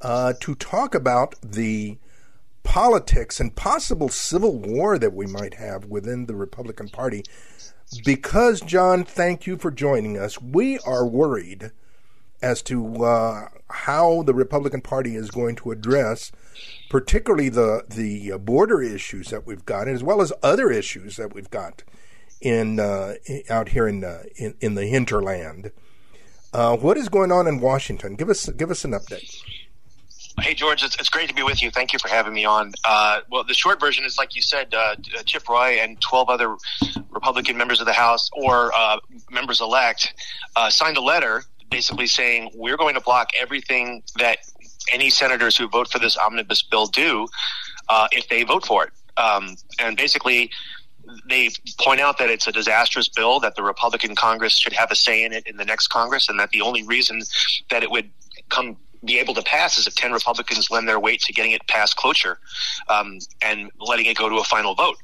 uh, 0.00 0.32
to 0.40 0.54
talk 0.54 0.94
about 0.94 1.34
the 1.42 1.98
politics 2.62 3.40
and 3.40 3.56
possible 3.56 4.08
civil 4.08 4.56
war 4.58 4.98
that 4.98 5.12
we 5.12 5.26
might 5.26 5.54
have 5.54 5.86
within 5.86 6.26
the 6.26 6.34
Republican 6.34 6.88
Party. 6.88 7.24
Because, 8.04 8.60
John, 8.60 9.04
thank 9.04 9.46
you 9.46 9.56
for 9.56 9.70
joining 9.70 10.16
us. 10.16 10.40
We 10.40 10.78
are 10.80 11.06
worried 11.06 11.72
as 12.42 12.62
to 12.62 13.04
uh, 13.04 13.48
how 13.68 14.22
the 14.22 14.34
Republican 14.34 14.80
Party 14.80 15.16
is 15.16 15.30
going 15.30 15.56
to 15.56 15.72
address, 15.72 16.32
particularly 16.88 17.48
the 17.48 17.84
the 17.88 18.38
border 18.38 18.82
issues 18.82 19.28
that 19.28 19.46
we've 19.46 19.64
got, 19.64 19.88
as 19.88 20.02
well 20.02 20.20
as 20.20 20.32
other 20.42 20.70
issues 20.70 21.16
that 21.16 21.34
we've 21.34 21.50
got 21.50 21.82
in 22.40 22.80
uh, 22.80 23.14
out 23.50 23.70
here 23.70 23.86
in, 23.86 24.02
uh, 24.04 24.22
in, 24.36 24.54
in 24.60 24.74
the 24.74 24.86
hinterland. 24.86 25.72
Uh, 26.52 26.76
what 26.76 26.96
is 26.96 27.08
going 27.08 27.30
on 27.30 27.46
in 27.46 27.60
Washington? 27.60 28.16
Give 28.16 28.30
us 28.30 28.48
give 28.50 28.70
us 28.70 28.84
an 28.84 28.92
update. 28.92 29.36
Hey 30.40 30.54
George, 30.54 30.82
it's, 30.82 30.96
it's 30.96 31.08
great 31.08 31.28
to 31.28 31.34
be 31.34 31.42
with 31.42 31.62
you. 31.62 31.70
Thank 31.70 31.92
you 31.92 31.98
for 31.98 32.08
having 32.08 32.32
me 32.32 32.44
on. 32.44 32.72
Uh, 32.84 33.20
well, 33.30 33.44
the 33.44 33.54
short 33.54 33.78
version 33.78 34.04
is 34.04 34.16
like 34.18 34.34
you 34.34 34.42
said, 34.42 34.74
uh, 34.74 34.96
Chip 35.24 35.48
Roy 35.48 35.78
and 35.80 36.00
12 36.00 36.28
other 36.28 36.56
Republican 37.10 37.56
members 37.56 37.80
of 37.80 37.86
the 37.86 37.92
House 37.92 38.30
or 38.32 38.72
members 39.30 39.60
elect 39.60 40.14
signed 40.70 40.96
a 40.96 41.02
letter 41.02 41.44
basically 41.70 42.06
saying 42.06 42.50
we're 42.54 42.76
going 42.76 42.94
to 42.94 43.00
block 43.00 43.30
everything 43.40 44.02
that 44.18 44.38
any 44.92 45.08
senators 45.08 45.56
who 45.56 45.68
vote 45.68 45.90
for 45.90 45.98
this 45.98 46.16
omnibus 46.16 46.62
bill 46.62 46.86
do 46.86 47.26
uh, 47.88 48.08
if 48.12 48.28
they 48.28 48.42
vote 48.42 48.66
for 48.66 48.84
it. 48.84 48.90
Um, 49.16 49.56
and 49.78 49.96
basically, 49.96 50.50
they 51.28 51.50
point 51.78 52.00
out 52.00 52.18
that 52.18 52.30
it's 52.30 52.46
a 52.46 52.52
disastrous 52.52 53.08
bill, 53.08 53.40
that 53.40 53.54
the 53.54 53.62
Republican 53.62 54.14
Congress 54.14 54.52
should 54.52 54.72
have 54.72 54.90
a 54.90 54.94
say 54.94 55.24
in 55.24 55.32
it 55.32 55.46
in 55.46 55.56
the 55.56 55.64
next 55.64 55.88
Congress, 55.88 56.28
and 56.28 56.38
that 56.38 56.50
the 56.50 56.60
only 56.60 56.82
reason 56.82 57.22
that 57.70 57.82
it 57.82 57.90
would 57.90 58.10
come 58.48 58.76
be 59.04 59.18
able 59.18 59.34
to 59.34 59.42
pass 59.42 59.78
is 59.78 59.86
if 59.86 59.94
10 59.94 60.12
Republicans 60.12 60.70
lend 60.70 60.88
their 60.88 61.00
weight 61.00 61.20
to 61.20 61.32
getting 61.32 61.52
it 61.52 61.66
past 61.66 61.96
cloture 61.96 62.38
um, 62.88 63.18
and 63.40 63.70
letting 63.78 64.06
it 64.06 64.16
go 64.16 64.28
to 64.28 64.36
a 64.36 64.44
final 64.44 64.74
vote. 64.74 64.96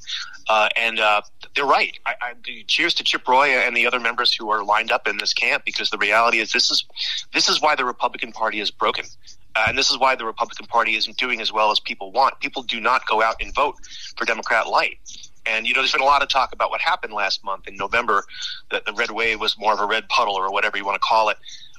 Uh, 0.48 0.68
and 0.76 1.00
uh, 1.00 1.20
they're 1.54 1.64
right. 1.64 1.98
I, 2.06 2.14
I, 2.22 2.34
cheers 2.68 2.94
to 2.94 3.04
Chip 3.04 3.26
Roy 3.26 3.48
and 3.48 3.76
the 3.76 3.86
other 3.86 3.98
members 3.98 4.32
who 4.32 4.50
are 4.50 4.62
lined 4.62 4.92
up 4.92 5.08
in 5.08 5.18
this 5.18 5.32
camp 5.32 5.64
because 5.64 5.90
the 5.90 5.98
reality 5.98 6.38
is 6.38 6.52
this 6.52 6.70
is 6.70 6.84
this 7.34 7.48
is 7.48 7.60
why 7.60 7.74
the 7.74 7.84
Republican 7.84 8.32
Party 8.32 8.60
is 8.60 8.70
broken. 8.70 9.06
Uh, 9.56 9.64
and 9.68 9.78
this 9.78 9.90
is 9.90 9.98
why 9.98 10.14
the 10.14 10.24
Republican 10.24 10.66
Party 10.66 10.96
isn't 10.96 11.16
doing 11.16 11.40
as 11.40 11.52
well 11.52 11.70
as 11.70 11.80
people 11.80 12.12
want. 12.12 12.38
People 12.40 12.62
do 12.62 12.78
not 12.78 13.08
go 13.08 13.22
out 13.22 13.36
and 13.40 13.54
vote 13.54 13.74
for 14.16 14.24
Democrat 14.24 14.68
light. 14.68 14.98
And 15.46 15.66
you 15.66 15.74
know, 15.74 15.80
there's 15.80 15.92
been 15.92 16.02
a 16.02 16.04
lot 16.04 16.22
of 16.22 16.28
talk 16.28 16.52
about 16.52 16.70
what 16.70 16.80
happened 16.80 17.12
last 17.12 17.42
month 17.44 17.66
in 17.66 17.76
November. 17.76 18.24
That 18.70 18.84
the 18.84 18.92
red 18.92 19.10
wave 19.10 19.40
was 19.40 19.56
more 19.58 19.72
of 19.72 19.80
a 19.80 19.86
red 19.86 20.08
puddle 20.08 20.34
or 20.34 20.52
whatever 20.52 20.76
you 20.76 20.84
want 20.84 20.96
to 20.96 21.06
call 21.06 21.28
it. 21.30 21.38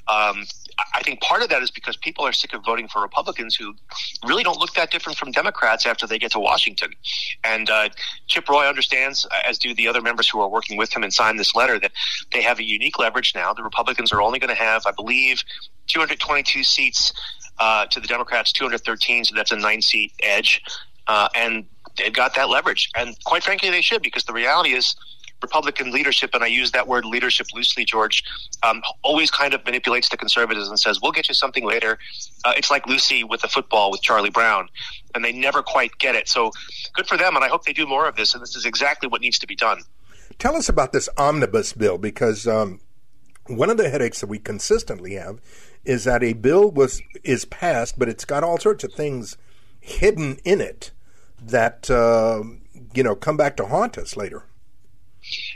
Um, 0.10 0.45
I 0.93 1.01
think 1.01 1.22
part 1.22 1.41
of 1.41 1.49
that 1.49 1.64
is 1.64 1.72
because 1.72 1.97
people 1.97 2.26
are 2.26 2.32
sick 2.32 2.53
of 2.53 2.64
voting 2.64 2.88
for 2.88 3.01
Republicans 3.01 3.55
who 3.55 3.74
really 4.26 4.43
don't 4.43 4.60
look 4.60 4.74
that 4.76 4.91
different 4.91 5.18
from 5.18 5.32
Democrats 5.32 5.86
after 5.86 6.05
they 6.05 6.20
get 6.20 6.32
to 6.34 6.39
Washington. 6.39 6.91
And 7.43 7.70
uh, 7.70 7.89
Chip 8.28 8.47
Roy 8.47 8.68
understands, 8.68 9.26
as 9.45 9.58
do 9.58 9.74
the 9.74 9.88
other 9.88 10.01
members 10.01 10.30
who 10.30 10.39
are 10.39 10.47
working 10.47 10.78
with 10.78 10.95
him 10.95 11.03
and 11.03 11.12
signed 11.12 11.39
this 11.39 11.55
letter, 11.55 11.80
that 11.80 11.91
they 12.32 12.41
have 12.41 12.60
a 12.60 12.64
unique 12.64 12.99
leverage 12.99 13.34
now. 13.34 13.53
The 13.53 13.64
Republicans 13.64 14.12
are 14.12 14.22
only 14.22 14.39
going 14.39 14.55
to 14.55 14.62
have, 14.62 14.86
I 14.86 14.91
believe, 14.91 15.43
222 15.88 16.64
seats 16.64 17.12
uh, 17.60 17.88
to 17.88 17.99
the 17.99 18.08
Democrats' 18.08 18.51
213, 18.51 19.26
so 19.26 19.36
that's 19.36 19.51
a 19.51 19.58
nine 19.58 19.82
seat 19.82 20.14
edge. 20.22 20.62
Uh, 21.08 21.28
and 21.36 21.66
they've 21.97 22.14
got 22.14 22.36
that 22.36 22.49
leverage. 22.49 22.89
And 22.95 23.16
quite 23.24 23.43
frankly, 23.43 23.70
they 23.70 23.82
should, 23.82 24.03
because 24.03 24.26
the 24.26 24.34
reality 24.34 24.74
is 24.74 24.95
Republican 25.42 25.92
leadership, 25.92 26.32
and 26.34 26.44
I 26.44 26.48
use 26.48 26.72
that 26.72 26.88
word 26.88 27.06
leadership 27.06 27.48
loosely, 27.54 27.86
George, 27.86 28.24
um, 28.64 28.82
always 29.04 29.30
kind 29.30 29.54
of 29.54 29.64
manipulates 29.66 30.10
the 30.10 30.18
conservatives 30.18 30.68
and 30.68 30.80
says, 30.80 31.00
we'll 31.02 31.12
get 31.12 31.28
you 31.28 31.36
something 31.36 31.66
later. 31.66 32.00
Uh, 32.44 32.54
it's 32.58 32.72
like 32.72 32.88
Lucy 32.88 33.24
with 33.24 33.42
the 33.42 33.48
football 33.48 33.92
with 33.92 34.02
Charlie 34.02 34.30
Brown, 34.30 34.70
and 35.14 35.24
they 35.24 35.32
never 35.32 35.62
quite 35.62 35.98
get 36.00 36.16
it. 36.16 36.28
So 36.28 36.52
good 36.94 37.08
for 37.08 37.18
them, 37.18 37.36
and 37.36 37.46
I 37.46 37.48
hope 37.48 37.66
they 37.66 37.74
do 37.74 37.86
more 37.86 38.08
of 38.08 38.16
this, 38.16 38.34
and 38.34 38.42
this 38.42 38.56
is 38.56 38.66
exactly 38.66 39.08
what 39.08 39.22
needs 39.22 39.40
to 39.40 39.48
be 39.48 39.56
done. 39.56 39.82
Tell 40.40 40.56
us 40.56 40.70
about 40.70 40.92
this 40.92 41.10
omnibus 41.18 41.74
bill, 41.74 41.98
because 41.98 42.48
um, 42.48 42.80
one 43.48 43.70
of 43.70 43.78
the 43.78 43.90
headaches 43.90 44.20
that 44.22 44.28
we 44.28 44.40
consistently 44.40 45.14
have 45.14 45.40
is 45.86 46.04
that 46.04 46.24
a 46.24 46.34
bill 46.34 46.70
was 46.70 47.02
is 47.24 47.46
passed, 47.46 47.98
but 47.98 48.10
it's 48.10 48.26
got 48.26 48.44
all 48.44 48.58
sorts 48.58 48.84
of 48.84 48.94
things 48.94 49.38
hidden 49.80 50.38
in 50.44 50.60
it 50.60 50.92
that 51.42 51.90
uh, 51.90 52.44
you 52.94 53.04
know 53.04 53.16
come 53.16 53.38
back 53.38 53.56
to 53.58 53.66
haunt 53.66 53.98
us 53.98 54.18
later. 54.18 54.44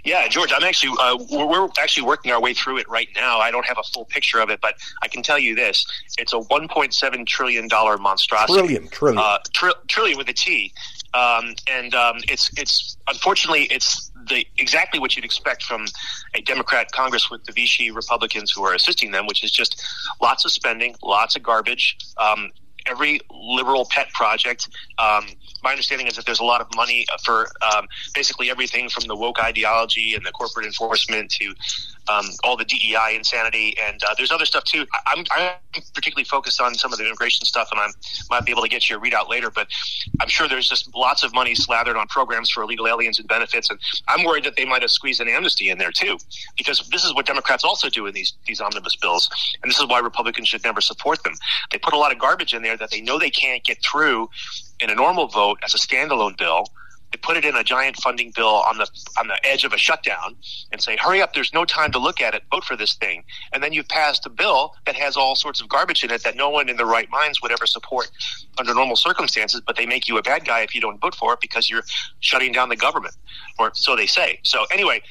Yeah, 0.03 0.28
George, 0.28 0.51
I'm 0.55 0.63
actually 0.63 0.95
uh, 0.99 1.17
we're 1.30 1.69
actually 1.80 2.07
working 2.07 2.32
our 2.32 2.41
way 2.41 2.53
through 2.53 2.78
it 2.78 2.89
right 2.89 3.09
now. 3.15 3.39
I 3.39 3.51
don't 3.51 3.65
have 3.65 3.78
a 3.78 3.84
full 3.84 4.05
picture 4.05 4.39
of 4.39 4.49
it, 4.49 4.59
but 4.61 4.76
I 5.01 5.07
can 5.07 5.22
tell 5.22 5.38
you 5.38 5.55
this: 5.55 5.86
it's 6.17 6.34
a 6.34 6.38
1.7 6.38 7.28
trillion 7.28 7.67
dollar 7.67 7.97
monstrosity. 7.97 8.59
Trillion, 8.59 8.88
trillion, 8.89 9.19
uh, 9.19 9.38
tri- 9.53 9.74
trillion 9.88 10.17
with 10.17 10.30
a 10.30 10.34
T. 10.34 10.74
Um, 11.13 11.55
and 11.69 11.93
um, 11.93 12.17
it's 12.30 12.49
it's 12.57 12.97
unfortunately 13.07 13.63
it's 13.63 14.11
the 14.28 14.45
exactly 14.57 14.99
what 14.99 15.15
you'd 15.15 15.26
expect 15.26 15.63
from 15.63 15.86
a 16.36 16.41
Democrat 16.41 16.91
Congress 16.91 17.30
with 17.30 17.43
the 17.43 17.51
Vichy 17.51 17.91
Republicans 17.91 18.51
who 18.51 18.63
are 18.63 18.74
assisting 18.74 19.11
them, 19.11 19.28
which 19.28 19.43
is 19.43 19.51
just 19.51 19.86
lots 20.22 20.45
of 20.45 20.51
spending, 20.51 20.95
lots 21.03 21.36
of 21.36 21.43
garbage. 21.43 21.97
Um, 22.17 22.51
every 22.86 23.22
liberal 23.32 23.88
pet 23.90 24.12
project. 24.14 24.68
Um, 24.98 25.28
my 25.64 25.72
understanding 25.72 26.08
is 26.08 26.16
that 26.16 26.26
there's 26.26 26.40
a 26.40 26.44
lot 26.44 26.62
of 26.62 26.68
money 26.76 27.06
for 27.24 27.48
um, 27.76 27.88
basically 28.14 28.50
everything 28.50 28.90
from 28.90 29.06
the 29.08 29.16
woke 29.16 29.40
ideology 29.40 30.16
and 30.16 30.26
the 30.26 30.32
corporate 30.32 30.66
enforcement 30.66 31.32
to 31.32 31.54
um, 32.08 32.26
all 32.44 32.58
the 32.58 32.66
DEI 32.66 33.16
insanity, 33.16 33.76
and 33.80 34.02
uh, 34.04 34.14
there's 34.18 34.32
other 34.32 34.46
stuff 34.46 34.64
too. 34.64 34.86
I'm, 35.06 35.24
I'm, 35.32 35.52
particularly 35.94 36.26
focused 36.26 36.60
on 36.60 36.76
some 36.76 36.92
of 36.92 37.00
the 37.00 37.06
immigration 37.06 37.46
stuff, 37.46 37.70
and 37.72 37.80
I 37.80 37.88
might 38.30 38.46
be 38.46 38.52
able 38.52 38.64
to 38.64 38.68
get 38.68 38.90
you 38.90 38.98
a 38.98 39.00
readout 39.00 39.30
later. 39.30 39.50
But 39.50 39.68
I'm 40.20 40.28
sure 40.28 40.48
there's 40.50 40.68
just 40.68 40.94
lots 40.96 41.24
of 41.24 41.34
money 41.34 41.56
slathered 41.56 41.96
on 41.96 42.08
programs 42.08 42.50
for 42.50 42.64
illegal 42.64 42.88
aliens 42.88 43.20
and 43.20 43.28
benefits, 43.28 43.70
and 43.70 43.80
I'm 44.08 44.26
worried 44.26 44.44
that 44.46 44.56
they 44.58 44.66
might 44.66 44.82
have 44.82 44.92
squeezed 44.92 45.22
an 45.22 45.30
amnesty 45.30 45.70
in 45.70 45.78
there 45.78 45.92
too, 45.92 46.18
because 46.58 46.80
this 46.92 47.06
is 47.06 47.14
what 47.14 47.26
Democrats 47.26 47.64
also 47.64 47.90
do 47.90 48.06
in 48.08 48.14
these 48.14 48.34
these 48.46 48.60
omnibus 48.60 48.96
bills, 48.96 49.30
and 49.62 49.70
this 49.70 49.80
is 49.80 49.86
why 49.88 50.00
Republicans 50.00 50.48
should 50.50 50.64
never 50.64 50.82
support 50.82 51.24
them. 51.24 51.34
They 51.72 51.78
put 51.78 51.94
a 51.94 51.98
lot 51.98 52.12
of 52.12 52.20
garbage 52.20 52.54
in 52.54 52.64
there 52.64 52.70
that 52.78 52.91
they 52.91 53.01
know 53.01 53.19
they 53.19 53.30
can't 53.32 53.63
get 53.63 53.78
through 53.84 54.30
in 54.80 54.89
a 54.89 54.95
normal 54.95 55.28
vote 55.28 55.59
as 55.63 55.74
a 55.74 55.78
standalone 55.78 56.38
bill 56.38 56.65
They 57.11 57.17
put 57.17 57.38
it 57.38 57.45
in 57.45 57.55
a 57.55 57.63
giant 57.63 57.97
funding 57.97 58.32
bill 58.32 58.63
on 58.67 58.78
the 58.78 58.88
on 59.19 59.28
the 59.28 59.39
edge 59.45 59.65
of 59.65 59.74
a 59.74 59.78
shutdown 59.78 60.36
and 60.72 60.82
say, 60.82 60.97
"Hurry 60.97 61.22
up! 61.22 61.34
There's 61.34 61.53
no 61.53 61.65
time 61.65 61.91
to 61.91 61.99
look 61.99 62.22
at 62.22 62.34
it. 62.36 62.43
Vote 62.51 62.63
for 62.63 62.78
this 62.78 62.95
thing." 62.95 63.24
And 63.53 63.63
then 63.63 63.74
you've 63.74 63.89
passed 63.89 64.26
a 64.26 64.30
bill 64.30 64.76
that 64.86 64.95
has 64.95 65.17
all 65.17 65.36
sorts 65.36 65.61
of 65.61 65.69
garbage 65.69 66.03
in 66.03 66.11
it 66.11 66.24
that 66.24 66.36
no 66.36 66.49
one 66.49 66.69
in 66.69 66.78
their 66.78 66.86
right 66.86 67.09
minds 67.09 67.41
would 67.41 67.51
ever 67.51 67.65
support 67.65 68.09
under 68.57 68.74
normal 68.74 68.95
circumstances. 68.95 69.61
But 69.65 69.76
they 69.76 69.86
make 69.86 70.07
you 70.07 70.17
a 70.17 70.22
bad 70.22 70.45
guy 70.45 70.61
if 70.61 70.74
you 70.76 70.82
don't 70.82 71.01
vote 71.01 71.15
for 71.15 71.34
it 71.34 71.41
because 71.41 71.69
you're 71.69 71.84
shutting 72.22 72.53
down 72.53 72.69
the 72.69 72.78
government, 72.78 73.15
or 73.59 73.72
so 73.76 73.95
they 73.95 74.07
say. 74.07 74.39
So 74.43 74.65
anyway, 74.72 75.01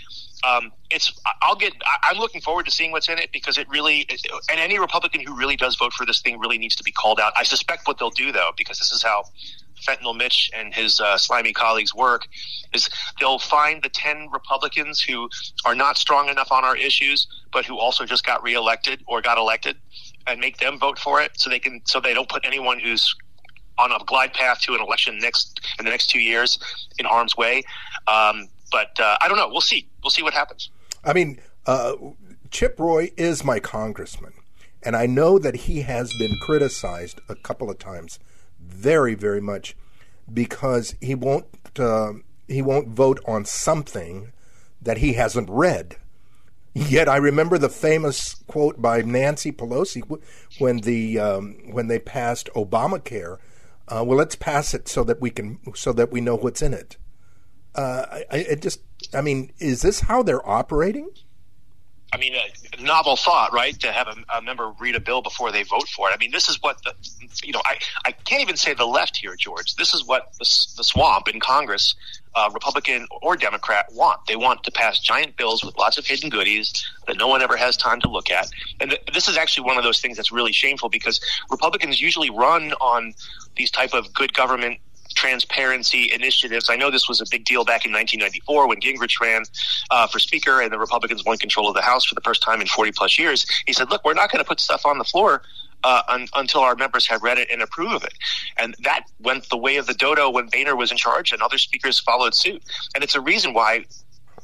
um, 0.48 0.72
it's 0.90 1.12
I'll 1.42 1.56
get 1.56 1.74
I'm 2.02 2.18
looking 2.18 2.40
forward 2.40 2.64
to 2.66 2.70
seeing 2.70 2.92
what's 2.92 3.08
in 3.08 3.18
it 3.18 3.30
because 3.32 3.58
it 3.58 3.68
really 3.68 4.06
and 4.50 4.60
any 4.60 4.78
Republican 4.78 5.20
who 5.20 5.36
really 5.36 5.56
does 5.56 5.76
vote 5.76 5.92
for 5.92 6.06
this 6.06 6.20
thing 6.20 6.38
really 6.38 6.58
needs 6.58 6.76
to 6.76 6.82
be 6.82 6.92
called 6.92 7.20
out. 7.20 7.32
I 7.36 7.42
suspect 7.42 7.86
what 7.86 7.98
they'll 7.98 8.10
do 8.10 8.32
though 8.32 8.50
because 8.56 8.78
this 8.78 8.90
is 8.92 9.02
how 9.02 9.24
Fentanyl 9.86 10.16
Mitch 10.16 10.50
and 10.56 10.74
his 10.74 11.00
uh, 11.00 11.18
slimy 11.18 11.52
colleagues 11.52 11.94
work 11.94 12.26
is 12.74 12.88
they'll 13.18 13.38
find 13.38 13.82
the 13.82 13.88
10 13.88 14.28
Republicans 14.30 15.00
who 15.00 15.28
are 15.64 15.74
not 15.74 15.96
strong 15.98 16.28
enough 16.28 16.52
on 16.52 16.64
our 16.64 16.76
issues 16.76 17.26
but 17.52 17.64
who 17.64 17.78
also 17.78 18.04
just 18.04 18.24
got 18.24 18.42
reelected 18.42 19.02
or 19.06 19.20
got 19.20 19.38
elected 19.38 19.76
and 20.26 20.40
make 20.40 20.58
them 20.58 20.78
vote 20.78 20.98
for 20.98 21.20
it 21.20 21.32
so 21.34 21.50
they 21.50 21.58
can 21.58 21.80
so 21.84 22.00
they 22.00 22.14
don't 22.14 22.28
put 22.28 22.44
anyone 22.44 22.78
who's 22.78 23.14
on 23.78 23.92
a 23.92 24.04
glide 24.04 24.32
path 24.34 24.60
to 24.60 24.74
an 24.74 24.80
election 24.80 25.18
next 25.18 25.60
in 25.78 25.84
the 25.84 25.90
next 25.90 26.08
two 26.08 26.20
years 26.20 26.58
in 26.98 27.06
harm's 27.06 27.36
way. 27.36 27.62
Um, 28.06 28.48
but 28.70 28.98
uh, 29.00 29.16
I 29.20 29.28
don't 29.28 29.36
know. 29.36 29.48
We'll 29.48 29.60
see. 29.60 29.88
We'll 30.02 30.10
see 30.10 30.22
what 30.22 30.34
happens. 30.34 30.70
I 31.04 31.12
mean, 31.12 31.40
uh, 31.66 31.94
Chip 32.50 32.78
Roy 32.78 33.10
is 33.16 33.44
my 33.44 33.60
congressman, 33.60 34.32
and 34.82 34.96
I 34.96 35.06
know 35.06 35.38
that 35.38 35.54
he 35.54 35.82
has 35.82 36.12
been 36.18 36.36
criticized 36.42 37.20
a 37.28 37.34
couple 37.34 37.70
of 37.70 37.78
times, 37.78 38.18
very, 38.60 39.14
very 39.14 39.40
much, 39.40 39.76
because 40.32 40.94
he 41.00 41.14
won't 41.14 41.46
uh, 41.78 42.12
he 42.48 42.62
won't 42.62 42.88
vote 42.88 43.20
on 43.26 43.44
something 43.44 44.32
that 44.82 44.98
he 44.98 45.14
hasn't 45.14 45.48
read. 45.50 45.96
Yet 46.72 47.08
I 47.08 47.16
remember 47.16 47.58
the 47.58 47.68
famous 47.68 48.34
quote 48.46 48.80
by 48.80 49.02
Nancy 49.02 49.50
Pelosi 49.50 50.02
when 50.58 50.78
the 50.78 51.18
um, 51.18 51.56
when 51.72 51.88
they 51.88 51.98
passed 51.98 52.48
Obamacare. 52.54 53.38
Uh, 53.88 54.04
well, 54.06 54.18
let's 54.18 54.36
pass 54.36 54.72
it 54.72 54.86
so 54.86 55.02
that 55.04 55.20
we 55.20 55.30
can 55.30 55.58
so 55.74 55.92
that 55.92 56.12
we 56.12 56.20
know 56.20 56.36
what's 56.36 56.62
in 56.62 56.72
it. 56.72 56.96
Uh, 57.74 58.20
I, 58.30 58.36
it 58.36 58.62
just, 58.62 58.80
I 59.14 59.20
mean, 59.20 59.52
is 59.58 59.82
this 59.82 60.00
how 60.00 60.22
they're 60.22 60.46
operating? 60.48 61.10
I 62.12 62.16
mean, 62.16 62.34
a 62.34 62.82
novel 62.82 63.14
thought, 63.14 63.52
right? 63.52 63.78
To 63.80 63.92
have 63.92 64.08
a, 64.08 64.38
a, 64.38 64.42
member 64.42 64.72
read 64.80 64.96
a 64.96 65.00
bill 65.00 65.22
before 65.22 65.52
they 65.52 65.62
vote 65.62 65.88
for 65.88 66.10
it. 66.10 66.12
I 66.12 66.16
mean, 66.16 66.32
this 66.32 66.48
is 66.48 66.60
what 66.60 66.82
the, 66.82 66.92
you 67.44 67.52
know, 67.52 67.62
I, 67.64 67.78
I 68.04 68.10
can't 68.10 68.42
even 68.42 68.56
say 68.56 68.74
the 68.74 68.86
left 68.86 69.16
here, 69.16 69.36
George. 69.36 69.76
This 69.76 69.94
is 69.94 70.04
what 70.04 70.32
the, 70.32 70.44
the 70.76 70.82
swamp 70.82 71.28
in 71.28 71.38
Congress, 71.38 71.94
uh, 72.34 72.50
Republican 72.52 73.06
or 73.22 73.36
Democrat, 73.36 73.86
want. 73.92 74.26
They 74.26 74.34
want 74.34 74.64
to 74.64 74.72
pass 74.72 74.98
giant 74.98 75.36
bills 75.36 75.62
with 75.62 75.76
lots 75.78 75.98
of 75.98 76.06
hidden 76.06 76.30
goodies 76.30 76.84
that 77.06 77.16
no 77.16 77.28
one 77.28 77.42
ever 77.42 77.56
has 77.56 77.76
time 77.76 78.00
to 78.00 78.08
look 78.08 78.28
at. 78.28 78.48
And 78.80 78.90
th- 78.90 79.02
this 79.14 79.28
is 79.28 79.36
actually 79.36 79.66
one 79.66 79.78
of 79.78 79.84
those 79.84 80.00
things 80.00 80.16
that's 80.16 80.32
really 80.32 80.52
shameful 80.52 80.88
because 80.88 81.20
Republicans 81.48 82.00
usually 82.00 82.30
run 82.30 82.72
on 82.80 83.14
these 83.54 83.70
type 83.70 83.94
of 83.94 84.12
good 84.12 84.32
government 84.32 84.80
transparency 85.14 86.10
initiatives. 86.12 86.68
I 86.70 86.76
know 86.76 86.90
this 86.90 87.08
was 87.08 87.20
a 87.20 87.24
big 87.30 87.44
deal 87.44 87.64
back 87.64 87.84
in 87.84 87.92
1994 87.92 88.68
when 88.68 88.80
Gingrich 88.80 89.20
ran 89.20 89.42
uh, 89.90 90.06
for 90.06 90.18
Speaker 90.18 90.60
and 90.60 90.72
the 90.72 90.78
Republicans 90.78 91.24
won 91.24 91.38
control 91.38 91.68
of 91.68 91.74
the 91.74 91.82
House 91.82 92.04
for 92.04 92.14
the 92.14 92.20
first 92.22 92.42
time 92.42 92.60
in 92.60 92.66
40 92.66 92.92
plus 92.92 93.18
years. 93.18 93.46
He 93.66 93.72
said, 93.72 93.90
"Look, 93.90 94.04
we're 94.04 94.14
not 94.14 94.30
going 94.30 94.42
to 94.42 94.48
put 94.48 94.60
stuff 94.60 94.86
on 94.86 94.98
the 94.98 95.04
floor." 95.04 95.42
Uh, 95.82 96.02
un- 96.08 96.28
until 96.34 96.60
our 96.60 96.76
members 96.76 97.08
have 97.08 97.22
read 97.22 97.38
it 97.38 97.48
and 97.50 97.62
approve 97.62 97.90
of 97.90 98.04
it. 98.04 98.12
And 98.58 98.74
that 98.80 99.04
went 99.18 99.48
the 99.48 99.56
way 99.56 99.78
of 99.78 99.86
the 99.86 99.94
dodo 99.94 100.28
when 100.28 100.46
Boehner 100.48 100.76
was 100.76 100.90
in 100.90 100.98
charge, 100.98 101.32
and 101.32 101.40
other 101.40 101.56
speakers 101.56 101.98
followed 101.98 102.34
suit. 102.34 102.62
And 102.94 103.02
it's 103.02 103.14
a 103.14 103.20
reason 103.22 103.54
why 103.54 103.86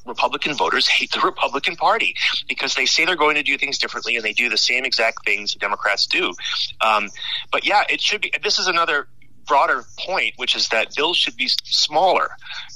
Republican 0.07 0.55
voters 0.55 0.89
hate 0.89 1.11
the 1.13 1.21
Republican 1.25 1.77
Party 1.77 2.15
because 2.49 2.75
they 2.75 2.87
say 2.87 3.05
they're 3.05 3.17
going 3.17 3.37
to 3.37 3.43
do 3.43 3.59
things 3.59 3.79
differently 3.79 4.17
and 4.17 4.25
they 4.25 4.33
do 4.33 4.49
the 4.49 4.57
same 4.57 4.85
exact 4.85 5.25
things 5.25 5.55
Democrats 5.55 6.07
do. 6.07 6.33
Um, 6.81 7.11
but 7.51 7.67
yeah, 7.67 7.83
it 7.89 8.01
should 8.01 8.23
be. 8.23 8.33
This 8.43 8.59
is 8.59 8.69
another 8.69 9.09
broader 9.47 9.85
point, 9.99 10.35
which 10.37 10.55
is 10.55 10.69
that 10.69 10.95
bills 10.95 11.17
should 11.17 11.37
be 11.37 11.49
smaller. 11.65 12.31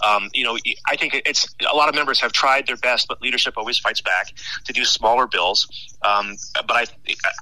Um, 0.07 0.31
you 0.33 0.45
know, 0.45 0.59
I 0.87 0.97
think 0.97 1.21
it's 1.27 1.55
a 1.71 1.75
lot 1.75 1.89
of 1.89 1.95
members 1.95 2.21
have 2.21 2.33
tried 2.33 2.66
their 2.66 2.77
best, 2.77 3.09
but 3.09 3.21
leadership 3.21 3.55
always 3.57 3.79
fights 3.79 4.01
back 4.01 4.33
to 4.64 4.73
do 4.73 4.85
smaller 4.85 5.27
bills. 5.27 5.68
Um, 6.03 6.37
but 6.66 6.77
I, 6.77 6.85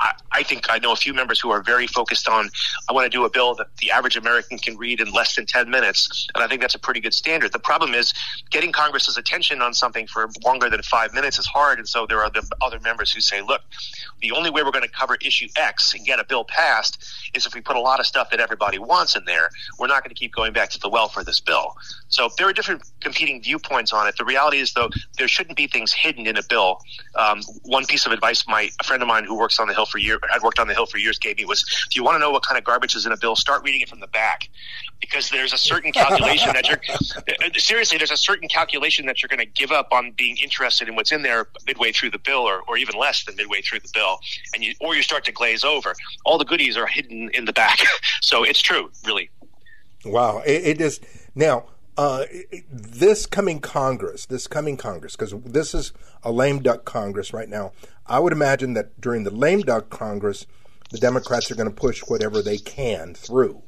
I, 0.01 0.13
I 0.33 0.43
think 0.43 0.67
I 0.69 0.79
know 0.79 0.93
a 0.93 0.97
few 0.97 1.15
members 1.15 1.39
who 1.39 1.51
are 1.51 1.63
very 1.63 1.87
focused 1.87 2.29
on. 2.29 2.51
I 2.89 2.93
want 2.93 3.05
to 3.05 3.11
do 3.11 3.25
a 3.25 3.31
bill 3.31 3.55
that 3.57 3.69
the 3.79 3.91
average 3.91 4.17
American 4.17 4.59
can 4.59 4.77
read 4.77 5.01
in 5.01 5.13
less 5.13 5.37
than 5.37 5.47
ten 5.47 5.71
minutes, 5.71 6.29
and 6.35 6.43
I 6.43 6.49
think 6.49 6.61
that's 6.61 6.75
a 6.75 6.79
pretty 6.79 7.01
good 7.01 7.15
standard. 7.15 7.53
The 7.53 7.59
problem 7.59 7.95
is 7.95 8.13
getting 8.51 8.73
Congress's 8.73 9.17
attention 9.17 9.63
on 9.63 9.75
something 9.75 10.07
for 10.07 10.29
longer 10.45 10.69
than 10.69 10.83
five 10.83 11.15
minutes 11.15 11.39
is 11.39 11.47
hard, 11.47 11.79
and 11.79 11.89
so 11.89 12.07
there 12.07 12.23
are 12.23 12.31
the 12.31 12.49
other 12.61 12.81
members 12.81 13.13
who 13.13 13.21
say, 13.21 13.43
"Look, 13.43 13.63
the 14.21 14.33
only 14.33 14.51
way 14.51 14.63
we're 14.63 14.73
going 14.73 14.85
to 14.85 14.91
cover 14.91 15.17
issue 15.21 15.49
X 15.57 15.95
and 15.95 16.05
get 16.05 16.19
a 16.19 16.25
bill 16.25 16.45
passed 16.45 17.05
is 17.35 17.47
if 17.47 17.55
we 17.55 17.61
put 17.61 17.77
a 17.77 17.81
lot 17.81 18.01
of 18.01 18.07
stuff 18.07 18.31
that 18.31 18.41
everybody 18.41 18.79
wants 18.79 19.17
in 19.17 19.25
there. 19.25 19.51
We're 19.79 19.87
not 19.87 20.03
going 20.03 20.15
to 20.15 20.19
keep 20.19 20.35
going 20.35 20.53
back 20.53 20.71
to 20.71 20.79
the 20.79 20.89
well 20.89 21.09
for 21.09 21.25
this 21.25 21.41
bill." 21.41 21.75
So 22.09 22.31
there 22.37 22.49
are 22.49 22.53
different 22.53 22.83
competing 23.01 23.43
viewpoints 23.43 23.93
on 23.93 24.07
it. 24.07 24.17
The 24.17 24.25
reality 24.25 24.59
is, 24.59 24.73
though, 24.73 24.91
there 25.19 25.29
shouldn't 25.29 25.57
be 25.57 25.67
things 25.67 25.93
hidden 25.93 26.27
in 26.27 26.37
a 26.37 26.43
bill. 26.43 26.81
Um, 27.15 27.43
one 27.63 27.87
piece 27.87 28.07
of 28.07 28.13
advice 28.13 28.47
my 28.47 28.71
a 28.81 28.85
friend 28.85 29.03
of 29.03 29.09
mine 29.09 29.25
who 29.25 29.37
works 29.37 29.59
on 29.59 29.69
the 29.69 29.75
Hill 29.75 29.87
for 29.87 29.99
years, 29.99 30.21
I'd 30.33 30.43
worked 30.43 30.59
on 30.59 30.69
the 30.69 30.75
Hill 30.75 30.87
for 30.87 30.99
years, 30.99 31.19
gave 31.19 31.37
me 31.37 31.45
was, 31.45 31.63
do 31.91 31.99
you 31.99 32.05
want 32.05 32.17
to 32.17 32.19
know 32.19 32.31
what 32.31 32.45
kind 32.45 32.59
of 32.59 32.65
garbage 32.65 32.95
is 32.95 33.07
in 33.07 33.13
a 33.13 33.17
bill? 33.17 33.37
Start 33.37 33.63
reading 33.65 33.81
it 33.81 33.89
from 33.89 34.01
the 34.01 34.07
back, 34.07 34.49
because 35.01 35.31
there's 35.31 35.53
a 35.53 35.59
certain 35.59 35.93
calculation 35.93 36.53
that 36.53 36.69
you're 36.69 37.53
seriously 37.59 37.99
there's 37.99 38.11
a 38.11 38.17
certain 38.17 38.49
calculation 38.49 39.07
that 39.07 39.23
you're 39.23 39.29
going 39.29 39.39
to 39.39 39.47
give 39.47 39.71
up 39.71 39.89
on 39.93 40.13
being 40.13 40.37
interested 40.37 40.89
in 40.89 40.97
what's 40.97 41.13
in 41.13 41.23
there 41.23 41.49
midway 41.67 41.93
through 41.93 42.11
the 42.11 42.19
bill, 42.19 42.41
or, 42.41 42.63
or 42.67 42.77
even 42.77 42.99
less 42.99 43.25
than 43.25 43.37
midway 43.37 43.61
through 43.63 43.81
the 43.81 43.91
bill, 43.93 44.19
and 44.55 44.65
you 44.65 44.75
or 44.81 44.95
you 44.95 45.03
start 45.03 45.25
to 45.25 45.33
glaze 45.33 45.65
over. 45.65 45.95
All 46.25 46.39
the 46.39 46.45
goodies 46.45 46.77
are 46.77 46.87
hidden 46.87 47.31
in 47.35 47.45
the 47.45 47.53
back, 47.53 47.79
so 48.23 48.45
it's 48.45 48.61
true, 48.61 48.91
really. 49.07 49.31
Wow, 50.05 50.43
it, 50.47 50.65
it 50.65 50.81
is 50.81 51.01
now 51.35 51.67
uh, 51.97 52.25
this 52.71 53.27
coming 53.27 53.61
Congress, 53.61 54.27
this 54.27 54.47
coming 54.47 54.77
Congress, 54.77 55.17
because 55.17 55.35
this 55.45 55.75
is 55.75 55.93
a 56.23 56.31
lame 56.31 56.61
duck 56.61 56.85
Congress 56.85 57.33
right 57.33 57.49
now. 57.49 57.73
I 58.07 58.21
would 58.21 58.33
imagine 58.33 58.75
that 58.75 59.01
during 59.01 59.25
the 59.25 59.31
lame 59.31 59.61
duck 59.63 59.91
Congress, 59.91 60.47
the 60.91 60.99
Democrats 60.99 61.51
are 61.51 61.57
going 61.57 61.69
to 61.69 61.75
push 61.75 62.01
whatever 62.01 62.41
they 62.41 62.59
can 62.59 63.15
through. 63.15 63.63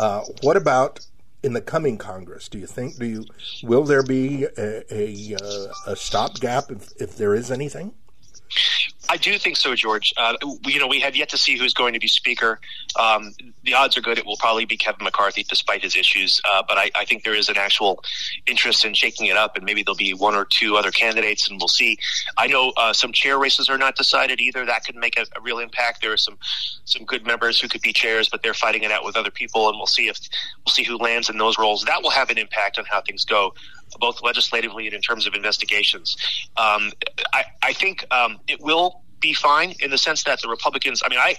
Uh, 0.00 0.24
what 0.40 0.56
about 0.56 1.06
in 1.42 1.52
the 1.52 1.60
coming 1.60 1.98
Congress? 1.98 2.48
Do 2.48 2.58
you 2.58 2.66
think? 2.66 2.96
Do 2.98 3.04
you 3.04 3.24
will 3.62 3.84
there 3.84 4.02
be 4.02 4.44
a 4.44 4.82
a, 4.90 5.34
uh, 5.34 5.92
a 5.92 5.94
stopgap 5.94 6.70
if, 6.70 6.88
if 6.96 7.16
there 7.18 7.34
is 7.34 7.50
anything? 7.50 7.92
I 9.10 9.16
do 9.16 9.36
think 9.38 9.56
so, 9.56 9.74
George. 9.74 10.14
Uh, 10.16 10.36
you 10.64 10.78
know, 10.78 10.86
we 10.86 11.00
have 11.00 11.16
yet 11.16 11.30
to 11.30 11.36
see 11.36 11.58
who's 11.58 11.74
going 11.74 11.94
to 11.94 11.98
be 11.98 12.06
Speaker. 12.06 12.60
Um, 12.96 13.34
the 13.64 13.74
odds 13.74 13.96
are 13.98 14.00
good 14.00 14.18
it 14.18 14.24
will 14.24 14.36
probably 14.36 14.66
be 14.66 14.76
Kevin 14.76 15.02
McCarthy, 15.02 15.42
despite 15.42 15.82
his 15.82 15.96
issues. 15.96 16.40
Uh, 16.48 16.62
but 16.68 16.78
I, 16.78 16.92
I, 16.94 17.04
think 17.06 17.24
there 17.24 17.34
is 17.34 17.48
an 17.48 17.56
actual 17.56 18.04
interest 18.46 18.84
in 18.84 18.94
shaking 18.94 19.26
it 19.26 19.36
up, 19.36 19.56
and 19.56 19.64
maybe 19.64 19.82
there'll 19.82 19.96
be 19.96 20.14
one 20.14 20.36
or 20.36 20.44
two 20.44 20.76
other 20.76 20.92
candidates, 20.92 21.50
and 21.50 21.58
we'll 21.60 21.66
see. 21.66 21.98
I 22.38 22.46
know 22.46 22.72
uh, 22.76 22.92
some 22.92 23.12
chair 23.12 23.36
races 23.36 23.68
are 23.68 23.78
not 23.78 23.96
decided 23.96 24.40
either. 24.40 24.64
That 24.64 24.84
could 24.84 24.94
make 24.94 25.18
a, 25.18 25.26
a, 25.36 25.40
real 25.40 25.58
impact. 25.58 26.02
There 26.02 26.12
are 26.12 26.16
some 26.16 26.38
some 26.84 27.04
good 27.04 27.26
members 27.26 27.60
who 27.60 27.66
could 27.66 27.82
be 27.82 27.92
chairs, 27.92 28.28
but 28.28 28.44
they're 28.44 28.54
fighting 28.54 28.84
it 28.84 28.92
out 28.92 29.04
with 29.04 29.16
other 29.16 29.32
people, 29.32 29.68
and 29.68 29.76
we'll 29.76 29.86
see 29.86 30.06
if 30.06 30.20
we'll 30.64 30.72
see 30.72 30.84
who 30.84 30.96
lands 30.96 31.28
in 31.28 31.36
those 31.36 31.58
roles. 31.58 31.82
That 31.82 32.00
will 32.00 32.10
have 32.10 32.30
an 32.30 32.38
impact 32.38 32.78
on 32.78 32.84
how 32.84 33.00
things 33.00 33.24
go 33.24 33.54
both 34.00 34.22
legislatively 34.22 34.86
and 34.86 34.94
in 34.94 35.00
terms 35.00 35.26
of 35.26 35.34
investigations. 35.34 36.16
Um, 36.56 36.92
I, 37.32 37.44
I, 37.62 37.72
think 37.72 38.04
um, 38.10 38.40
it 38.48 38.60
will 38.60 39.02
be 39.20 39.34
fine 39.34 39.74
in 39.80 39.90
the 39.90 39.98
sense 39.98 40.24
that 40.24 40.40
the 40.40 40.48
Republicans. 40.48 41.02
I 41.04 41.08
mean, 41.08 41.18
I 41.18 41.36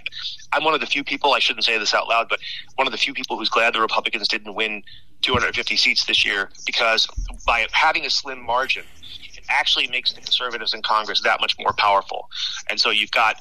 I'm 0.54 0.64
one 0.64 0.74
of 0.74 0.80
the 0.80 0.88
few 0.88 1.04
people. 1.04 1.34
I 1.34 1.40
shouldn't 1.40 1.66
say 1.66 1.78
this 1.78 1.94
out 1.94 2.08
loud, 2.08 2.28
but 2.30 2.40
one 2.76 2.88
of 2.88 2.92
the 2.92 2.98
few 2.98 3.14
people 3.14 3.38
who's 3.38 3.50
glad 3.50 3.74
the 3.74 3.82
Republicans 3.82 4.28
didn't 4.28 4.54
win 4.54 4.84
250 5.22 5.76
seats 5.76 6.06
this 6.06 6.24
year 6.24 6.50
because 6.66 7.08
by 7.46 7.68
having 7.72 8.06
a 8.06 8.10
slim 8.10 8.44
margin, 8.44 8.84
it 9.34 9.44
actually 9.50 9.88
makes 9.88 10.14
the 10.14 10.22
conservatives 10.22 10.74
in 10.74 10.82
Congress 10.82 11.22
that 11.22 11.42
much 11.42 11.56
more 11.60 11.74
powerful. 11.74 12.30
And 12.70 12.80
so 12.80 12.90
you've 12.90 13.12
got 13.12 13.38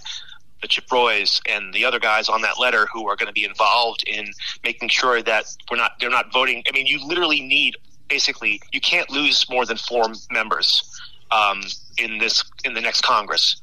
the 0.62 0.68
Chip 0.68 0.91
Roys 0.91 1.41
and 1.49 1.73
the 1.73 1.85
other 1.85 1.99
guys 1.99 2.29
on 2.29 2.43
that 2.43 2.59
letter 2.59 2.87
who 2.93 3.09
are 3.09 3.16
going 3.16 3.29
to 3.29 3.33
be 3.33 3.45
involved 3.45 4.05
in 4.07 4.33
making 4.62 4.89
sure 4.89 5.23
that 5.23 5.45
we're 5.71 5.77
not 5.77 5.93
they're 6.01 6.11
not 6.11 6.33
voting. 6.33 6.62
I 6.68 6.73
mean, 6.73 6.87
you 6.87 7.07
literally 7.07 7.41
need 7.41 7.77
basically 8.11 8.61
you 8.72 8.80
can't 8.80 9.08
lose 9.08 9.48
more 9.48 9.64
than 9.64 9.78
four 9.78 10.04
members 10.30 10.82
um, 11.30 11.62
in 11.96 12.18
this 12.18 12.44
in 12.64 12.74
the 12.74 12.80
next 12.82 13.00
Congress 13.02 13.61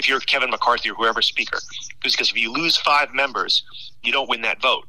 if 0.00 0.08
you're 0.08 0.18
Kevin 0.20 0.48
McCarthy 0.50 0.90
or 0.90 0.94
whoever 0.94 1.20
speaker, 1.20 1.58
because 2.02 2.30
if 2.30 2.36
you 2.36 2.50
lose 2.50 2.74
five 2.74 3.12
members, 3.12 3.62
you 4.02 4.10
don't 4.10 4.30
win 4.30 4.40
that 4.42 4.60
vote. 4.62 4.86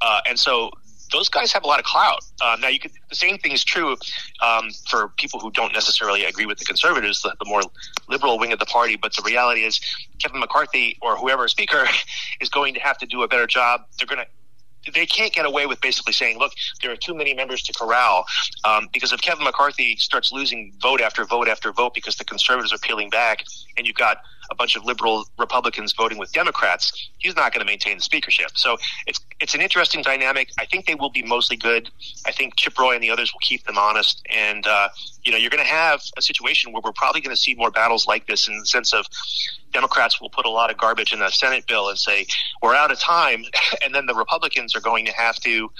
Uh, 0.00 0.20
and 0.26 0.40
so 0.40 0.70
those 1.12 1.28
guys 1.28 1.52
have 1.52 1.64
a 1.64 1.66
lot 1.66 1.78
of 1.78 1.84
clout. 1.84 2.20
Uh, 2.40 2.56
now, 2.58 2.68
you 2.68 2.78
could 2.80 2.90
the 3.10 3.14
same 3.14 3.36
thing 3.36 3.52
is 3.52 3.62
true 3.62 3.94
um, 4.40 4.70
for 4.88 5.08
people 5.18 5.38
who 5.38 5.50
don't 5.50 5.74
necessarily 5.74 6.24
agree 6.24 6.46
with 6.46 6.58
the 6.58 6.64
conservatives, 6.64 7.20
the, 7.20 7.34
the, 7.38 7.44
more 7.44 7.60
liberal 8.08 8.38
wing 8.38 8.52
of 8.52 8.58
the 8.58 8.64
party. 8.64 8.96
But 8.96 9.14
the 9.14 9.22
reality 9.22 9.64
is, 9.64 9.80
Kevin 10.18 10.40
McCarthy 10.40 10.98
or 11.02 11.16
whoever 11.16 11.46
speaker 11.46 11.86
is 12.40 12.48
going 12.48 12.72
to 12.72 12.80
have 12.80 12.96
to 12.98 13.06
do 13.06 13.22
a 13.22 13.28
better 13.28 13.46
job. 13.46 13.82
They're 13.98 14.06
going 14.06 14.24
to 14.24 14.26
they 14.92 15.06
can't 15.06 15.32
get 15.32 15.46
away 15.46 15.66
with 15.66 15.80
basically 15.80 16.12
saying, 16.12 16.38
look, 16.38 16.52
there 16.82 16.90
are 16.90 16.96
too 16.96 17.14
many 17.14 17.34
members 17.34 17.62
to 17.62 17.72
corral. 17.72 18.24
Um, 18.64 18.88
because 18.92 19.12
if 19.12 19.20
Kevin 19.20 19.44
McCarthy 19.44 19.96
starts 19.96 20.32
losing 20.32 20.72
vote 20.80 21.00
after 21.00 21.24
vote 21.24 21.48
after 21.48 21.72
vote 21.72 21.94
because 21.94 22.16
the 22.16 22.24
conservatives 22.24 22.72
are 22.72 22.78
peeling 22.78 23.10
back 23.10 23.44
and 23.76 23.86
you've 23.86 23.96
got 23.96 24.18
a 24.50 24.54
bunch 24.54 24.76
of 24.76 24.84
liberal 24.84 25.24
Republicans 25.38 25.92
voting 25.92 26.18
with 26.18 26.32
Democrats, 26.32 27.10
he's 27.18 27.36
not 27.36 27.52
going 27.52 27.60
to 27.60 27.70
maintain 27.70 27.96
the 27.96 28.02
speakership. 28.02 28.50
So 28.54 28.76
it's 29.06 29.20
it's 29.40 29.54
an 29.54 29.60
interesting 29.60 30.02
dynamic. 30.02 30.50
I 30.58 30.66
think 30.66 30.86
they 30.86 30.94
will 30.94 31.10
be 31.10 31.22
mostly 31.22 31.56
good. 31.56 31.90
I 32.26 32.32
think 32.32 32.56
Chip 32.56 32.78
Roy 32.78 32.94
and 32.94 33.02
the 33.02 33.10
others 33.10 33.32
will 33.32 33.40
keep 33.40 33.64
them 33.64 33.78
honest. 33.78 34.24
And 34.30 34.66
uh, 34.66 34.88
you 35.22 35.32
know, 35.32 35.38
you're 35.38 35.50
going 35.50 35.62
to 35.62 35.70
have 35.70 36.02
a 36.16 36.22
situation 36.22 36.72
where 36.72 36.82
we're 36.84 36.92
probably 36.92 37.20
going 37.20 37.34
to 37.34 37.40
see 37.40 37.54
more 37.54 37.70
battles 37.70 38.06
like 38.06 38.26
this 38.26 38.48
in 38.48 38.58
the 38.58 38.66
sense 38.66 38.92
of 38.92 39.06
Democrats 39.72 40.20
will 40.20 40.30
put 40.30 40.46
a 40.46 40.50
lot 40.50 40.70
of 40.70 40.78
garbage 40.78 41.12
in 41.12 41.20
a 41.20 41.30
Senate 41.30 41.66
bill 41.66 41.88
and 41.88 41.98
say 41.98 42.26
we're 42.62 42.74
out 42.74 42.90
of 42.90 42.98
time, 42.98 43.44
and 43.84 43.94
then 43.94 44.06
the 44.06 44.14
Republicans 44.14 44.74
are 44.74 44.80
going 44.80 45.04
to 45.04 45.12
have 45.12 45.36
to, 45.36 45.70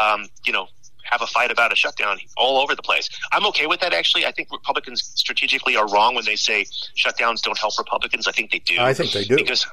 um, 0.00 0.26
you 0.44 0.52
know, 0.52 0.66
have 1.04 1.22
a 1.22 1.26
fight 1.26 1.50
about 1.50 1.72
a 1.72 1.76
shutdown 1.76 2.18
all 2.36 2.60
over 2.60 2.74
the 2.74 2.82
place. 2.82 3.08
I'm 3.30 3.46
okay 3.46 3.66
with 3.66 3.80
that, 3.80 3.92
actually. 3.92 4.26
I 4.26 4.32
think 4.32 4.50
Republicans 4.50 5.12
strategically 5.14 5.76
are 5.76 5.88
wrong 5.88 6.14
when 6.14 6.24
they 6.24 6.36
say 6.36 6.66
shutdowns 6.96 7.42
don't 7.42 7.58
help 7.58 7.74
Republicans. 7.78 8.28
I 8.28 8.32
think 8.32 8.50
they 8.50 8.58
do. 8.58 8.76
I 8.78 8.94
think 8.94 9.12
they 9.12 9.24
do. 9.24 9.36
Because, 9.36 9.66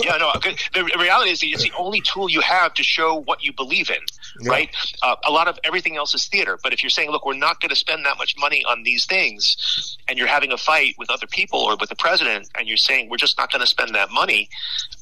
yeah, 0.00 0.16
no, 0.18 0.32
the 0.72 0.84
reality 0.98 1.30
is 1.30 1.40
it's 1.42 1.62
the 1.62 1.72
only 1.76 2.00
tool 2.00 2.28
you 2.28 2.40
have 2.40 2.74
to 2.74 2.82
show 2.82 3.16
what 3.16 3.42
you 3.44 3.52
believe 3.52 3.90
in, 3.90 3.96
yeah. 4.40 4.50
right? 4.50 4.76
Uh, 5.02 5.16
a 5.26 5.30
lot 5.30 5.48
of 5.48 5.58
everything 5.64 5.96
else 5.96 6.14
is 6.14 6.26
theater. 6.26 6.58
But 6.62 6.72
if 6.72 6.82
you're 6.82 6.90
saying, 6.90 7.10
look, 7.10 7.24
we're 7.24 7.34
not 7.34 7.60
going 7.60 7.70
to 7.70 7.76
spend 7.76 8.04
that 8.04 8.18
much 8.18 8.34
money 8.38 8.64
on 8.64 8.82
these 8.82 9.06
things, 9.06 9.96
and 10.08 10.18
you're 10.18 10.28
having 10.28 10.52
a 10.52 10.58
fight 10.58 10.94
with 10.98 11.10
other 11.10 11.26
people 11.26 11.60
or 11.60 11.76
with 11.76 11.88
the 11.88 11.96
president, 11.96 12.48
and 12.56 12.68
you're 12.68 12.76
saying, 12.76 13.08
we're 13.08 13.16
just 13.16 13.38
not 13.38 13.50
going 13.50 13.60
to 13.60 13.66
spend 13.66 13.94
that 13.94 14.10
money, 14.10 14.48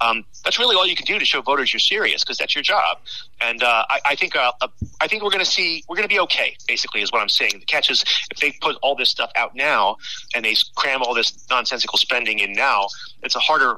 um, 0.01 0.25
that's 0.45 0.59
really 0.59 0.77
all 0.77 0.87
you 0.87 0.97
can 0.97 1.07
do 1.07 1.19
to 1.19 1.25
show 1.25 1.41
voters 1.41 1.73
you're 1.73 1.81
serious 1.81 2.23
because 2.23 2.39
that's 2.39 2.55
your 2.55 2.63
job. 2.63 2.99
And 3.41 3.63
uh, 3.63 3.85
I, 3.89 4.01
I, 4.07 4.15
think 4.15 4.37
uh, 4.37 4.53
I 5.01 5.09
think 5.09 5.23
we're 5.23 5.31
going 5.31 5.45
to 5.45 5.51
see 5.51 5.72
we're 5.89 5.97
going 5.97 6.09
to 6.09 6.15
be 6.15 6.21
okay. 6.21 6.57
Basically, 6.67 7.03
is 7.03 7.13
what 7.13 7.23
I'm 7.23 7.29
saying. 7.29 7.53
The 7.61 7.67
catch 7.67 7.91
is 7.91 8.05
if 8.31 8.39
they 8.39 8.53
put 8.61 8.77
all 8.83 8.95
this 8.95 9.11
stuff 9.11 9.31
out 9.37 9.55
now 9.55 9.97
and 10.35 10.45
they 10.45 10.57
cram 10.77 11.03
all 11.03 11.15
this 11.15 11.47
nonsensical 11.51 11.99
spending 11.99 12.39
in 12.39 12.53
now, 12.53 12.87
it's 13.23 13.37
a 13.37 13.41
harder 13.41 13.77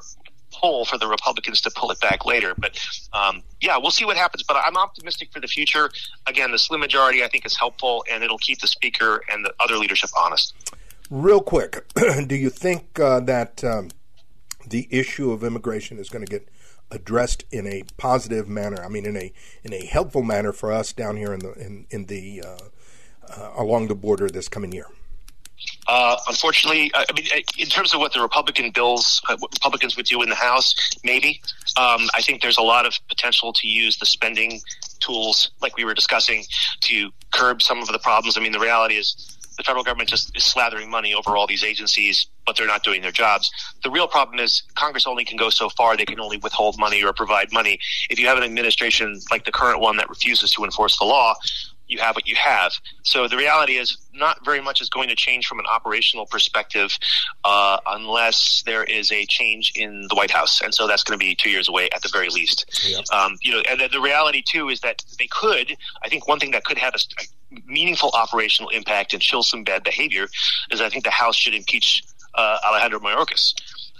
pull 0.59 0.85
for 0.85 0.97
the 0.97 1.07
Republicans 1.07 1.61
to 1.61 1.71
pull 1.75 1.91
it 1.91 1.99
back 1.99 2.25
later. 2.25 2.53
But 2.57 2.79
um, 3.13 3.43
yeah, 3.61 3.77
we'll 3.77 3.91
see 3.91 4.05
what 4.05 4.17
happens. 4.17 4.43
But 4.43 4.57
I'm 4.57 4.77
optimistic 4.77 5.31
for 5.31 5.39
the 5.39 5.47
future. 5.47 5.89
Again, 6.27 6.51
the 6.51 6.59
slim 6.59 6.79
majority 6.79 7.23
I 7.23 7.27
think 7.27 7.45
is 7.45 7.57
helpful, 7.57 8.03
and 8.11 8.23
it'll 8.23 8.37
keep 8.37 8.59
the 8.59 8.67
speaker 8.67 9.21
and 9.31 9.45
the 9.45 9.53
other 9.63 9.77
leadership 9.77 10.09
honest. 10.17 10.53
Real 11.09 11.41
quick, 11.41 11.85
do 12.27 12.35
you 12.35 12.49
think 12.49 12.99
uh, 12.99 13.19
that 13.21 13.63
um, 13.63 13.89
the 14.67 14.87
issue 14.89 15.31
of 15.31 15.43
immigration 15.43 15.99
is 15.99 16.09
going 16.09 16.25
to 16.25 16.29
get 16.29 16.49
addressed 16.91 17.43
in 17.51 17.67
a 17.67 17.83
positive 17.97 18.47
manner. 18.47 18.83
I 18.83 18.87
mean, 18.87 19.05
in 19.05 19.17
a 19.17 19.31
in 19.63 19.73
a 19.73 19.85
helpful 19.85 20.23
manner 20.23 20.51
for 20.51 20.71
us 20.71 20.93
down 20.93 21.17
here 21.17 21.33
in 21.33 21.39
the 21.39 21.53
in 21.53 21.85
in 21.89 22.05
the 22.05 22.43
uh, 22.45 22.57
uh, 23.29 23.51
along 23.57 23.87
the 23.87 23.95
border 23.95 24.29
this 24.29 24.47
coming 24.47 24.71
year. 24.71 24.87
Uh, 25.87 26.17
unfortunately, 26.27 26.91
I 26.93 27.05
mean, 27.13 27.25
in 27.57 27.67
terms 27.67 27.93
of 27.93 27.99
what 27.99 28.13
the 28.13 28.21
Republican 28.21 28.71
bills, 28.71 29.21
uh, 29.29 29.37
Republicans 29.53 29.95
would 29.95 30.05
do 30.05 30.21
in 30.21 30.29
the 30.29 30.35
House, 30.35 30.75
maybe. 31.03 31.41
Um, 31.77 32.09
I 32.13 32.21
think 32.21 32.41
there's 32.41 32.57
a 32.57 32.63
lot 32.63 32.85
of 32.85 32.93
potential 33.07 33.53
to 33.53 33.67
use 33.67 33.97
the 33.97 34.05
spending 34.05 34.61
tools, 34.99 35.51
like 35.61 35.77
we 35.77 35.85
were 35.85 35.93
discussing, 35.93 36.43
to 36.81 37.11
curb 37.31 37.61
some 37.61 37.79
of 37.79 37.87
the 37.87 37.99
problems. 37.99 38.37
I 38.37 38.41
mean, 38.41 38.51
the 38.51 38.59
reality 38.59 38.95
is 38.95 39.37
the 39.57 39.63
federal 39.63 39.83
government 39.83 40.09
just 40.09 40.35
is 40.35 40.43
slathering 40.43 40.89
money 40.89 41.13
over 41.13 41.37
all 41.37 41.47
these 41.47 41.63
agencies, 41.63 42.27
but 42.45 42.57
they're 42.57 42.67
not 42.67 42.83
doing 42.83 43.01
their 43.01 43.11
jobs. 43.11 43.51
The 43.83 43.89
real 43.89 44.07
problem 44.07 44.39
is 44.39 44.63
Congress 44.75 45.07
only 45.07 45.25
can 45.25 45.37
go 45.37 45.49
so 45.49 45.69
far. 45.69 45.95
They 45.95 46.05
can 46.05 46.19
only 46.19 46.37
withhold 46.37 46.77
money 46.77 47.03
or 47.03 47.13
provide 47.13 47.51
money. 47.51 47.79
If 48.09 48.19
you 48.19 48.27
have 48.27 48.37
an 48.37 48.43
administration 48.43 49.21
like 49.31 49.45
the 49.45 49.51
current 49.51 49.79
one 49.79 49.97
that 49.97 50.09
refuses 50.09 50.51
to 50.51 50.63
enforce 50.63 50.97
the 50.97 51.05
law, 51.05 51.35
you 51.87 51.99
have 51.99 52.15
what 52.15 52.27
you 52.27 52.35
have. 52.35 52.73
So 53.03 53.27
the 53.27 53.37
reality 53.37 53.73
is, 53.73 53.97
not 54.13 54.43
very 54.45 54.61
much 54.61 54.81
is 54.81 54.89
going 54.89 55.09
to 55.09 55.15
change 55.15 55.45
from 55.45 55.59
an 55.59 55.65
operational 55.71 56.25
perspective, 56.25 56.97
uh, 57.43 57.77
unless 57.85 58.63
there 58.65 58.83
is 58.83 59.11
a 59.11 59.25
change 59.25 59.71
in 59.75 60.07
the 60.09 60.15
White 60.15 60.31
House, 60.31 60.61
and 60.61 60.73
so 60.73 60.87
that's 60.87 61.03
going 61.03 61.19
to 61.19 61.23
be 61.23 61.35
two 61.35 61.49
years 61.49 61.67
away 61.67 61.89
at 61.93 62.01
the 62.01 62.09
very 62.11 62.29
least. 62.29 62.65
Yeah. 62.87 63.01
Um, 63.11 63.37
you 63.41 63.51
know, 63.51 63.61
and 63.69 63.81
the 63.91 64.01
reality 64.01 64.41
too 64.41 64.69
is 64.69 64.79
that 64.81 65.03
they 65.19 65.27
could. 65.27 65.75
I 66.03 66.09
think 66.09 66.27
one 66.27 66.39
thing 66.39 66.51
that 66.51 66.63
could 66.63 66.77
have 66.77 66.95
a 66.95 67.23
meaningful 67.65 68.11
operational 68.13 68.69
impact 68.69 69.13
and 69.13 69.21
chill 69.21 69.43
some 69.43 69.63
bad 69.63 69.83
behavior 69.83 70.27
is 70.71 70.81
I 70.81 70.89
think 70.89 71.03
the 71.03 71.11
House 71.11 71.35
should 71.35 71.53
impeach 71.53 72.03
uh, 72.33 72.57
Alejandro 72.65 72.99
Mayorkas. 72.99 73.53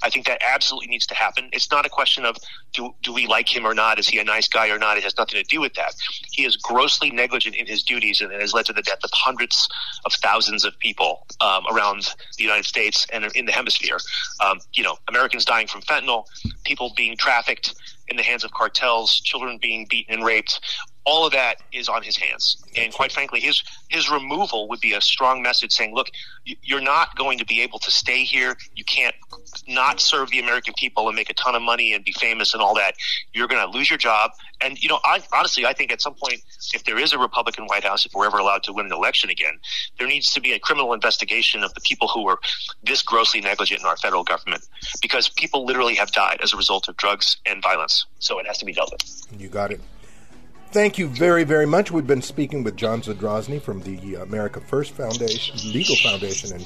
I 0.04 0.10
think 0.10 0.26
that 0.28 0.42
absolutely 0.46 0.88
needs 0.88 1.08
to 1.08 1.16
happen. 1.16 1.50
It's 1.54 1.72
not 1.72 1.86
a 1.86 1.90
question 1.90 2.26
of 2.26 2.38
do, 2.74 2.94
do 3.02 3.14
we 3.14 3.28
like 3.28 3.54
him 3.54 3.66
or 3.66 3.74
not? 3.74 3.98
Is 3.98 4.08
he 4.08 4.20
a 4.20 4.24
nice 4.24 4.48
guy 4.48 4.70
or 4.70 4.78
not? 4.78 4.98
It 4.98 5.04
has 5.04 5.18
nothing 5.18 5.42
to 5.42 5.48
do 5.48 5.62
with 5.62 5.74
that. 5.76 5.96
He 6.32 6.46
is 6.46 6.58
grossly 6.58 7.10
negligent 7.10 7.56
in 7.56 7.66
his 7.66 7.82
duties 7.82 8.22
and 8.22 8.32
it 8.32 8.42
has 8.42 8.54
led 8.54 8.66
to 8.66 8.74
the 8.74 8.82
death 8.82 9.00
of 9.04 9.10
hundreds 9.14 9.68
of 10.06 10.14
thousands 10.14 10.66
of 10.66 10.78
people 10.80 11.26
um, 11.40 11.64
around 11.72 12.14
the 12.38 12.44
United 12.44 12.66
States 12.66 13.08
and 13.12 13.26
in 13.36 13.46
the 13.46 13.52
hemisphere. 13.52 13.98
Um, 14.44 14.60
you 14.74 14.84
know, 14.84 14.98
Americans 15.08 15.46
dying 15.46 15.68
from 15.68 15.82
fentanyl, 15.82 16.26
people 16.66 16.94
being 16.96 17.16
trafficked 17.18 17.74
in 18.08 18.18
the 18.18 18.24
hands 18.24 18.44
of 18.44 18.52
cartels, 18.52 19.20
children 19.22 19.58
being 19.62 19.88
beaten 19.90 20.14
and 20.14 20.26
raped 20.26 20.60
all 21.06 21.26
of 21.26 21.34
that 21.34 21.62
is 21.72 21.88
on 21.88 22.02
his 22.02 22.18
hands. 22.18 22.58
And 22.76 22.92
quite 22.92 23.12
frankly, 23.12 23.40
his 23.40 23.64
his 23.90 24.10
removal 24.10 24.68
would 24.70 24.80
be 24.80 24.94
a 24.94 25.02
strong 25.02 25.42
message 25.42 25.72
saying, 25.72 25.94
"Look, 25.94 26.10
you're 26.44 26.82
not 26.82 27.16
going 27.16 27.38
to 27.38 27.46
be 27.46 27.62
able 27.62 27.80
to 27.80 27.92
stay 27.92 28.24
here. 28.24 28.58
You 28.76 28.84
can't 28.84 29.16
not 29.68 30.00
serve 30.00 30.30
the 30.30 30.40
American 30.40 30.74
people 30.78 31.08
and 31.08 31.16
make 31.16 31.30
a 31.30 31.34
ton 31.34 31.56
of 31.56 31.62
money 31.62 31.94
and 31.94 32.04
be 32.04 32.12
famous 32.12 32.54
and 32.54 32.62
all 32.62 32.76
that. 32.76 32.96
You're 33.34 33.48
going 33.48 33.66
to 33.66 33.78
lose 33.78 33.90
your 33.90 33.98
job." 33.98 34.32
And 34.62 34.82
you 34.82 34.90
know, 34.90 35.00
I, 35.04 35.22
honestly, 35.34 35.66
I 35.66 35.74
think 35.74 35.92
at 35.92 36.02
some 36.02 36.16
point, 36.16 36.42
if 36.74 36.84
there 36.86 36.98
is 36.98 37.14
a 37.14 37.20
Republican 37.20 37.66
White 37.66 37.84
House, 37.84 38.06
if 38.06 38.14
we're 38.14 38.26
ever 38.26 38.38
allowed 38.38 38.64
to 38.64 38.74
win 38.74 38.88
an 38.88 38.94
election 38.94 39.30
again, 39.30 39.60
there 40.00 40.08
needs 40.08 40.32
to 40.34 40.42
be 40.42 40.54
a 40.54 40.60
criminal 40.60 40.94
investigation 40.94 41.64
of 41.64 41.74
the 41.74 41.82
people 41.82 42.08
who 42.08 42.24
were 42.24 42.40
this 42.84 43.02
grossly 43.02 43.42
negligent 43.42 43.82
in 43.82 43.86
our 43.86 43.98
federal 43.98 44.24
government, 44.24 44.64
because 45.02 45.30
people 45.30 45.66
literally 45.66 45.96
have 45.96 46.12
died 46.12 46.40
as 46.42 46.54
a 46.54 46.58
result 46.58 46.88
of 46.88 46.98
drugs 46.98 47.38
and 47.46 47.62
violence. 47.62 48.06
So 48.20 48.40
it 48.40 48.48
has 48.48 48.58
to 48.60 48.66
be 48.66 48.74
dealt 48.74 48.92
with. 48.92 49.28
You 49.40 49.50
got 49.50 49.72
it 49.72 49.82
thank 50.76 50.98
you 50.98 51.08
very, 51.08 51.46
very 51.46 51.66
much. 51.66 51.90
We've 51.90 52.06
been 52.06 52.22
speaking 52.22 52.62
with 52.62 52.76
John 52.76 53.02
Zadrozny 53.02 53.62
from 53.62 53.82
the 53.84 54.18
uh, 54.18 54.24
America 54.24 54.60
First 54.60 54.92
Foundation, 54.92 55.56
Legal 55.72 55.96
Foundation 55.96 56.52
in 56.52 56.62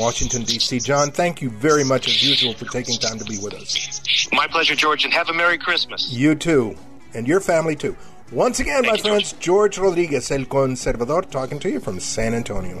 Washington, 0.00 0.44
D.C. 0.44 0.78
John, 0.78 1.10
thank 1.10 1.42
you 1.42 1.50
very 1.50 1.84
much, 1.84 2.08
as 2.08 2.26
usual, 2.26 2.54
for 2.54 2.64
taking 2.64 2.96
time 2.96 3.18
to 3.18 3.24
be 3.26 3.36
with 3.36 3.52
us. 3.52 4.00
My 4.32 4.46
pleasure, 4.46 4.74
George, 4.74 5.04
and 5.04 5.12
have 5.12 5.28
a 5.28 5.34
Merry 5.34 5.58
Christmas. 5.58 6.10
You 6.10 6.34
too, 6.34 6.74
and 7.12 7.28
your 7.28 7.40
family 7.40 7.76
too. 7.76 7.94
Once 8.32 8.60
again, 8.60 8.82
thank 8.82 8.92
my 8.92 8.96
you, 8.96 9.02
friends, 9.02 9.32
George. 9.32 9.74
George 9.74 9.78
Rodriguez, 9.78 10.30
El 10.30 10.46
Conservador, 10.46 11.28
talking 11.30 11.58
to 11.58 11.68
you 11.68 11.80
from 11.80 12.00
San 12.00 12.32
Antonio. 12.32 12.80